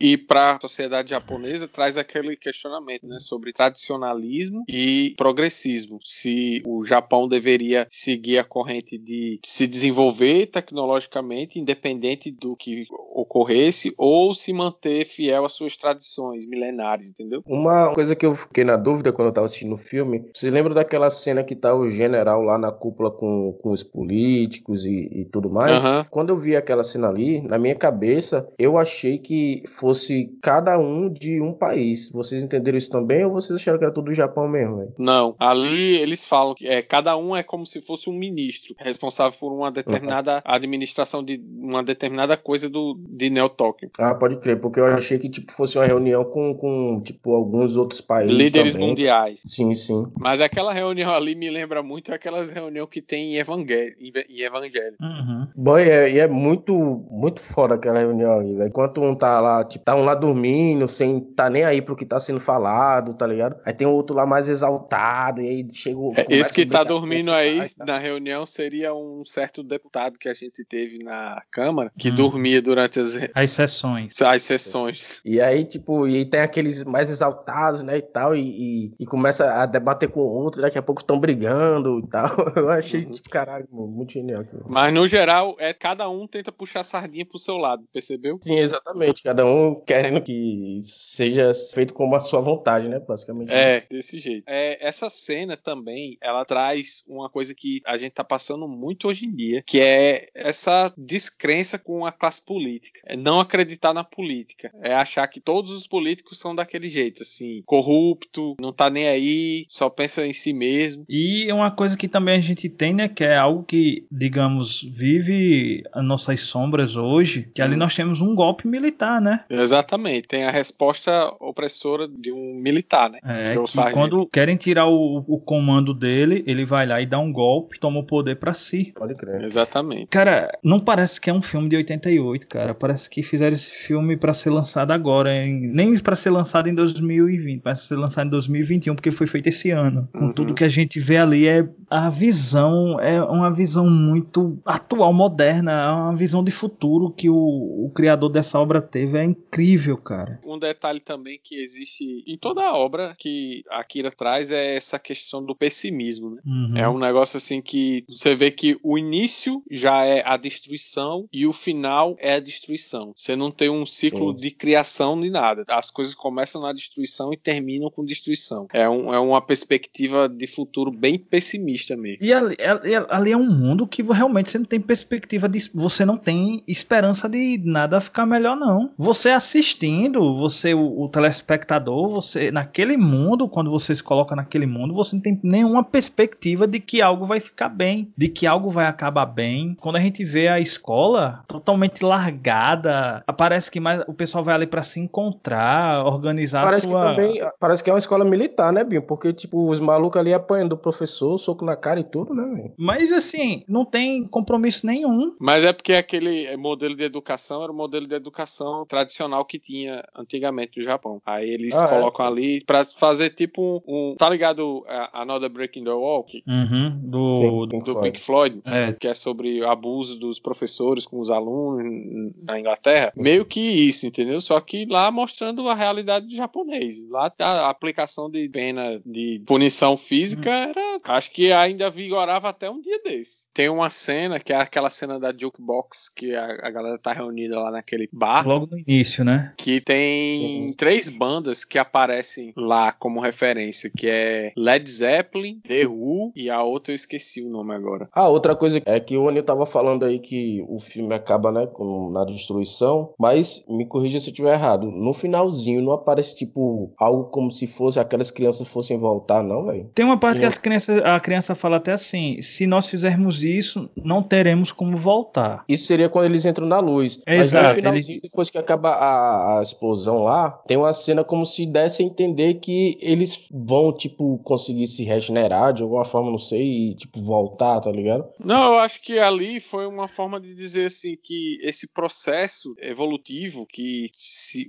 E 0.00 0.16
para 0.16 0.52
a 0.52 0.60
sociedade 0.60 1.10
japonesa 1.10 1.66
traz 1.66 1.96
aquele 1.96 2.36
questionamento 2.36 3.04
né, 3.06 3.18
sobre 3.18 3.52
tradicionalismo 3.52 4.64
e 4.68 5.14
progressismo. 5.16 5.98
Se 6.00 6.62
o 6.64 6.84
Japão 6.84 7.26
deveria 7.26 7.88
seguir 7.90 8.38
a 8.38 8.44
corrente 8.44 8.96
de 8.96 9.40
se 9.42 9.66
desenvolver 9.66 10.46
tecnologicamente, 10.46 11.58
independente 11.58 12.03
do 12.30 12.54
que 12.56 12.86
ocorresse, 13.14 13.94
ou 13.96 14.34
se 14.34 14.52
manter 14.52 15.04
fiel 15.06 15.44
às 15.44 15.52
suas 15.52 15.76
tradições 15.76 16.46
milenares, 16.46 17.08
entendeu? 17.08 17.42
Uma 17.46 17.94
coisa 17.94 18.14
que 18.14 18.26
eu 18.26 18.34
fiquei 18.34 18.64
na 18.64 18.76
dúvida 18.76 19.12
quando 19.12 19.28
eu 19.28 19.32
tava 19.32 19.46
assistindo 19.46 19.74
o 19.74 19.78
filme, 19.78 20.24
vocês 20.34 20.52
lembram 20.52 20.74
daquela 20.74 21.08
cena 21.10 21.42
que 21.42 21.54
tá 21.54 21.74
o 21.74 21.88
general 21.88 22.42
lá 22.42 22.58
na 22.58 22.70
cúpula 22.70 23.10
com, 23.10 23.52
com 23.62 23.70
os 23.70 23.82
políticos 23.82 24.84
e, 24.84 25.08
e 25.12 25.24
tudo 25.26 25.48
mais? 25.48 25.84
Aham. 25.84 26.06
Quando 26.10 26.30
eu 26.30 26.38
vi 26.38 26.56
aquela 26.56 26.84
cena 26.84 27.08
ali, 27.08 27.40
na 27.40 27.58
minha 27.58 27.74
cabeça, 27.74 28.46
eu 28.58 28.76
achei 28.76 29.18
que 29.18 29.62
fosse 29.66 30.36
cada 30.42 30.78
um 30.78 31.08
de 31.08 31.40
um 31.40 31.52
país. 31.52 32.10
Vocês 32.10 32.42
entenderam 32.42 32.76
isso 32.78 32.90
também 32.90 33.24
ou 33.24 33.32
vocês 33.32 33.58
acharam 33.58 33.78
que 33.78 33.84
era 33.84 33.94
tudo 33.94 34.06
do 34.06 34.14
Japão 34.14 34.48
mesmo, 34.48 34.78
velho? 34.78 34.94
Não, 34.98 35.34
ali 35.38 35.96
eles 35.96 36.24
falam 36.24 36.54
que 36.54 36.66
é, 36.66 36.82
cada 36.82 37.16
um 37.16 37.34
é 37.34 37.42
como 37.42 37.64
se 37.64 37.80
fosse 37.80 38.10
um 38.10 38.12
ministro 38.12 38.74
responsável 38.78 39.38
por 39.38 39.52
uma 39.52 39.70
determinada 39.70 40.42
administração 40.44 41.24
de 41.24 41.40
uma 41.56 41.82
determinada 41.82 41.93
determinada 41.94 42.36
coisa 42.36 42.68
do, 42.68 42.98
de 42.98 43.30
Neo 43.30 43.48
Tóquio. 43.48 43.90
Ah, 43.98 44.14
pode 44.14 44.36
crer, 44.36 44.60
porque 44.60 44.80
eu 44.80 44.86
achei 44.86 45.18
que 45.18 45.28
tipo 45.28 45.52
fosse 45.52 45.78
uma 45.78 45.86
reunião 45.86 46.24
com, 46.24 46.54
com 46.54 47.00
tipo 47.02 47.34
alguns 47.34 47.76
outros 47.76 48.00
países 48.00 48.36
Líderes 48.36 48.72
também. 48.72 48.88
mundiais. 48.88 49.40
Sim, 49.46 49.74
sim. 49.74 50.06
Mas 50.18 50.40
aquela 50.40 50.72
reunião 50.72 51.12
ali 51.14 51.34
me 51.34 51.50
lembra 51.50 51.82
muito 51.82 52.12
aquelas 52.12 52.50
reuniões 52.50 52.88
que 52.90 53.00
tem 53.00 53.34
em 53.34 53.36
Evangelho. 53.38 53.94
Em 54.00 54.40
Evangelho. 54.40 54.96
Uhum. 55.00 55.48
Bom, 55.56 55.78
e 55.78 55.88
é, 55.88 56.10
e 56.10 56.18
é 56.18 56.28
muito, 56.28 56.74
muito 57.10 57.40
foda 57.40 57.74
aquela 57.74 58.00
reunião 58.00 58.40
aí, 58.40 58.54
velho. 58.54 58.68
Enquanto 58.68 59.00
um 59.00 59.14
tá 59.14 59.40
lá, 59.40 59.64
tipo, 59.64 59.84
tá 59.84 59.94
um 59.94 60.04
lá 60.04 60.14
dormindo, 60.14 60.86
sem 60.88 61.20
tá 61.20 61.48
nem 61.48 61.64
aí 61.64 61.80
pro 61.80 61.96
que 61.96 62.04
tá 62.04 62.18
sendo 62.18 62.40
falado, 62.40 63.14
tá 63.14 63.26
ligado? 63.26 63.56
Aí 63.64 63.72
tem 63.72 63.86
o 63.86 63.92
outro 63.92 64.16
lá 64.16 64.26
mais 64.26 64.48
exaltado, 64.48 65.40
e 65.40 65.48
aí 65.48 65.66
chega 65.72 65.98
o. 65.98 66.12
É, 66.16 66.26
esse 66.28 66.52
que 66.52 66.66
tá 66.66 66.82
dormindo 66.84 67.32
aí 67.32 67.60
tá? 67.76 67.84
na 67.84 67.98
reunião 67.98 68.44
seria 68.46 68.94
um 68.94 69.24
certo 69.24 69.62
deputado 69.62 70.18
que 70.18 70.28
a 70.28 70.34
gente 70.34 70.64
teve 70.64 70.98
na 70.98 71.42
Câmara 71.50 71.83
que 71.98 72.10
Hum. 72.10 72.14
dormia 72.14 72.60
durante 72.62 73.00
as, 73.00 73.14
As 73.34 73.50
sessões. 73.50 74.20
as 74.22 74.42
sessões. 74.42 75.20
E 75.24 75.40
aí, 75.40 75.64
tipo, 75.64 76.06
e 76.06 76.16
aí 76.18 76.24
tem 76.24 76.40
aqueles 76.40 76.82
mais 76.84 77.10
exaltados, 77.10 77.82
né, 77.82 77.98
e 77.98 78.02
tal, 78.02 78.34
e, 78.36 78.40
e, 78.86 78.92
e 79.00 79.06
começa 79.06 79.44
a 79.62 79.66
debater 79.66 80.08
com 80.08 80.20
o 80.20 80.32
outro, 80.44 80.60
daqui 80.62 80.78
a 80.78 80.82
pouco 80.82 81.00
estão 81.00 81.18
brigando 81.18 82.00
e 82.00 82.06
tal. 82.08 82.28
Eu 82.56 82.70
achei, 82.70 83.04
Uhum. 83.04 83.12
tipo, 83.12 83.28
caralho, 83.28 83.66
mano, 83.70 83.88
muito 83.88 84.12
genial 84.12 84.42
aquilo. 84.42 84.64
Mas 84.68 84.92
no 84.94 85.06
geral, 85.08 85.56
é 85.58 85.72
cada 85.72 86.08
um 86.08 86.26
tenta 86.26 86.50
puxar 86.52 86.80
a 86.80 86.84
sardinha 86.84 87.26
pro 87.26 87.38
seu 87.38 87.56
lado, 87.56 87.84
percebeu? 87.92 88.38
Sim, 88.42 88.58
exatamente. 88.58 89.22
Cada 89.22 89.44
um 89.46 89.74
querendo 89.84 90.20
que 90.20 90.78
seja 90.82 91.50
feito 91.74 91.92
como 91.94 92.14
a 92.16 92.20
sua 92.20 92.40
vontade, 92.40 92.88
né, 92.88 92.98
basicamente. 93.00 93.52
É, 93.52 93.84
desse 93.90 94.18
jeito. 94.18 94.44
É, 94.46 94.86
essa 94.86 95.08
cena 95.10 95.56
também, 95.56 96.16
ela 96.20 96.44
traz 96.44 97.04
uma 97.08 97.28
coisa 97.28 97.54
que 97.54 97.80
a 97.86 97.96
gente 97.98 98.12
tá 98.12 98.24
passando 98.24 98.66
muito 98.68 99.08
hoje 99.08 99.26
em 99.26 99.34
dia, 99.34 99.62
que 99.66 99.80
é 99.80 100.26
essa 100.34 100.92
descrença 100.96 101.73
com 101.78 102.06
a 102.06 102.12
classe 102.12 102.42
política. 102.42 103.00
É 103.06 103.16
não 103.16 103.40
acreditar 103.40 103.92
na 103.92 104.04
política. 104.04 104.70
É 104.82 104.94
achar 104.94 105.26
que 105.26 105.40
todos 105.40 105.70
os 105.70 105.86
políticos 105.86 106.38
são 106.38 106.54
daquele 106.54 106.88
jeito, 106.88 107.22
assim, 107.22 107.62
corrupto, 107.66 108.54
não 108.60 108.72
tá 108.72 108.90
nem 108.90 109.08
aí, 109.08 109.66
só 109.68 109.88
pensa 109.88 110.26
em 110.26 110.32
si 110.32 110.52
mesmo. 110.52 111.04
E 111.08 111.50
uma 111.52 111.70
coisa 111.70 111.96
que 111.96 112.08
também 112.08 112.36
a 112.36 112.40
gente 112.40 112.68
tem, 112.68 112.94
né, 112.94 113.08
que 113.08 113.24
é 113.24 113.36
algo 113.36 113.64
que, 113.64 114.06
digamos, 114.10 114.82
vive 114.82 115.82
as 115.92 116.04
nossas 116.04 116.42
sombras 116.42 116.96
hoje, 116.96 117.50
que 117.54 117.62
ali 117.62 117.76
nós 117.76 117.94
temos 117.94 118.20
um 118.20 118.34
golpe 118.34 118.66
militar, 118.66 119.20
né? 119.20 119.44
Exatamente, 119.48 120.28
tem 120.28 120.44
a 120.44 120.50
resposta 120.50 121.34
opressora 121.40 122.08
de 122.08 122.32
um 122.32 122.54
militar, 122.54 123.10
né? 123.10 123.18
É, 123.24 123.54
que 123.54 123.92
quando 123.92 124.26
querem 124.26 124.56
tirar 124.56 124.86
o, 124.86 125.24
o 125.26 125.40
comando 125.40 125.94
dele, 125.94 126.44
ele 126.46 126.64
vai 126.64 126.86
lá 126.86 127.00
e 127.00 127.06
dá 127.06 127.18
um 127.18 127.32
golpe, 127.32 127.78
toma 127.78 128.00
o 128.00 128.06
poder 128.06 128.38
pra 128.38 128.54
si. 128.54 128.92
Pode 128.94 129.14
crer. 129.14 129.42
Exatamente. 129.42 130.06
Cara, 130.06 130.56
não 130.62 130.80
parece 130.80 131.20
que 131.20 131.30
é 131.30 131.32
um 131.32 131.42
filme 131.42 131.63
de 131.68 131.76
88, 131.76 132.46
cara. 132.48 132.74
Parece 132.74 133.08
que 133.10 133.22
fizeram 133.22 133.54
esse 133.56 133.70
filme 133.70 134.16
pra 134.16 134.34
ser 134.34 134.50
lançado 134.50 134.90
agora, 134.92 135.34
em- 135.34 135.68
nem 135.68 135.96
pra 135.98 136.16
ser 136.16 136.30
lançado 136.30 136.68
em 136.68 136.74
2020, 136.74 137.62
mas 137.64 137.78
pra 137.78 137.86
ser 137.86 137.96
lançado 137.96 138.26
em 138.26 138.30
2021, 138.30 138.94
porque 138.94 139.10
foi 139.10 139.26
feito 139.26 139.46
esse 139.48 139.70
ano. 139.70 140.08
Com 140.12 140.26
Uhum. 140.26 140.32
tudo 140.32 140.54
que 140.54 140.64
a 140.64 140.68
gente 140.68 140.98
vê 141.00 141.16
ali 141.18 141.46
é 141.46 141.68
a 141.90 142.10
visão, 142.10 142.98
é 143.00 143.22
uma 143.22 143.50
visão 143.52 143.88
muito 143.88 144.58
atual, 144.64 145.12
moderna, 145.12 145.72
é 145.72 145.90
uma 145.92 146.14
visão 146.16 146.42
de 146.42 146.50
futuro 146.50 147.10
que 147.10 147.28
o, 147.30 147.34
o 147.36 147.90
criador 147.94 148.30
dessa 148.30 148.58
obra 148.58 148.80
teve. 148.82 149.18
É 149.18 149.24
incrível, 149.24 149.96
cara. 149.96 150.40
Um 150.44 150.58
detalhe 150.58 151.00
também 151.00 151.38
que 151.42 151.56
existe 151.56 152.24
em 152.26 152.36
toda 152.36 152.62
a 152.62 152.76
obra 152.76 153.14
que 153.18 153.62
a 153.70 153.80
Akira 153.80 154.10
traz 154.10 154.50
é 154.50 154.76
essa 154.76 154.98
questão 154.98 155.44
do 155.44 155.54
pessimismo, 155.54 156.30
né? 156.30 156.40
Uhum. 156.44 156.76
É 156.76 156.88
um 156.88 156.98
negócio 156.98 157.36
assim 157.36 157.60
que 157.62 158.04
você 158.08 158.34
vê 158.34 158.50
que 158.50 158.78
o 158.82 158.98
início 158.98 159.62
já 159.70 160.04
é 160.04 160.22
a 160.26 160.36
destruição 160.36 161.26
e 161.32 161.46
o 161.46 161.52
final 161.54 162.16
é 162.18 162.34
a 162.34 162.40
destruição. 162.40 163.14
Você 163.16 163.34
não 163.36 163.50
tem 163.50 163.70
um 163.70 163.86
ciclo 163.86 164.32
Sim. 164.32 164.36
de 164.36 164.50
criação 164.50 165.16
nem 165.16 165.30
nada. 165.30 165.64
As 165.68 165.90
coisas 165.90 166.14
começam 166.14 166.60
na 166.60 166.72
destruição 166.72 167.32
e 167.32 167.36
terminam 167.36 167.90
com 167.90 168.04
destruição. 168.04 168.66
É, 168.72 168.88
um- 168.88 169.12
é 169.14 169.18
uma 169.18 169.40
perspectiva 169.40 170.28
de 170.28 170.46
futuro 170.46 170.90
bem 170.90 171.18
pessimista 171.18 171.96
mesmo. 171.96 172.24
E 172.24 172.32
ali, 172.32 172.56
ali- 172.60 173.06
ali 173.08 173.32
é 173.32 173.36
um 173.36 173.48
mundo 173.48 173.86
que 173.86 174.02
realmente 174.02 174.50
você 174.50 174.58
não 174.58 174.64
tem 174.66 174.80
perspectiva 174.80 175.48
de. 175.48 175.70
Você 175.74 176.04
não 176.04 176.16
tem 176.16 176.62
esperança 176.66 177.28
de 177.28 177.60
nada 177.64 178.00
ficar 178.00 178.26
melhor, 178.26 178.56
não. 178.56 178.90
Você 178.98 179.30
assistindo, 179.30 180.36
você, 180.36 180.74
o, 180.74 181.02
o 181.02 181.08
telespectador, 181.08 182.08
você. 182.10 182.50
Naquele 182.50 182.96
mundo, 182.96 183.48
quando 183.48 183.70
você 183.70 183.94
se 183.94 184.02
coloca 184.02 184.34
naquele 184.36 184.66
mundo, 184.66 184.92
você 184.94 185.14
não 185.16 185.22
tem 185.22 185.38
nenhuma 185.42 185.84
perspectiva 185.84 186.66
de 186.66 186.80
que 186.80 187.00
algo 187.00 187.24
vai 187.24 187.40
ficar 187.40 187.68
bem, 187.68 188.12
de 188.16 188.28
que 188.28 188.46
algo 188.46 188.70
vai 188.70 188.86
acabar 188.86 189.26
bem. 189.26 189.76
Quando 189.80 189.96
a 189.96 190.00
gente 190.00 190.24
vê 190.24 190.48
a 190.48 190.60
escola 190.60 191.33
totalmente 191.46 192.04
largada, 192.04 193.24
parece 193.36 193.70
que 193.70 193.80
mais 193.80 194.00
o 194.06 194.14
pessoal 194.14 194.42
vai 194.44 194.54
ali 194.54 194.66
pra 194.66 194.82
se 194.82 195.00
encontrar, 195.00 196.04
organizar 196.06 196.64
Parece 196.64 196.86
a 196.86 196.90
sua. 196.90 197.00
que 197.00 197.14
também, 197.16 197.50
parece 197.60 197.82
que 197.84 197.90
é 197.90 197.92
uma 197.92 197.98
escola 197.98 198.24
militar, 198.24 198.72
né, 198.72 198.84
Binho? 198.84 199.02
Porque, 199.02 199.32
tipo, 199.32 199.68
os 199.70 199.80
malucos 199.80 200.20
ali 200.20 200.32
apanhando 200.32 200.70
do 200.70 200.76
professor, 200.78 201.36
soco 201.38 201.64
na 201.64 201.76
cara 201.76 202.00
e 202.00 202.04
tudo, 202.04 202.34
né, 202.34 202.42
velho? 202.54 202.72
Mas 202.78 203.12
assim, 203.12 203.62
não 203.68 203.84
tem 203.84 204.24
compromisso 204.26 204.86
nenhum. 204.86 205.34
Mas 205.40 205.64
é 205.64 205.72
porque 205.72 205.92
aquele 205.94 206.56
modelo 206.56 206.96
de 206.96 207.04
educação 207.04 207.62
era 207.62 207.72
o 207.72 207.74
modelo 207.74 208.06
de 208.06 208.14
educação 208.14 208.84
tradicional 208.86 209.44
que 209.44 209.58
tinha 209.58 210.04
antigamente 210.16 210.78
no 210.78 210.84
Japão. 210.84 211.20
Aí 211.24 211.48
eles 211.50 211.74
Ah, 211.74 211.84
é? 211.84 211.88
colocam 211.88 212.26
ali 212.26 212.62
pra 212.64 212.84
fazer 212.84 213.30
tipo 213.30 213.82
um, 213.86 214.12
um- 214.12 214.14
Tá 214.16 214.28
ligado 214.30 214.84
a 214.88 215.22
Another 215.22 215.50
Breaking 215.50 215.84
the 215.84 215.90
Wall? 215.90 216.26
Uhum, 216.46 217.00
do, 217.02 217.36
Sim. 217.36 217.50
do- 217.50 217.68
Pink 217.68 217.84
do 217.84 217.92
Floyd. 217.92 218.10
Pink 218.12 218.20
Floyd. 218.20 218.62
é, 218.64 218.92
Que 218.92 219.08
é 219.08 219.14
sobre 219.14 219.60
o 219.62 219.68
abuso 219.68 220.18
dos 220.18 220.38
professores 220.38 221.06
com 221.06 221.18
os 221.24 221.30
alunos 221.30 222.32
na 222.42 222.58
Inglaterra. 222.58 223.12
Meio 223.16 223.44
que 223.44 223.60
isso, 223.60 224.06
entendeu? 224.06 224.40
Só 224.40 224.60
que 224.60 224.86
lá 224.86 225.10
mostrando 225.10 225.68
a 225.68 225.74
realidade 225.74 226.26
do 226.26 226.36
japonês. 226.36 227.08
Lá 227.08 227.32
a 227.38 227.68
aplicação 227.68 228.30
de 228.30 228.48
pena 228.48 229.00
de 229.04 229.42
punição 229.46 229.96
física 229.96 230.50
era. 230.50 231.00
Acho 231.04 231.30
que 231.32 231.52
ainda 231.52 231.90
vigorava 231.90 232.48
até 232.48 232.70
um 232.70 232.80
dia 232.80 233.00
desse. 233.02 233.48
Tem 233.52 233.68
uma 233.68 233.90
cena 233.90 234.38
que 234.38 234.52
é 234.52 234.56
aquela 234.56 234.90
cena 234.90 235.18
da 235.18 235.32
jukebox 235.32 236.08
que 236.08 236.34
a, 236.34 236.44
a 236.66 236.70
galera 236.70 236.98
tá 236.98 237.12
reunida 237.12 237.58
lá 237.58 237.70
naquele 237.70 238.08
bar. 238.12 238.46
logo 238.46 238.68
no 238.70 238.78
início, 238.78 239.24
né? 239.24 239.52
Que 239.56 239.80
tem 239.80 240.72
três 240.76 241.08
bandas 241.08 241.64
que 241.64 241.78
aparecem 241.78 242.52
lá 242.56 242.92
como 242.92 243.20
referência, 243.20 243.90
que 243.94 244.08
é 244.08 244.52
Led 244.56 244.88
Zeppelin, 244.90 245.60
The 245.60 245.86
Who 245.86 246.32
e 246.34 246.50
a 246.50 246.62
outra 246.62 246.92
eu 246.92 246.96
esqueci 246.96 247.42
o 247.42 247.48
nome 247.48 247.74
agora. 247.74 248.08
Ah, 248.12 248.28
outra 248.28 248.54
coisa 248.54 248.82
é 248.84 249.00
que 249.00 249.16
o 249.16 249.28
Anil 249.28 249.42
tava 249.42 249.66
falando 249.66 250.04
aí 250.04 250.18
que 250.18 250.64
o 250.68 250.78
filme 250.78 251.13
acaba, 251.14 251.50
né, 251.52 251.66
com, 251.66 252.10
na 252.10 252.24
destruição, 252.24 253.12
mas 253.18 253.64
me 253.68 253.86
corrija 253.86 254.20
se 254.20 254.28
eu 254.28 254.32
estiver 254.32 254.54
errado. 254.54 254.90
No 254.90 255.12
finalzinho 255.14 255.82
não 255.82 255.92
aparece, 255.92 256.34
tipo, 256.36 256.92
algo 256.98 257.24
como 257.24 257.50
se 257.50 257.66
fosse 257.66 257.98
aquelas 257.98 258.30
crianças 258.30 258.68
fossem 258.68 258.98
voltar, 258.98 259.42
não, 259.42 259.66
velho? 259.66 259.90
Tem 259.94 260.04
uma 260.04 260.18
parte 260.18 260.36
que 260.36 260.40
Sim. 260.42 260.46
as 260.46 260.58
crianças, 260.58 260.98
a 261.02 261.18
criança 261.20 261.54
fala 261.54 261.76
até 261.76 261.92
assim: 261.92 262.40
se 262.42 262.66
nós 262.66 262.88
fizermos 262.88 263.42
isso, 263.42 263.88
não 263.96 264.22
teremos 264.22 264.72
como 264.72 264.96
voltar. 264.96 265.64
Isso 265.68 265.86
seria 265.86 266.08
quando 266.08 266.26
eles 266.26 266.44
entram 266.44 266.66
na 266.66 266.78
luz. 266.80 267.20
Mas 267.26 267.38
Exato, 267.48 267.68
no 267.68 267.74
finalzinho, 267.74 268.10
eles- 268.12 268.22
depois 268.22 268.50
que 268.50 268.58
acaba 268.58 268.90
a, 268.90 269.58
a 269.58 269.62
explosão 269.62 270.24
lá, 270.24 270.50
tem 270.66 270.76
uma 270.76 270.92
cena 270.92 271.22
como 271.24 271.44
se 271.46 271.66
desse 271.66 272.02
a 272.02 272.06
entender 272.06 272.54
que 272.54 272.98
eles 273.00 273.46
vão, 273.50 273.92
tipo, 273.92 274.38
conseguir 274.38 274.86
se 274.86 275.04
regenerar 275.04 275.72
de 275.72 275.82
alguma 275.82 276.04
forma, 276.04 276.30
não 276.30 276.38
sei, 276.38 276.90
e, 276.90 276.94
tipo, 276.94 277.22
voltar, 277.22 277.80
tá 277.80 277.90
ligado? 277.90 278.24
Não, 278.38 278.72
eu 278.74 278.78
acho 278.80 279.00
que 279.02 279.18
ali 279.18 279.60
foi 279.60 279.86
uma 279.86 280.08
forma 280.08 280.40
de 280.40 280.54
dizer 280.54 280.86
assim 280.86 281.03
que 281.22 281.58
esse 281.62 281.86
processo 281.86 282.74
evolutivo 282.78 283.66
que 283.66 284.10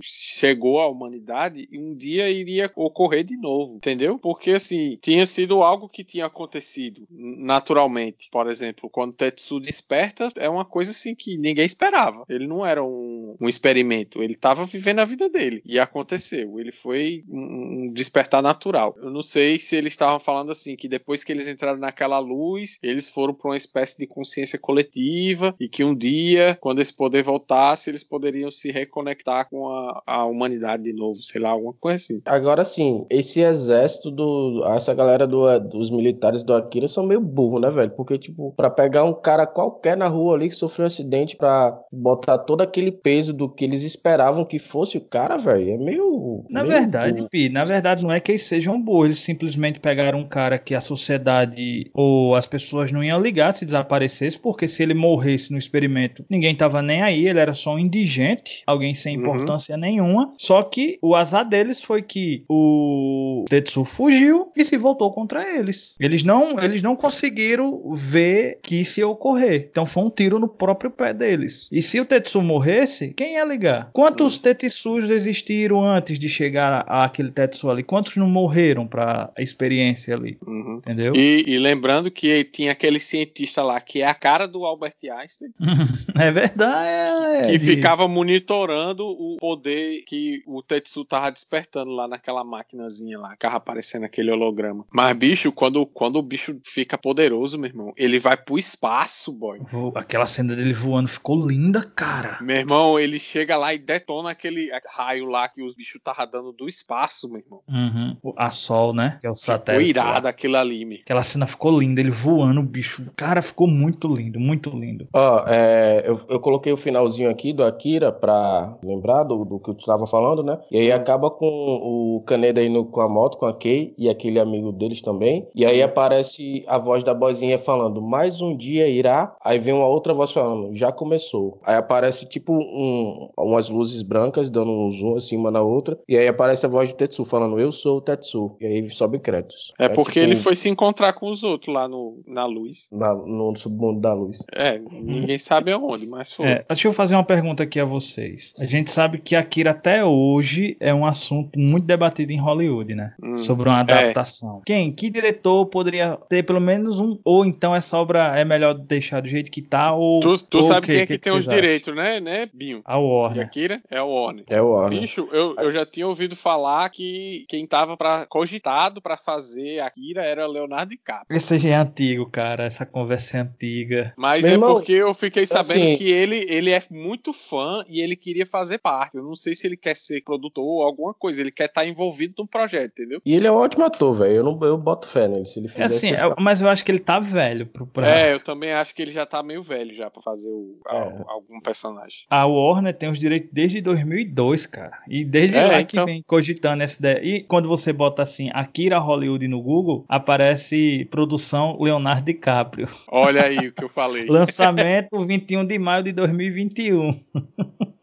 chegou 0.02 0.80
à 0.80 0.88
humanidade 0.88 1.68
um 1.74 1.96
dia 1.96 2.30
iria 2.30 2.72
ocorrer 2.76 3.24
de 3.24 3.38
novo, 3.38 3.76
entendeu? 3.76 4.20
Porque 4.20 4.52
assim, 4.52 4.98
tinha 5.02 5.26
sido 5.26 5.64
algo 5.64 5.90
que 5.90 6.04
tinha 6.04 6.26
acontecido 6.26 7.08
naturalmente. 7.10 8.30
Por 8.32 8.50
exemplo, 8.50 8.90
quando 8.90 9.16
Tetsu 9.16 9.60
desperta, 9.60 10.32
é 10.36 10.50
uma 10.50 10.66
coisa 10.66 10.92
assim 10.92 11.16
que 11.16 11.38
ninguém 11.38 11.66
esperava. 11.66 12.26
Ele 12.30 12.48
não 12.48 12.66
era 12.66 12.84
um, 12.84 13.36
um 13.40 13.48
experimento, 13.48 14.22
ele 14.22 14.34
estava 14.34 14.66
vivendo 14.66 15.00
a 15.00 15.06
vida 15.06 15.30
dele 15.30 15.62
e 15.66 15.80
aconteceu. 15.80 16.60
Ele 16.60 16.72
foi 16.72 17.24
um 17.30 17.92
despertar 17.94 18.42
natural. 18.42 18.96
Eu 18.98 19.10
não 19.10 19.22
sei 19.22 19.60
se 19.60 19.76
eles 19.76 19.94
estavam 19.94 20.20
falando 20.20 20.52
assim 20.52 20.76
que 20.76 20.88
depois 20.88 21.24
que 21.24 21.32
eles 21.32 21.48
entraram 21.48 21.80
naquela 21.80 22.20
luz, 22.20 22.78
eles 22.82 23.10
foram 23.10 23.34
para 23.34 23.50
uma 23.50 23.58
espécie 23.58 23.98
de 23.98 24.08
consciência 24.08 24.60
coletiva 24.60 25.56
e 25.60 25.68
que 25.68 25.84
um 25.84 25.96
dia, 25.96 26.16
quando 26.60 26.82
esse 26.82 26.94
poder 26.94 27.24
voltasse, 27.24 27.90
eles 27.90 28.04
poderiam 28.04 28.50
se 28.50 28.72
reconectar 28.72 29.48
com 29.50 29.68
a, 29.70 30.02
a 30.06 30.26
humanidade 30.26 30.84
de 30.84 30.94
novo, 30.94 31.22
sei 31.22 31.42
lá, 31.42 31.50
alguma 31.50 31.74
coisa 31.74 31.96
assim. 31.96 32.22
Agora 32.26 32.64
sim, 32.64 33.06
esse 33.10 33.42
exército 33.42 34.10
do. 34.10 34.64
Essa 34.76 34.94
galera 34.94 35.28
do, 35.28 35.60
dos 35.60 35.92
militares 35.92 36.44
do 36.44 36.56
do 36.56 36.56
Akira 36.56 36.88
são 36.88 37.06
meio 37.06 37.20
burro, 37.20 37.60
né, 37.60 37.70
velho? 37.70 37.92
Porque, 37.92 38.18
tipo, 38.18 38.54
pra 38.56 38.70
pegar 38.70 39.04
um 39.04 39.14
cara 39.14 39.46
qualquer 39.46 39.98
na 39.98 40.08
rua 40.08 40.36
ali 40.36 40.50
que 40.50 40.56
sofreu 40.56 40.86
um 40.86 40.88
acidente 40.88 41.36
pra 41.36 41.78
botar 41.92 42.38
todo 42.40 42.62
aquele 42.62 42.92
peso 42.92 43.34
do 43.34 43.50
que 43.50 43.66
eles 43.66 43.84
esperavam 43.84 44.46
que 44.46 44.58
fosse 44.58 44.98
o 44.98 45.02
cara, 45.02 45.38
velho, 45.38 45.72
é 45.72 45.78
meio. 45.78 46.46
Na 46.50 46.64
meio 46.64 46.74
verdade, 46.74 47.18
burro. 47.18 47.30
Pi, 47.30 47.50
na 47.50 47.64
verdade 47.64 48.04
não 48.04 48.12
é 48.12 48.20
que 48.20 48.32
eles 48.32 48.44
sejam 48.44 48.82
burros, 48.82 49.06
eles 49.06 49.20
simplesmente 49.20 49.80
pegaram 49.80 50.20
um 50.20 50.28
cara 50.28 50.58
que 50.58 50.74
a 50.74 50.82
sociedade 50.82 51.90
ou 51.94 52.36
as 52.36 52.48
pessoas 52.48 52.92
não 52.92 53.04
iam 53.04 53.22
ligar 53.22 53.54
se 53.56 53.66
desaparecesse, 53.66 54.40
porque 54.40 54.68
se 54.68 54.84
ele 54.84 54.94
morresse 54.94 55.52
no 55.52 55.58
experimento, 55.58 56.14
ninguém 56.30 56.53
tava 56.55 56.82
nem 56.82 57.01
aí, 57.01 57.28
ele 57.28 57.39
era 57.39 57.53
só 57.53 57.74
um 57.76 57.80
indigente, 57.80 58.63
alguém 58.66 58.93
sem 58.93 59.16
Uhum. 59.18 59.24
importância 59.24 59.78
nenhuma. 59.78 60.34
Só 60.38 60.61
que 60.63 60.97
o 61.01 61.16
azar 61.16 61.47
deles 61.47 61.82
foi 61.82 62.01
que 62.01 62.43
o 62.49 63.45
Tetsu 63.49 63.84
fugiu 63.86 64.51
e 64.55 64.63
se 64.63 64.78
voltou 64.78 65.11
contra 65.11 65.43
eles. 65.57 65.95
Eles 65.99 66.24
não, 66.24 66.59
eles 66.59 66.82
não 66.82 66.95
conseguiram 66.95 67.82
ver 67.93 68.59
que 68.61 68.76
isso 68.82 68.99
ia 68.99 69.07
ocorrer. 69.07 69.68
Então 69.72 69.86
foi 69.86 70.03
um 70.03 70.09
tiro 70.09 70.39
no 70.39 70.47
próprio 70.47 70.89
pé 70.91 71.13
deles. 71.13 71.68
E 71.72 71.82
se 71.82 71.99
o 71.99 72.05
Tetsu 72.05 72.41
morresse, 72.41 73.13
quem 73.13 73.34
ia 73.36 73.45
ligar? 73.45 73.89
Quantos 73.93 74.38
Tetsus 74.38 75.09
existiram 75.09 75.84
antes 75.84 76.18
de 76.20 76.28
chegar 76.30 76.86
àquele 76.88 77.32
Tetsu 77.32 77.70
ali? 77.70 77.84
Quantos 77.84 78.16
não 78.18 78.30
morreram 78.30 78.88
para 78.88 79.32
a 79.38 79.41
experiência 79.41 80.13
ali? 80.16 80.38
Uhum. 80.45 80.78
Entendeu? 80.78 81.13
E, 81.16 81.43
e 81.47 81.57
lembrando 81.57 82.09
que 82.11 82.43
tinha 82.45 82.72
aquele 82.72 82.99
cientista 82.99 83.63
lá 83.63 83.80
que 83.80 84.01
é 84.01 84.07
a 84.07 84.13
cara 84.13 84.47
do 84.47 84.66
Albert 84.66 84.95
Einstein, 85.09 85.51
é 86.20 86.32
verdade. 86.32 87.47
que 87.51 87.60
ficava 87.60 88.08
monitorando 88.08 89.03
o 89.06 89.38
poder 89.38 90.03
que 90.06 90.41
o 90.45 90.62
Tetsu 90.62 91.06
tava 91.06 91.32
despertando 91.32 91.91
lá 91.91 92.08
naquela 92.08 92.43
maquinazinha 92.43 93.20
lá, 93.20 93.32
ficava 93.32 93.58
aparecendo 93.58 94.03
aquele 94.06 94.32
holograma. 94.32 94.86
Mas, 94.91 95.16
bicho, 95.18 95.51
quando, 95.51 95.86
quando 95.86 96.18
o 96.18 96.22
bicho 96.22 96.58
fica 96.64 96.97
poderoso, 96.97 97.58
meu 97.58 97.70
irmão, 97.70 97.93
ele 97.97 98.20
vai 98.20 98.38
pro 98.38 98.58
espaço, 98.58 99.32
boy. 99.32 99.60
Aquela 99.95 100.26
cena 100.26 100.56
dele 100.56 100.74
voando 100.74 101.08
ficou 101.08 101.45
linda, 101.47 101.84
cara. 101.95 102.38
Meu 102.41 102.58
irmão, 102.58 102.99
ele 102.99 103.20
chega 103.20 103.58
lá 103.58 103.74
e 103.74 103.78
detona 103.78 104.32
aquele 104.32 104.70
raio 104.95 105.26
lá 105.26 105.47
que 105.47 105.62
os 105.62 105.76
bichos 105.76 106.01
tava 106.03 106.26
dando 106.26 106.51
do 106.51 106.68
espaço, 106.68 107.30
meu 107.30 107.39
irmão. 107.39 107.62
Uhum. 107.68 108.34
A 108.38 108.49
Sol, 108.49 108.93
né? 108.93 109.18
Que 109.22 109.28
é 109.28 109.30
o 109.30 109.36
Ficou 109.36 109.53
satélite. 109.56 109.97
lá. 109.97 110.06
irado 110.06 110.28
aquilo 110.28 110.58
ali, 110.58 110.86
meu. 110.86 110.99
Aquela 110.99 111.24
cena 111.24 111.45
ficou 111.47 111.78
linda, 111.80 111.99
ele 112.01 112.10
voando, 112.12 112.60
o 112.60 112.64
bicho. 112.64 113.12
Cara, 113.16 113.41
ficou 113.41 113.68
muito 113.68 114.08
lindo, 114.14 114.39
muito 114.39 114.70
lindo. 114.70 115.08
Ó, 115.14 115.43
é, 115.47 115.95
eu, 116.06 116.20
eu 116.30 116.39
coloquei 116.39 116.72
o 116.74 116.78
finalzinho 116.78 117.30
aqui 117.30 117.54
do 117.54 117.64
Akira 117.64 118.12
pra 118.12 118.78
lembrar 118.84 119.24
do, 119.24 119.46
do 119.46 119.60
que 119.60 119.70
eu 119.70 119.76
tava 119.76 120.08
falando, 120.08 120.43
né? 120.43 120.60
E 120.72 120.78
aí 120.78 120.91
acaba 120.91 121.30
com 121.30 121.46
o 121.48 122.22
Kaneda 122.26 122.64
indo 122.64 122.84
com 122.86 123.02
a 123.02 123.10
moto, 123.10 123.38
com 123.38 123.46
a 123.46 123.54
Kay 123.54 123.93
e 123.98 124.10
aquele 124.10 124.39
amigo 124.39 124.72
deles 124.72 125.02
também. 125.02 125.48
E 125.56 125.66
aí 125.66 125.82
aparece 125.82 126.64
a 126.68 126.78
voz 126.78 127.04
da 127.04 127.14
boizinha 127.14 127.58
falando, 127.58 128.02
mais 128.02 128.41
um 128.41 128.56
dia 128.56 128.88
irá. 128.88 129.36
Aí 129.43 129.58
vem 129.60 129.74
uma 129.74 129.88
outra 129.88 130.14
voz 130.14 130.32
falando, 130.32 130.76
já 130.76 130.91
começou. 130.91 131.60
Aí 131.64 131.76
aparece 131.76 132.28
tipo 132.28 132.54
um- 132.54 133.30
umas 133.38 133.70
luzes 133.70 134.02
brancas 134.02 134.50
dando 134.50 134.72
um 134.72 134.91
zoom 134.91 135.16
assim 135.16 135.38
uma 135.38 135.52
na 135.52 135.62
outra. 135.62 135.98
E 136.08 136.18
aí 136.18 136.28
aparece 136.28 136.66
a 136.66 136.70
voz 136.70 136.91
do 136.91 136.96
Tetsu 136.96 137.26
falando, 137.26 137.60
eu 137.60 137.72
sou 137.72 137.98
o 137.98 138.02
Tetsu. 138.02 138.56
E 138.60 138.66
aí 138.66 138.89
sobe 138.89 139.20
créditos. 139.20 139.74
É 139.80 139.88
porque 139.89 140.20
tipo, 140.20 140.26
ele 140.26 140.36
foi 140.36 140.56
se 140.56 140.70
encontrar 140.70 141.14
com 141.14 141.30
os 141.30 141.43
outros 141.43 141.74
lá 141.74 141.88
no, 141.88 142.22
na 142.26 142.46
luz. 142.46 142.88
na- 142.91 143.14
no 143.16 143.56
submundo 143.56 144.00
da 144.00 144.14
luz. 144.14 144.38
É, 144.54 144.80
ninguém 144.91 145.39
sabe 145.39 145.72
aonde, 145.86 146.08
mas 146.08 146.34
foi. 146.34 146.46
É, 146.48 146.66
deixa 146.68 146.88
eu 146.88 146.94
fazer 146.94 147.16
uma 147.16 147.24
pergunta 147.24 147.64
aqui 147.64 147.80
a 147.80 147.86
vocês. 147.86 148.54
A 148.58 148.66
gente 148.66 148.92
sabe 148.92 149.20
que 149.20 149.36
Akira 149.36 149.72
até 149.72 150.04
hoje 150.04 150.76
é 150.80 150.94
um 150.94 151.06
assunto 151.06 151.58
muito 151.60 151.86
debatido 151.86 152.32
em 152.32 152.40
Hollywood, 152.40 152.96
né? 152.96 153.14
Hum, 153.22 153.36
Sobre 153.36 153.70
uma 153.70 153.80
adaptação. 153.80 154.62
Quem? 154.66 154.92
Que 154.92 155.10
diretor 155.10 155.66
poderia 155.68 156.18
ter 156.30 156.44
pelo 156.44 156.60
menos 156.60 157.00
um? 157.00 157.20
Ou 157.24 157.46
então 157.46 157.76
essa 157.76 157.98
obra 157.98 158.38
é 158.38 158.44
melhor 158.46 158.74
deixar 158.74 159.22
do 159.22 159.28
jeito 159.28 159.52
que 159.52 159.62
tá? 159.62 159.94
Ou, 159.94 160.20
Tu, 160.20 160.44
tu 160.46 160.58
ou 160.58 160.64
sabe 160.64 160.88
quem 160.88 160.96
é 160.98 161.00
Que 161.02 161.08
que, 161.08 161.14
que 161.18 161.24
tem 161.24 161.34
os 161.34 161.48
acham? 161.48 161.54
direitos, 161.54 161.96
né, 161.96 162.20
né, 162.20 162.50
Binho? 162.54 162.82
A 162.86 162.98
E 162.98 163.02
Warner. 163.02 163.46
Akira 163.46 163.82
é 163.90 164.02
o 164.02 164.08
Warner. 164.08 164.46
É 164.50 164.62
o 164.62 164.70
Warner. 164.70 165.00
Bicho, 165.02 165.28
eu, 165.32 165.56
eu 165.58 165.72
já 165.72 165.86
tinha 165.86 166.08
ouvido 166.08 166.36
falar 166.36 166.90
que 166.90 167.46
quem 167.48 167.66
tava 167.66 167.96
pra, 167.98 168.26
cogitado 168.28 169.02
pra 169.02 169.18
fazer 169.18 169.80
Akira 169.80 170.24
era 170.24 170.48
Leonardo 170.48 170.90
DiCaprio. 170.92 171.36
Esse 171.36 171.60
já 171.60 171.70
é 171.70 171.76
antigo, 171.76 172.26
cara. 172.30 172.64
Essa 172.66 172.86
conversa 172.86 173.38
é 173.38 173.42
antiga. 173.42 174.14
Mas 174.18 174.42
Meu 174.44 174.52
é 174.52 174.54
irmão, 174.54 174.74
porque 174.76 174.94
eu 174.94 175.14
fiquei 175.14 175.46
sabendo 175.46 175.64
assim- 175.74 175.95
que 175.97 176.09
ele, 176.11 176.45
ele 176.49 176.72
é 176.72 176.82
muito 176.91 177.34
fã 177.34 177.84
e 177.88 178.01
ele 178.01 178.16
queria 178.16 178.45
fazer 178.45 178.78
parte. 178.78 179.16
Eu 179.18 179.24
não 179.24 179.36
sei 179.36 179.53
se 179.55 179.66
ele 179.68 179.78
quer 179.78 179.95
ser 179.95 180.22
produtor 180.24 180.63
ou 180.63 180.84
alguma 180.84 181.13
coisa. 181.13 181.41
Ele 181.41 181.51
quer 181.51 181.66
estar 181.66 181.86
envolvido 181.86 182.36
no 182.39 182.47
projeto, 182.47 182.91
entendeu? 182.91 183.22
E 183.26 183.36
ele 183.36 183.47
é 183.47 183.51
um 183.51 183.55
ótimo 183.55 183.86
ator, 183.86 184.13
velho. 184.13 184.36
Eu, 184.36 184.43
não- 184.43 184.59
eu 184.63 184.78
boto 184.78 185.07
fé 185.07 185.28
nele. 185.28 185.45
Se 185.45 185.59
ele 185.59 185.68
É 185.68 185.70
fizer 185.70 185.84
assim, 185.86 186.13
isso, 186.13 186.24
é- 186.24 186.36
mas 186.39 186.61
eu 186.61 186.70
acho 186.70 186.84
que 186.84 186.91
ele 186.91 186.99
tá 186.99 187.20
velho 187.20 187.66
pro, 187.66 187.86
pra... 187.88 188.07
É, 188.07 188.34
eu 188.34 188.39
também 188.39 188.72
acho 188.74 188.93
que 188.93 189.01
ele 189.01 189.11
já 189.11 189.26
tá 189.26 189.41
meio 189.43 189.61
velho 189.63 189.93
já 189.95 190.09
pra 190.09 190.22
fazer 190.22 190.49
o- 190.49 190.78
É. 190.89 190.97
al- 190.97 191.26
algum 191.30 191.59
personagem. 191.59 192.20
A 192.30 192.45
Warner 192.45 192.95
tem 192.95 193.09
os 193.09 193.20
direitos 193.20 193.49
desde 193.51 193.82
2002, 193.82 194.66
cara. 194.66 194.97
E 195.07 195.24
desde 195.24 195.57
É, 195.57 195.66
lá 195.68 195.84
que 195.84 195.95
então. 195.95 196.05
vem 196.05 196.24
cogitando 196.26 196.84
essa 196.84 196.99
ideia. 196.99 197.22
E 197.24 197.43
quando 197.43 197.68
você 197.68 197.91
bota 197.93 198.22
assim, 198.22 198.49
Akira 198.53 198.97
Hollywood 198.99 199.47
no 199.47 199.61
Google, 199.61 200.05
aparece 200.07 201.05
produção 201.11 201.78
Leonardo 201.80 202.26
DiCaprio. 202.26 202.88
Olha 203.07 203.43
aí 203.43 203.68
o 203.68 203.72
que 203.74 203.84
eu 203.84 203.89
falei. 203.89 204.26
Lançamento 204.30 205.24
21 205.26 205.55
de 205.64 205.78
maio 205.78 206.03
de 206.03 206.12
2021. 206.12 207.20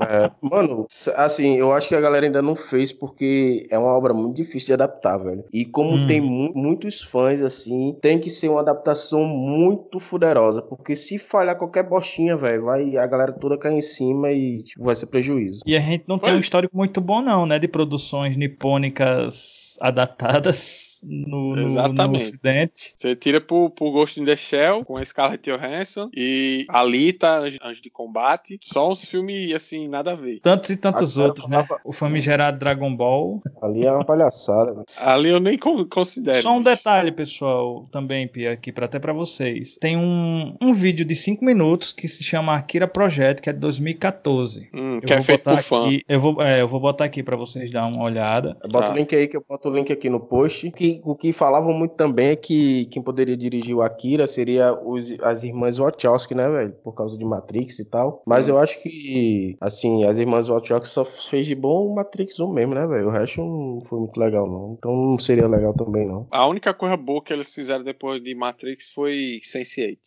É, 0.00 0.30
mano, 0.40 0.86
assim, 1.16 1.56
eu 1.56 1.72
acho 1.72 1.88
que 1.88 1.94
a 1.94 2.00
galera 2.00 2.24
ainda 2.24 2.40
não 2.40 2.54
fez 2.54 2.92
porque 2.92 3.66
é 3.68 3.76
uma 3.76 3.96
obra 3.96 4.14
muito 4.14 4.36
difícil 4.36 4.68
de 4.68 4.72
adaptar, 4.74 5.18
velho. 5.18 5.44
E 5.52 5.64
como 5.64 5.96
Hum. 5.96 6.06
tem 6.06 6.20
mu- 6.20 6.52
muitos 6.54 7.02
fãs, 7.02 7.42
assim, 7.42 7.96
tem 8.00 8.18
que 8.18 8.30
ser 8.30 8.48
uma 8.48 8.60
adaptação 8.60 9.24
muito 9.24 9.98
fuderosa. 9.98 10.62
Porque 10.62 10.94
se 10.94 11.18
falhar 11.18 11.58
qualquer 11.58 11.82
bostinha, 11.82 12.36
velho, 12.36 12.64
vai 12.64 12.96
a 12.96 13.06
galera 13.08 13.32
toda 13.32 13.58
cair 13.58 13.76
em 13.76 13.82
cima 13.82 14.30
e 14.30 14.62
tipo, 14.62 14.84
vai 14.84 14.94
ser 14.96 15.06
prejuízo. 15.06 15.60
E 15.66 15.76
a 15.76 15.80
gente 15.80 16.04
não 16.06 16.18
tem 16.18 16.32
um 16.32 16.38
histórico 16.40 16.76
muito 16.76 17.00
bom, 17.00 17.20
não, 17.20 17.44
né? 17.44 17.58
De 17.58 17.66
produções 17.68 18.36
nipônicas 18.36 19.76
adaptadas 19.80 20.87
no, 21.02 21.50
no- 21.50 21.56
no 21.56 21.62
Exatamente. 21.62 22.24
ocidente. 22.24 22.92
Você 22.96 23.14
tira 23.16 23.40
pro, 23.40 23.70
pro 23.70 23.90
Ghost 23.92 24.20
in 24.20 24.24
the 24.24 24.36
Shell 24.36 24.84
com 24.84 24.96
a 24.96 25.04
Scarlett 25.04 25.48
Johansson 25.50 26.08
e 26.14 26.64
Alita, 26.68 27.38
Anjo, 27.40 27.58
Anjo 27.62 27.82
de 27.82 27.90
Combate. 27.90 28.58
Só 28.62 28.88
uns 28.90 29.04
filmes 29.04 29.54
assim, 29.54 29.88
nada 29.88 30.12
a 30.12 30.14
ver. 30.14 30.40
Tantos 30.40 30.70
e 30.70 30.76
tantos 30.76 31.16
outros, 31.16 31.48
né? 31.48 31.62
falava- 31.64 31.80
O 31.84 31.92
famigerado 31.92 32.58
Dragon 32.58 32.94
Ball. 32.94 33.40
Ali 33.62 33.84
é 33.84 33.92
uma 33.92 34.04
palhaçada, 34.04 34.72
velho. 34.72 34.84
Ali 34.96 35.28
eu 35.28 35.40
nem 35.40 35.56
con- 35.58 35.84
considero. 35.88 36.42
Só 36.42 36.52
um 36.52 36.62
bicho. 36.62 36.76
detalhe, 36.76 37.12
pessoal, 37.12 37.86
também, 37.92 38.26
Pia, 38.28 38.52
aqui 38.52 38.72
pra, 38.72 38.86
até 38.86 38.98
pra 38.98 39.12
vocês. 39.12 39.76
Tem 39.80 39.96
um, 39.96 40.54
um 40.60 40.72
vídeo 40.72 41.04
de 41.04 41.14
5 41.16 41.44
minutos 41.44 41.92
que 41.92 42.08
se 42.08 42.22
chama 42.22 42.54
Akira 42.56 42.86
Project, 42.88 43.42
que 43.42 43.50
é 43.50 43.52
de 43.52 43.58
2014. 43.58 44.68
Hum, 44.74 44.96
Eu 44.96 45.00
que 45.02 45.12
é 45.12 45.16
vou 45.16 45.24
feito 45.24 45.44
botar 45.44 45.56
por 45.56 45.62
fã. 45.62 45.86
aqui, 45.86 46.02
eu 46.08 46.20
vou, 46.20 46.42
é, 46.42 46.60
eu 46.60 46.68
vou 46.68 46.80
botar 46.80 47.04
aqui 47.04 47.22
pra 47.22 47.36
vocês 47.36 47.70
dar 47.72 47.86
uma 47.86 48.02
olhada. 48.02 48.56
Bota 48.70 48.88
Tá. 48.88 48.92
o 48.92 48.96
link 48.96 49.14
aí 49.14 49.26
que 49.28 49.36
eu 49.36 49.44
boto 49.48 49.68
o 49.68 49.74
link 49.74 49.92
aqui 49.92 50.08
no 50.08 50.20
post. 50.20 50.70
Que, 50.72 50.87
o 51.04 51.14
que 51.14 51.32
falavam 51.32 51.72
muito 51.72 51.94
também 51.94 52.28
é 52.30 52.36
que 52.36 52.86
quem 52.86 53.02
poderia 53.02 53.36
dirigir 53.36 53.74
o 53.76 53.82
Akira 53.82 54.26
seria 54.26 54.72
os- 54.72 55.14
as 55.22 55.44
irmãs 55.44 55.78
Wachowski, 55.78 56.34
né, 56.34 56.48
velho? 56.48 56.72
Por 56.84 56.92
causa 56.94 57.16
de 57.18 57.24
Matrix 57.24 57.78
e 57.78 57.84
tal. 57.84 58.22
Mas 58.26 58.48
Hum. 58.48 58.52
eu 58.52 58.58
acho 58.58 58.82
que, 58.82 59.56
assim, 59.60 60.04
as 60.04 60.16
irmãs 60.18 60.48
Wachowski 60.48 60.88
só 60.88 61.04
fez 61.04 61.46
de 61.46 61.54
bom 61.54 61.86
o 61.86 61.94
Matrix 61.94 62.38
1 62.40 62.52
mesmo, 62.52 62.74
né, 62.74 62.86
velho? 62.86 63.08
O 63.08 63.10
resto 63.10 63.40
não 63.40 63.80
foi 63.84 63.98
muito 64.00 64.18
legal, 64.18 64.46
não. 64.46 64.74
Então 64.78 64.94
não 64.94 65.18
seria 65.18 65.46
legal 65.48 65.74
também, 65.74 66.06
não. 66.06 66.26
A 66.30 66.46
única 66.46 66.72
coisa 66.74 66.96
boa 66.96 67.22
que 67.22 67.32
eles 67.32 67.54
fizeram 67.54 67.84
depois 67.84 68.22
de 68.22 68.34
Matrix 68.34 68.90
foi 68.92 69.40
Sense8. 69.44 69.98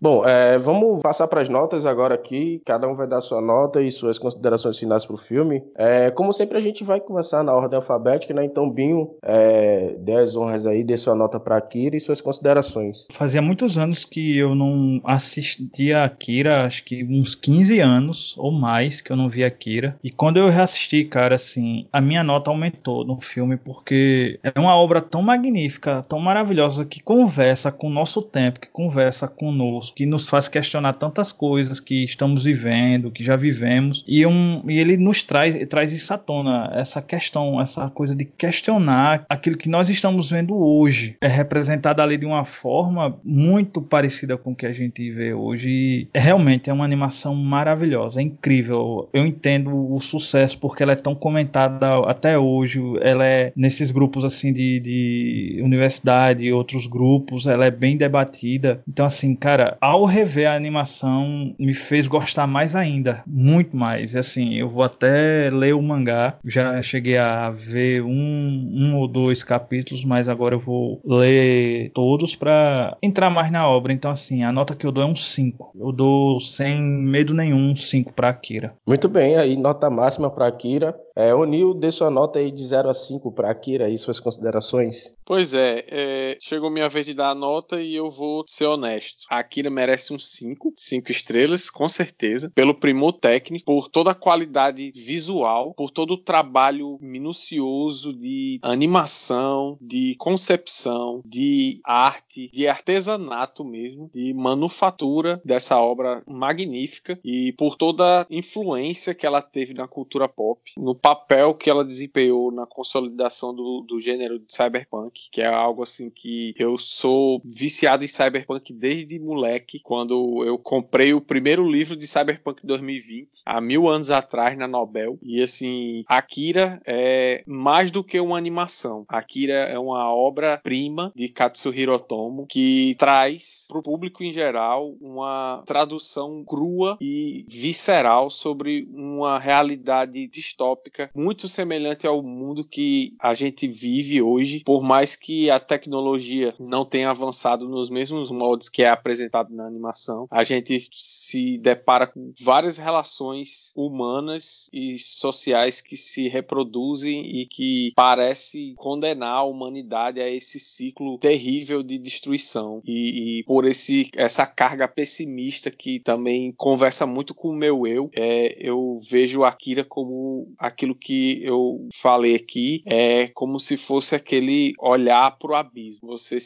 Bom, 0.00 0.24
é, 0.24 0.56
vamos 0.58 1.02
passar 1.02 1.26
para 1.26 1.40
as 1.40 1.48
notas 1.48 1.84
agora 1.84 2.14
aqui. 2.14 2.62
Cada 2.64 2.86
um 2.86 2.94
vai 2.94 3.06
dar 3.06 3.20
sua 3.20 3.40
nota 3.40 3.82
e 3.82 3.90
suas 3.90 4.16
considerações 4.16 4.78
finais 4.78 5.04
para 5.04 5.14
o 5.14 5.18
filme. 5.18 5.62
É, 5.76 6.08
como 6.12 6.32
sempre, 6.32 6.56
a 6.56 6.60
gente 6.60 6.84
vai 6.84 7.00
começar 7.00 7.42
na 7.42 7.52
ordem 7.52 7.76
alfabética, 7.76 8.32
né? 8.32 8.44
Então, 8.44 8.70
Binho, 8.70 9.10
é, 9.24 9.96
dê 9.98 10.14
as 10.14 10.36
honras 10.36 10.66
aí, 10.68 10.84
dê 10.84 10.96
sua 10.96 11.16
nota 11.16 11.40
para 11.40 11.56
Akira 11.56 11.96
e 11.96 12.00
suas 12.00 12.20
considerações. 12.20 13.08
Fazia 13.10 13.42
muitos 13.42 13.76
anos 13.76 14.04
que 14.04 14.38
eu 14.38 14.54
não 14.54 15.00
assistia 15.04 16.04
Akira, 16.04 16.64
acho 16.64 16.84
que 16.84 17.02
uns 17.02 17.34
15 17.34 17.80
anos 17.80 18.34
ou 18.38 18.52
mais 18.52 19.00
que 19.00 19.10
eu 19.10 19.16
não 19.16 19.28
via 19.28 19.48
Akira. 19.48 19.98
E 20.04 20.12
quando 20.12 20.36
eu 20.36 20.48
reassisti, 20.48 21.04
cara, 21.04 21.34
assim, 21.34 21.88
a 21.92 22.00
minha 22.00 22.22
nota 22.22 22.50
aumentou 22.50 23.04
no 23.04 23.20
filme 23.20 23.56
porque 23.56 24.38
é 24.44 24.60
uma 24.60 24.76
obra 24.76 25.00
tão 25.00 25.22
magnífica, 25.22 26.02
tão 26.08 26.20
maravilhosa 26.20 26.84
que 26.84 27.02
conversa 27.02 27.72
com 27.72 27.88
o 27.88 27.92
nosso 27.92 28.22
tempo, 28.22 28.60
que 28.60 28.68
conversa 28.68 29.26
conosco. 29.26 29.87
Filósofo 29.88 29.94
que 29.94 30.06
nos 30.06 30.28
faz 30.28 30.48
questionar 30.48 30.94
tantas 30.94 31.32
coisas 31.32 31.80
que 31.80 32.04
estamos 32.04 32.44
vivendo, 32.44 33.10
que 33.10 33.24
já 33.24 33.36
vivemos, 33.36 34.04
e, 34.06 34.24
um, 34.26 34.62
e 34.68 34.78
ele 34.78 34.96
nos 34.96 35.22
traz, 35.22 35.56
traz 35.68 35.92
isso 35.92 36.12
à 36.12 36.18
tona, 36.18 36.70
essa 36.74 37.00
questão, 37.02 37.60
essa 37.60 37.88
coisa 37.90 38.14
de 38.14 38.24
questionar 38.24 39.24
aquilo 39.28 39.56
que 39.56 39.68
nós 39.68 39.88
estamos 39.88 40.30
vendo 40.30 40.56
hoje. 40.56 41.16
É 41.20 41.28
representado 41.28 42.02
ali 42.02 42.16
de 42.16 42.26
uma 42.26 42.44
forma 42.44 43.18
muito 43.24 43.80
parecida 43.80 44.36
com 44.36 44.52
o 44.52 44.56
que 44.56 44.66
a 44.66 44.72
gente 44.72 45.10
vê 45.10 45.32
hoje. 45.32 45.68
E 45.68 46.08
realmente 46.14 46.70
é 46.70 46.72
uma 46.72 46.84
animação 46.84 47.34
maravilhosa, 47.34 48.20
é 48.20 48.22
incrível. 48.22 49.08
Eu 49.12 49.26
entendo 49.26 49.92
o 49.92 50.00
sucesso 50.00 50.58
porque 50.58 50.82
ela 50.82 50.92
é 50.92 50.96
tão 50.96 51.14
comentada 51.14 51.98
até 52.06 52.38
hoje. 52.38 52.80
Ela 53.00 53.26
é 53.26 53.52
nesses 53.56 53.90
grupos 53.90 54.24
assim 54.24 54.52
de, 54.52 54.80
de 54.80 55.60
universidade 55.62 56.44
e 56.44 56.52
outros 56.52 56.86
grupos, 56.86 57.46
ela 57.46 57.66
é 57.66 57.70
bem 57.70 57.96
debatida. 57.96 58.78
Então, 58.88 59.06
assim, 59.06 59.34
cara, 59.34 59.77
ao 59.80 60.04
rever 60.04 60.48
a 60.48 60.54
animação, 60.54 61.54
me 61.58 61.74
fez 61.74 62.08
gostar 62.08 62.46
mais 62.46 62.74
ainda, 62.74 63.22
muito 63.26 63.76
mais. 63.76 64.14
E, 64.14 64.18
assim, 64.18 64.54
eu 64.54 64.68
vou 64.68 64.82
até 64.82 65.50
ler 65.50 65.74
o 65.74 65.82
mangá. 65.82 66.38
Já 66.44 66.80
cheguei 66.82 67.18
a 67.18 67.50
ver 67.50 68.02
um, 68.02 68.10
um 68.10 68.96
ou 68.96 69.06
dois 69.06 69.42
capítulos, 69.42 70.04
mas 70.04 70.28
agora 70.28 70.54
eu 70.54 70.60
vou 70.60 71.00
ler 71.04 71.90
todos 71.94 72.34
para 72.34 72.96
entrar 73.02 73.30
mais 73.30 73.50
na 73.50 73.68
obra. 73.68 73.92
Então, 73.92 74.10
assim, 74.10 74.42
a 74.42 74.52
nota 74.52 74.74
que 74.74 74.86
eu 74.86 74.92
dou 74.92 75.02
é 75.02 75.06
um 75.06 75.14
5. 75.14 75.72
Eu 75.78 75.92
dou 75.92 76.40
sem 76.40 76.80
medo 76.80 77.34
nenhum 77.34 77.58
um 77.58 77.76
5 77.76 78.12
para 78.12 78.28
Akira. 78.28 78.74
Muito 78.86 79.08
bem, 79.08 79.36
aí 79.36 79.56
nota 79.56 79.90
máxima 79.90 80.30
para 80.30 80.46
Akira. 80.46 80.94
É, 81.16 81.34
Nil, 81.46 81.74
dê 81.74 81.90
sua 81.90 82.10
nota 82.10 82.38
aí 82.38 82.52
de 82.52 82.64
0 82.64 82.88
a 82.88 82.94
5 82.94 83.32
para 83.32 83.50
Akira 83.50 83.88
e 83.88 83.98
suas 83.98 84.20
considerações. 84.20 85.14
Pois 85.26 85.52
é, 85.52 85.84
é, 85.88 86.38
chegou 86.40 86.70
minha 86.70 86.88
vez 86.88 87.04
de 87.04 87.12
dar 87.12 87.30
a 87.30 87.34
nota 87.34 87.80
e 87.80 87.96
eu 87.96 88.10
vou 88.10 88.44
ser 88.46 88.66
honesto. 88.66 89.24
A 89.28 89.40
Merece 89.70 90.12
um 90.12 90.18
5, 90.18 90.72
5 90.76 91.10
estrelas, 91.10 91.70
com 91.70 91.88
certeza, 91.88 92.50
pelo 92.54 92.74
primor 92.74 93.12
técnico, 93.12 93.64
por 93.66 93.88
toda 93.88 94.12
a 94.12 94.14
qualidade 94.14 94.92
visual, 94.94 95.74
por 95.74 95.90
todo 95.90 96.12
o 96.12 96.18
trabalho 96.18 96.98
minucioso 97.00 98.12
de 98.12 98.58
animação, 98.62 99.78
de 99.80 100.14
concepção, 100.18 101.22
de 101.24 101.80
arte, 101.84 102.50
de 102.52 102.66
artesanato 102.66 103.64
mesmo, 103.64 104.10
de 104.14 104.32
manufatura 104.34 105.40
dessa 105.44 105.78
obra 105.78 106.22
magnífica 106.26 107.18
e 107.24 107.52
por 107.52 107.76
toda 107.76 108.22
a 108.22 108.26
influência 108.30 109.14
que 109.14 109.26
ela 109.26 109.42
teve 109.42 109.74
na 109.74 109.88
cultura 109.88 110.28
pop, 110.28 110.60
no 110.76 110.94
papel 110.94 111.54
que 111.54 111.70
ela 111.70 111.84
desempenhou 111.84 112.50
na 112.50 112.66
consolidação 112.66 113.54
do, 113.54 113.84
do 113.86 114.00
gênero 114.00 114.38
de 114.38 114.52
cyberpunk, 114.52 115.28
que 115.30 115.40
é 115.40 115.46
algo 115.46 115.82
assim 115.82 116.10
que 116.10 116.54
eu 116.58 116.78
sou 116.78 117.40
viciado 117.44 118.04
em 118.04 118.08
cyberpunk 118.08 118.72
desde 118.72 119.18
moleque, 119.18 119.57
quando 119.82 120.44
eu 120.44 120.58
comprei 120.58 121.14
o 121.14 121.20
primeiro 121.20 121.68
livro 121.68 121.96
de 121.96 122.06
cyberpunk 122.06 122.66
2020, 122.66 123.42
há 123.44 123.60
mil 123.60 123.88
anos 123.88 124.10
atrás, 124.10 124.56
na 124.56 124.68
Nobel. 124.68 125.18
E 125.22 125.42
assim, 125.42 126.04
Akira 126.06 126.80
é 126.86 127.42
mais 127.46 127.90
do 127.90 128.04
que 128.04 128.20
uma 128.20 128.36
animação. 128.36 129.04
Akira 129.08 129.54
é 129.54 129.78
uma 129.78 130.12
obra-prima 130.12 131.12
de 131.14 131.28
Katsuhiro 131.28 131.94
Otomo 131.94 132.46
que 132.46 132.94
traz 132.98 133.66
para 133.68 133.78
o 133.78 133.82
público 133.82 134.22
em 134.22 134.32
geral 134.32 134.94
uma 135.00 135.62
tradução 135.66 136.44
crua 136.44 136.96
e 137.00 137.44
visceral 137.48 138.30
sobre 138.30 138.88
uma 138.92 139.38
realidade 139.38 140.26
distópica 140.28 141.10
muito 141.14 141.48
semelhante 141.48 142.06
ao 142.06 142.22
mundo 142.22 142.64
que 142.64 143.14
a 143.20 143.34
gente 143.34 143.66
vive 143.66 144.20
hoje, 144.22 144.62
por 144.64 144.82
mais 144.82 145.14
que 145.14 145.50
a 145.50 145.60
tecnologia 145.60 146.54
não 146.58 146.84
tenha 146.84 147.10
avançado 147.10 147.68
nos 147.68 147.90
mesmos 147.90 148.30
moldes 148.30 148.68
que 148.68 148.82
é 148.82 148.88
apresentado 148.88 149.47
na 149.50 149.66
animação, 149.66 150.26
a 150.30 150.44
gente 150.44 150.88
se 150.92 151.58
depara 151.58 152.06
com 152.06 152.32
várias 152.40 152.76
relações 152.76 153.72
humanas 153.76 154.68
e 154.72 154.98
sociais 154.98 155.80
que 155.80 155.96
se 155.96 156.28
reproduzem 156.28 157.40
e 157.40 157.46
que 157.46 157.92
parece 157.94 158.74
condenar 158.76 159.38
a 159.38 159.42
humanidade 159.42 160.20
a 160.20 160.28
esse 160.28 160.58
ciclo 160.58 161.18
terrível 161.18 161.82
de 161.82 161.98
destruição 161.98 162.82
e, 162.84 163.40
e 163.40 163.44
por 163.44 163.64
esse 163.64 164.10
essa 164.16 164.46
carga 164.46 164.88
pessimista 164.88 165.70
que 165.70 166.00
também 166.00 166.52
conversa 166.52 167.06
muito 167.06 167.34
com 167.34 167.50
o 167.50 167.56
meu 167.56 167.86
eu, 167.86 168.10
é, 168.14 168.56
eu 168.58 169.00
vejo 169.08 169.44
Akira 169.44 169.84
como 169.84 170.52
aquilo 170.58 170.94
que 170.94 171.42
eu 171.44 171.88
falei 171.94 172.34
aqui 172.34 172.82
é 172.86 173.28
como 173.28 173.58
se 173.58 173.76
fosse 173.76 174.14
aquele 174.14 174.74
olhar 174.78 175.38
para 175.38 175.52
o 175.52 175.54
abismo. 175.54 176.08
Você 176.08 176.38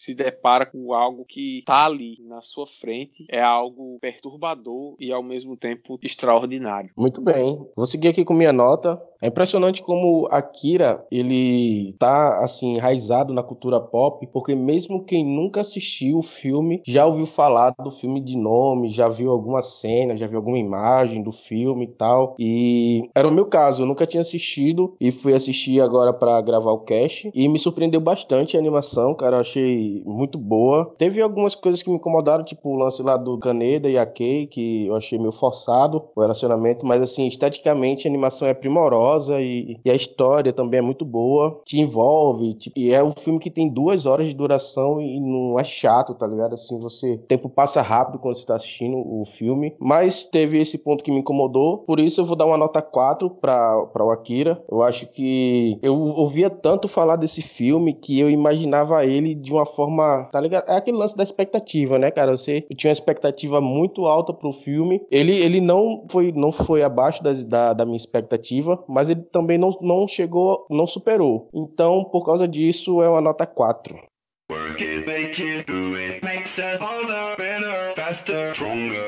se 0.00 0.14
depara 0.14 0.64
com 0.64 0.94
algo 0.94 1.26
que 1.26 1.58
está 1.58 1.84
ali 1.84 2.16
na 2.26 2.40
sua 2.40 2.66
frente, 2.66 3.26
é 3.28 3.42
algo 3.42 3.98
perturbador 4.00 4.96
e 4.98 5.12
ao 5.12 5.22
mesmo 5.22 5.56
tempo 5.56 5.98
extraordinário. 6.02 6.90
Muito 6.96 7.20
bem. 7.20 7.60
Vou 7.76 7.86
seguir 7.86 8.08
aqui 8.08 8.24
com 8.24 8.32
minha 8.32 8.52
nota. 8.52 9.00
É 9.22 9.26
impressionante 9.26 9.82
como 9.82 10.26
Akira, 10.30 11.04
ele 11.10 11.94
tá 11.98 12.42
assim 12.42 12.76
enraizado 12.76 13.34
na 13.34 13.42
cultura 13.42 13.78
pop, 13.78 14.26
porque 14.32 14.54
mesmo 14.54 15.04
quem 15.04 15.22
nunca 15.22 15.60
assistiu 15.60 16.18
o 16.18 16.22
filme 16.22 16.80
já 16.86 17.04
ouviu 17.04 17.26
falar 17.26 17.74
do 17.82 17.90
filme 17.90 18.22
de 18.22 18.34
nome, 18.34 18.88
já 18.88 19.10
viu 19.10 19.30
alguma 19.30 19.60
cena, 19.60 20.16
já 20.16 20.26
viu 20.26 20.38
alguma 20.38 20.58
imagem 20.58 21.22
do 21.22 21.32
filme 21.32 21.84
e 21.84 21.88
tal. 21.88 22.34
E 22.38 23.10
era 23.14 23.28
o 23.28 23.32
meu 23.32 23.44
caso, 23.44 23.82
eu 23.82 23.86
nunca 23.86 24.06
tinha 24.06 24.22
assistido 24.22 24.96
e 24.98 25.12
fui 25.12 25.34
assistir 25.34 25.82
agora 25.82 26.14
para 26.14 26.40
gravar 26.40 26.72
o 26.72 26.80
cast 26.80 27.30
e 27.34 27.46
me 27.46 27.58
surpreendeu 27.58 28.00
bastante 28.00 28.56
a 28.56 28.60
animação, 28.60 29.14
cara, 29.14 29.36
eu 29.36 29.40
achei 29.40 29.89
muito 30.04 30.38
boa. 30.38 30.94
Teve 30.96 31.20
algumas 31.20 31.54
coisas 31.54 31.82
que 31.82 31.90
me 31.90 31.96
incomodaram, 31.96 32.44
tipo 32.44 32.70
o 32.70 32.76
lance 32.76 33.02
lá 33.02 33.16
do 33.16 33.38
Kaneda 33.38 33.88
e 33.88 33.98
a 33.98 34.06
Kei, 34.06 34.46
que 34.46 34.86
eu 34.86 34.94
achei 34.94 35.18
meio 35.18 35.32
forçado 35.32 36.02
o 36.14 36.20
relacionamento, 36.20 36.86
mas 36.86 37.02
assim, 37.02 37.26
esteticamente 37.26 38.06
a 38.06 38.10
animação 38.10 38.48
é 38.48 38.54
primorosa 38.54 39.40
e, 39.40 39.78
e, 39.84 39.90
a 39.90 39.94
história 39.94 40.52
também 40.52 40.78
é 40.78 40.82
muito 40.82 41.04
boa, 41.04 41.60
te 41.64 41.80
envolve, 41.80 42.54
tipo, 42.54 42.78
e 42.78 42.92
é 42.92 43.02
um 43.02 43.12
filme 43.12 43.38
que 43.38 43.50
tem 43.50 43.68
duas 43.68 44.06
horas 44.06 44.26
de 44.26 44.34
duração 44.34 45.00
e 45.00 45.20
não 45.20 45.58
é 45.58 45.64
chato, 45.64 46.14
tá 46.14 46.26
ligado? 46.26 46.54
Assim, 46.54 46.78
você, 46.78 47.14
o 47.14 47.18
tempo 47.18 47.48
passa 47.48 47.82
rápido 47.82 48.18
quando 48.18 48.36
você 48.36 48.46
tá 48.46 48.56
assistindo 48.56 48.96
o 48.96 49.24
filme, 49.24 49.74
mas 49.78 50.24
teve 50.24 50.60
esse 50.60 50.78
ponto 50.78 51.02
que 51.02 51.10
me 51.10 51.18
incomodou, 51.18 51.78
por 51.78 51.98
isso 51.98 52.20
eu 52.20 52.24
vou 52.24 52.36
dar 52.36 52.46
uma 52.46 52.56
nota 52.56 52.82
4 52.82 53.30
para 53.30 54.04
o 54.04 54.10
Akira. 54.10 54.62
Eu 54.70 54.82
acho 54.82 55.06
que 55.06 55.78
eu 55.82 55.96
ouvia 55.96 56.50
tanto 56.50 56.88
falar 56.88 57.16
desse 57.16 57.42
filme 57.42 57.92
que 57.92 58.18
eu 58.18 58.30
imaginava 58.30 59.04
ele 59.04 59.34
de 59.34 59.52
uma 59.52 59.66
forma, 59.66 59.79
tá 60.32 60.40
ligado? 60.40 60.68
É 60.68 60.76
aquele 60.76 60.96
lance 60.96 61.16
da 61.16 61.22
expectativa, 61.22 61.98
né, 61.98 62.10
cara? 62.10 62.36
Você 62.36 62.66
eu 62.68 62.76
tinha 62.76 62.88
uma 62.88 62.92
expectativa 62.92 63.60
muito 63.60 64.06
alta 64.06 64.32
pro 64.32 64.52
filme. 64.52 65.06
Ele, 65.10 65.38
ele 65.38 65.60
não 65.60 66.04
foi 66.10 66.32
não 66.32 66.52
foi 66.52 66.82
abaixo 66.82 67.22
da, 67.22 67.32
da, 67.32 67.72
da 67.72 67.84
minha 67.84 67.96
expectativa, 67.96 68.82
mas 68.88 69.08
ele 69.08 69.22
também 69.22 69.58
não, 69.58 69.70
não 69.80 70.06
chegou, 70.06 70.66
não 70.70 70.86
superou. 70.86 71.48
Então, 71.54 72.04
por 72.04 72.24
causa 72.24 72.46
disso, 72.46 73.02
é 73.02 73.08
uma 73.08 73.20
nota 73.20 73.46
4. 73.46 74.09
Work 74.50 74.82
it, 74.82 75.06
make 75.06 75.40
it, 75.40 75.64
do 75.64 75.94
it, 75.94 76.24
makes 76.24 76.58
us 76.58 76.80
older, 76.80 77.36
better, 77.36 77.94
faster, 77.94 78.52
stronger. 78.52 79.06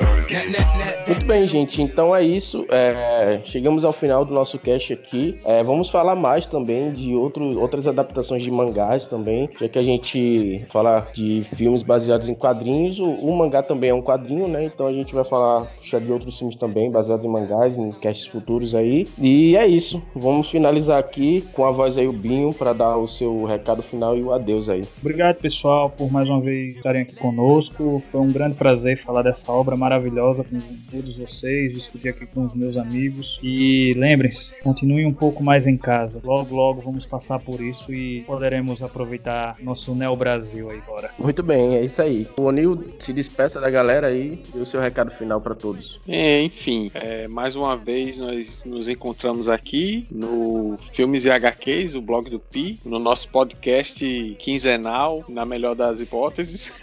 Muito 1.07 1.27
bem, 1.27 1.47
gente. 1.47 1.83
Então 1.83 2.15
é 2.15 2.23
isso. 2.23 2.65
É, 2.69 3.41
chegamos 3.43 3.85
ao 3.85 3.93
final 3.93 4.25
do 4.25 4.33
nosso 4.33 4.59
cast 4.59 4.93
aqui. 4.93 5.39
É, 5.45 5.63
vamos 5.63 5.91
falar 5.91 6.15
mais 6.15 6.47
também 6.47 6.93
de 6.93 7.15
outro, 7.15 7.61
outras 7.61 7.87
adaptações 7.87 8.43
de 8.43 8.51
mangás 8.51 9.07
também, 9.07 9.51
já 9.61 9.69
que 9.69 9.79
a 9.79 9.83
gente 9.83 10.65
fala 10.71 11.09
de 11.13 11.43
filmes 11.57 11.83
baseados 11.83 12.29
em 12.29 12.35
quadrinhos. 12.35 12.99
O, 12.99 13.11
o 13.11 13.37
mangá 13.37 13.63
também 13.63 13.91
é 13.91 13.95
um 13.95 14.03
quadrinho, 14.03 14.49
né? 14.49 14.65
Então 14.65 14.87
a 14.87 14.93
gente 14.93 15.15
vai 15.15 15.25
falar 15.25 15.73
de 15.83 16.13
outros 16.13 16.39
filmes 16.39 16.57
também 16.57 16.91
baseados 16.91 17.25
em 17.25 17.29
mangás, 17.29 17.77
em 17.77 17.91
casts 17.93 18.27
futuros 18.27 18.75
aí. 18.75 19.07
E 19.19 19.57
é 19.57 19.67
isso. 19.67 20.03
Vamos 20.15 20.51
finalizar 20.51 20.99
aqui 20.99 21.45
com 21.53 21.67
a 21.67 21.71
voz 21.71 21.99
aí 21.99 22.07
o 22.07 22.13
Binho 22.13 22.55
para 22.55 22.73
dar 22.73 22.97
o 22.97 23.07
seu 23.07 23.45
recado 23.45 23.83
final 23.83 24.17
e 24.17 24.23
o 24.23 24.33
adeus 24.33 24.69
aí. 24.69 24.85
Obrigado, 25.01 25.32
pessoal, 25.35 25.91
por 25.91 26.11
mais 26.11 26.29
uma 26.29 26.41
vez 26.41 26.77
estarem 26.77 27.03
aqui 27.03 27.15
conosco. 27.17 28.03
Foi 28.07 28.21
um 28.21 28.33
grande 28.33 28.55
prazer 28.55 28.99
falar 28.99 29.23
dessa 29.23 29.51
obra 29.53 29.77
maravilhosa 29.77 30.45
com 30.45 30.59
todos 30.91 31.19
vocês, 31.19 31.75
discutir 31.75 32.11
aqui 32.11 32.27
com 32.27 32.45
os 32.45 32.55
meus 32.55 32.77
amigos. 32.77 33.39
E 33.43 33.95
lembrem-se, 33.97 34.61
continuem 34.63 35.07
um 35.07 35.13
pouco 35.13 35.43
mais 35.43 35.67
em 35.67 35.77
casa. 35.77 36.21
Logo, 36.23 36.55
logo 36.55 36.81
vamos 36.81 37.07
passar 37.07 37.39
por 37.39 37.61
isso 37.61 37.93
e 37.93 38.23
poderemos 38.23 38.83
aproveitar 38.83 39.57
nosso 39.61 39.95
Neo 39.95 40.17
Brasil 40.17 40.71
aí 40.71 40.81
fora. 40.81 41.11
Muito 41.19 41.43
bem, 41.43 41.77
é 41.77 41.85
isso 41.85 42.03
aí. 42.03 42.27
O 42.37 42.43
Onil 42.43 42.93
se 42.99 43.13
despeça 43.13 43.61
da 43.61 43.71
galera 43.71 44.09
aí 44.09 44.43
e 44.55 44.59
o 44.59 44.67
seu 44.67 44.81
recado 44.81 45.11
final 45.11 45.41
para 45.41 45.55
todos. 45.55 46.01
É, 46.09 46.43
enfim, 46.43 46.91
é, 46.95 47.29
mais 47.29 47.57
uma 47.57 47.77
vez 47.77 48.19
nós 48.19 48.65
nos 48.65 48.89
encontramos 48.89 49.49
aqui 49.49 50.07
no 50.11 50.79
Filmes 50.93 51.25
e 51.25 51.31
HQs, 51.31 51.95
o 51.95 52.03
blog 52.03 52.29
do 52.31 52.39
Pi, 52.39 52.79
no 52.85 52.99
nosso 52.99 53.29
podcast 53.29 54.37
quinzenal, 54.39 55.22
na 55.29 55.45
melhor 55.45 55.75
das 55.75 56.01
hipóteses. 56.01 56.73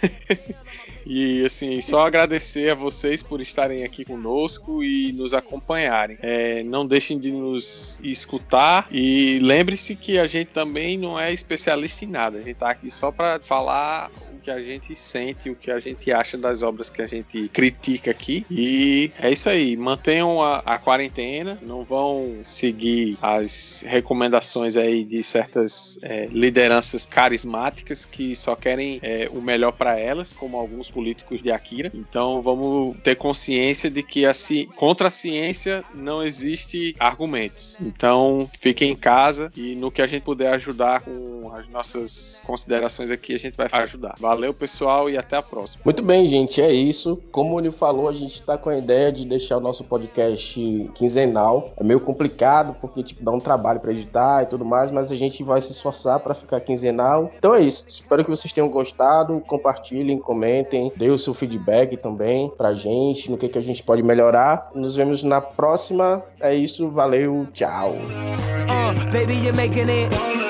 E 1.06 1.44
assim, 1.44 1.80
só 1.80 2.06
agradecer 2.06 2.70
a 2.70 2.74
vocês 2.74 3.22
por 3.22 3.40
estarem 3.40 3.84
aqui 3.84 4.04
conosco 4.04 4.84
e 4.84 5.12
nos 5.12 5.32
acompanharem. 5.32 6.18
É, 6.20 6.62
não 6.62 6.86
deixem 6.86 7.18
de 7.18 7.32
nos 7.32 7.98
escutar 8.02 8.86
e 8.90 9.38
lembre-se 9.42 9.96
que 9.96 10.18
a 10.18 10.26
gente 10.26 10.48
também 10.48 10.98
não 10.98 11.18
é 11.18 11.32
especialista 11.32 12.04
em 12.04 12.08
nada. 12.08 12.38
A 12.38 12.42
gente 12.42 12.56
tá 12.56 12.70
aqui 12.70 12.90
só 12.90 13.10
para 13.10 13.40
falar 13.40 14.10
que 14.40 14.50
a 14.50 14.60
gente 14.60 14.94
sente, 14.94 15.50
o 15.50 15.54
que 15.54 15.70
a 15.70 15.78
gente 15.78 16.12
acha 16.12 16.36
das 16.36 16.62
obras 16.62 16.90
que 16.90 17.02
a 17.02 17.06
gente 17.06 17.48
critica 17.48 18.10
aqui. 18.10 18.44
E 18.50 19.12
é 19.20 19.30
isso 19.30 19.48
aí. 19.48 19.76
Mantenham 19.76 20.42
a, 20.42 20.58
a 20.58 20.78
quarentena, 20.78 21.58
não 21.62 21.84
vão 21.84 22.38
seguir 22.42 23.18
as 23.20 23.84
recomendações 23.86 24.76
aí 24.76 25.04
de 25.04 25.22
certas 25.22 25.98
é, 26.02 26.26
lideranças 26.26 27.04
carismáticas 27.04 28.04
que 28.04 28.34
só 28.34 28.56
querem 28.56 28.98
é, 29.02 29.28
o 29.32 29.40
melhor 29.40 29.72
para 29.72 29.98
elas, 29.98 30.32
como 30.32 30.56
alguns 30.56 30.90
políticos 30.90 31.42
de 31.42 31.50
Akira. 31.50 31.90
Então 31.94 32.42
vamos 32.42 32.96
ter 33.02 33.16
consciência 33.16 33.90
de 33.90 34.02
que 34.02 34.26
a 34.26 34.32
contra 34.74 35.08
a 35.08 35.10
ciência 35.10 35.84
não 35.94 36.22
existe 36.22 36.94
argumentos. 36.98 37.76
Então 37.80 38.48
fiquem 38.58 38.92
em 38.92 38.96
casa 38.96 39.52
e 39.56 39.74
no 39.74 39.90
que 39.90 40.02
a 40.02 40.06
gente 40.06 40.22
puder 40.22 40.54
ajudar 40.54 41.00
com 41.00 41.52
as 41.54 41.68
nossas 41.68 42.42
considerações 42.46 43.10
aqui, 43.10 43.34
a 43.34 43.38
gente 43.38 43.56
vai 43.56 43.68
ajudar. 43.70 44.16
Valeu, 44.18 44.29
pessoal, 44.54 45.08
e 45.10 45.16
até 45.16 45.36
a 45.36 45.42
próxima. 45.42 45.82
Muito 45.84 46.02
bem, 46.02 46.26
gente, 46.26 46.60
é 46.60 46.72
isso. 46.72 47.20
Como 47.30 47.58
ele 47.58 47.70
falou, 47.70 48.08
a 48.08 48.12
gente 48.12 48.34
está 48.34 48.56
com 48.56 48.70
a 48.70 48.76
ideia 48.76 49.10
de 49.10 49.24
deixar 49.24 49.56
o 49.56 49.60
nosso 49.60 49.84
podcast 49.84 50.90
quinzenal. 50.94 51.72
É 51.76 51.84
meio 51.84 52.00
complicado 52.00 52.76
porque 52.80 53.02
tipo 53.02 53.22
dá 53.22 53.30
um 53.30 53.40
trabalho 53.40 53.80
para 53.80 53.92
editar 53.92 54.42
e 54.42 54.46
tudo 54.46 54.64
mais, 54.64 54.90
mas 54.90 55.10
a 55.10 55.16
gente 55.16 55.42
vai 55.42 55.60
se 55.60 55.72
esforçar 55.72 56.20
para 56.20 56.34
ficar 56.34 56.60
quinzenal. 56.60 57.30
Então 57.38 57.54
é 57.54 57.60
isso. 57.60 57.84
Espero 57.88 58.24
que 58.24 58.30
vocês 58.30 58.52
tenham 58.52 58.68
gostado. 58.68 59.40
Compartilhem, 59.46 60.18
comentem, 60.18 60.92
dê 60.96 61.10
o 61.10 61.18
seu 61.18 61.34
feedback 61.34 61.96
também 61.96 62.50
pra 62.56 62.74
gente, 62.74 63.30
no 63.30 63.38
que 63.38 63.48
que 63.48 63.58
a 63.58 63.62
gente 63.62 63.82
pode 63.82 64.02
melhorar. 64.02 64.70
Nos 64.74 64.96
vemos 64.96 65.22
na 65.22 65.40
próxima. 65.40 66.22
É 66.40 66.54
isso, 66.54 66.88
valeu, 66.88 67.46
tchau. 67.52 67.92
Uh, 67.92 69.12
baby, 69.12 69.34
you're 69.34 69.52
making 69.52 69.88
it 69.88 70.49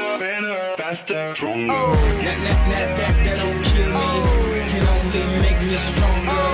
faster, 0.80 1.34
stronger. 1.34 1.72
Oh, 1.76 1.92
that, 2.24 2.38
that, 2.46 2.60
that, 2.72 2.88
that, 3.00 3.14
that 3.24 3.36
don't 3.42 3.60
kill 3.68 3.90
me, 4.00 4.10
can 4.72 4.84
only 4.96 5.24
make 5.44 5.60
me 5.68 5.76
stronger. 5.76 6.46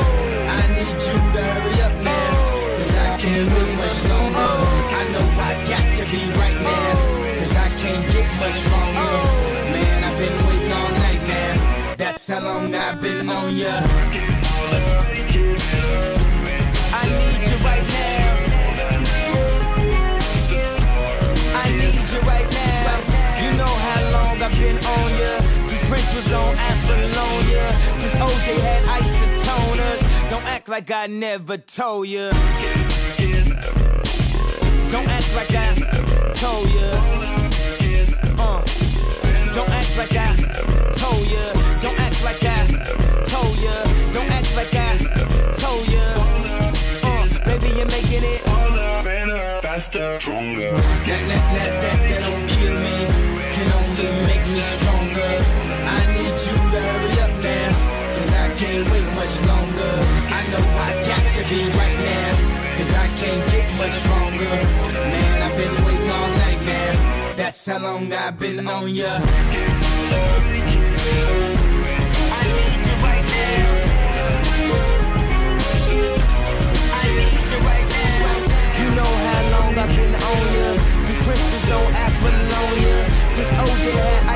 I 0.50 0.62
need 0.74 0.98
you 1.06 1.18
to 1.34 1.42
hurry 1.46 1.76
up 1.86 1.96
now, 2.02 2.32
cause 2.76 2.94
I 3.06 3.08
can't 3.22 3.48
wait 3.54 3.72
much 3.82 3.98
longer. 4.10 4.52
I 4.98 5.02
know 5.12 5.26
I 5.46 5.52
got 5.70 5.86
to 5.98 6.04
be 6.10 6.22
right 6.42 6.58
now, 6.58 6.92
cause 7.38 7.54
I 7.54 7.68
can't 7.82 8.04
get 8.14 8.28
much 8.42 8.60
longer. 8.74 9.14
Man, 9.74 9.98
I've 10.08 10.18
been 10.18 10.36
waiting 10.46 10.72
all 10.78 10.92
night 11.06 11.22
now, 11.34 11.94
that's 11.96 12.26
how 12.26 12.40
long 12.42 12.74
I've 12.74 13.00
been 13.00 13.30
on 13.30 13.54
ya. 13.54 13.74
I 16.98 17.04
need 17.18 17.42
you 17.46 17.56
right 17.64 17.86
now. 17.94 18.15
Been 24.66 24.78
on 24.84 25.10
ya. 25.20 25.32
Since 25.68 25.82
Prince 25.90 26.10
was 26.16 26.32
on 26.32 26.52
Apollonia. 26.70 27.66
Since 28.00 28.16
OJ 28.26 28.46
had 28.66 28.82
isotoners. 28.98 30.00
Don't 30.30 30.46
act 30.56 30.68
like 30.68 30.90
I 30.90 31.06
never 31.06 31.56
told 31.58 32.08
ya. 32.08 32.32
Don't 34.92 35.08
act 35.18 35.30
like 35.38 35.52
I 35.64 35.68
told 36.42 36.68
ya. 36.78 36.88
Uh. 38.44 38.60
Don't 39.56 39.72
act 39.80 39.92
like 40.00 40.16
I 40.26 40.30
told 41.00 41.24
ya. 41.34 41.44
Don't 41.84 41.98
act 42.06 42.18
like 42.28 42.42
I 42.58 42.62
told 43.32 43.56
ya. 43.66 43.76
Don't 44.16 44.30
act 44.38 44.50
like 44.58 44.74
I 44.88 44.92
told 45.62 45.84
ya. 45.94 46.06
Uh, 47.08 47.24
baby, 47.46 47.68
you're 47.76 47.92
making 47.98 48.24
it 48.34 48.42
better, 49.04 49.60
faster, 49.62 50.18
stronger. 50.20 50.74
Be 61.48 61.62
right 61.78 61.98
now, 62.12 62.32
cause 62.76 62.92
I 62.94 63.06
can't 63.20 63.44
get 63.52 63.66
much 63.78 63.98
longer. 64.10 64.50
Man, 65.12 65.42
I've 65.42 65.56
been 65.56 65.84
waiting 65.84 66.10
all 66.10 66.28
night 66.28 66.60
now, 66.64 66.92
that's 67.36 67.66
how 67.66 67.78
long 67.78 68.12
I've 68.12 68.38
been 68.38 68.66
on 68.66 68.88
ya. 68.92 69.06
I 69.06 69.20
need 72.56 72.80
you 72.86 72.94
right 73.06 73.26
now. 73.30 73.66
I 76.98 77.04
need 77.14 77.46
you 77.50 77.58
right 77.70 77.88
now. 77.94 78.80
You 78.80 78.88
know 78.98 79.12
how 79.26 79.42
long 79.54 79.72
I've 79.78 79.92
been 79.94 80.14
on 80.14 80.42
ya. 80.56 80.68
Since 83.36 83.52
OJ 83.52 83.84
had. 83.92 84.26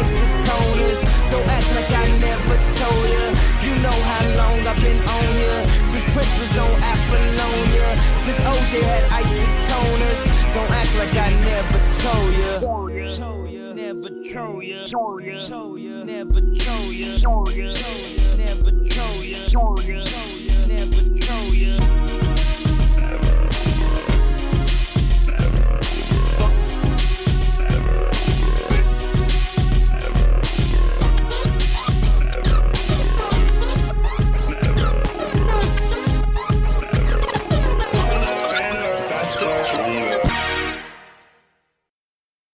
Don't 1.30 1.48
act 1.48 1.68
like 1.76 1.90
I 1.90 2.06
never 2.18 2.56
told 2.78 3.06
ya. 3.14 3.24
You 3.62 3.74
know 3.84 3.98
how 4.10 4.24
long 4.36 4.58
I've 4.66 4.80
been 4.82 4.98
on 4.98 5.26
ya. 5.42 5.89
Prince 6.12 6.58
on 6.58 6.70
Apollonia. 6.82 7.88
Since 8.24 8.40
OJ 8.42 8.82
had 8.82 9.04
isotoners. 9.22 10.20
Don't 10.54 10.70
act 10.70 10.92
like 10.98 11.14
I 11.14 11.30
never 11.46 11.80
told 12.02 12.32
ya. 12.34 12.58
Never 13.74 14.10
told 14.24 14.64
ya. 14.64 14.84
Never 14.84 15.20
told 15.50 15.78
ya. 15.78 16.04
Never 16.04 16.40
told 16.58 16.90
ya. 16.90 17.14
Never 18.36 18.70
told 18.88 19.84
ya. 19.84 20.04
Never 20.66 21.02
told 21.20 21.54
ya. 21.54 21.70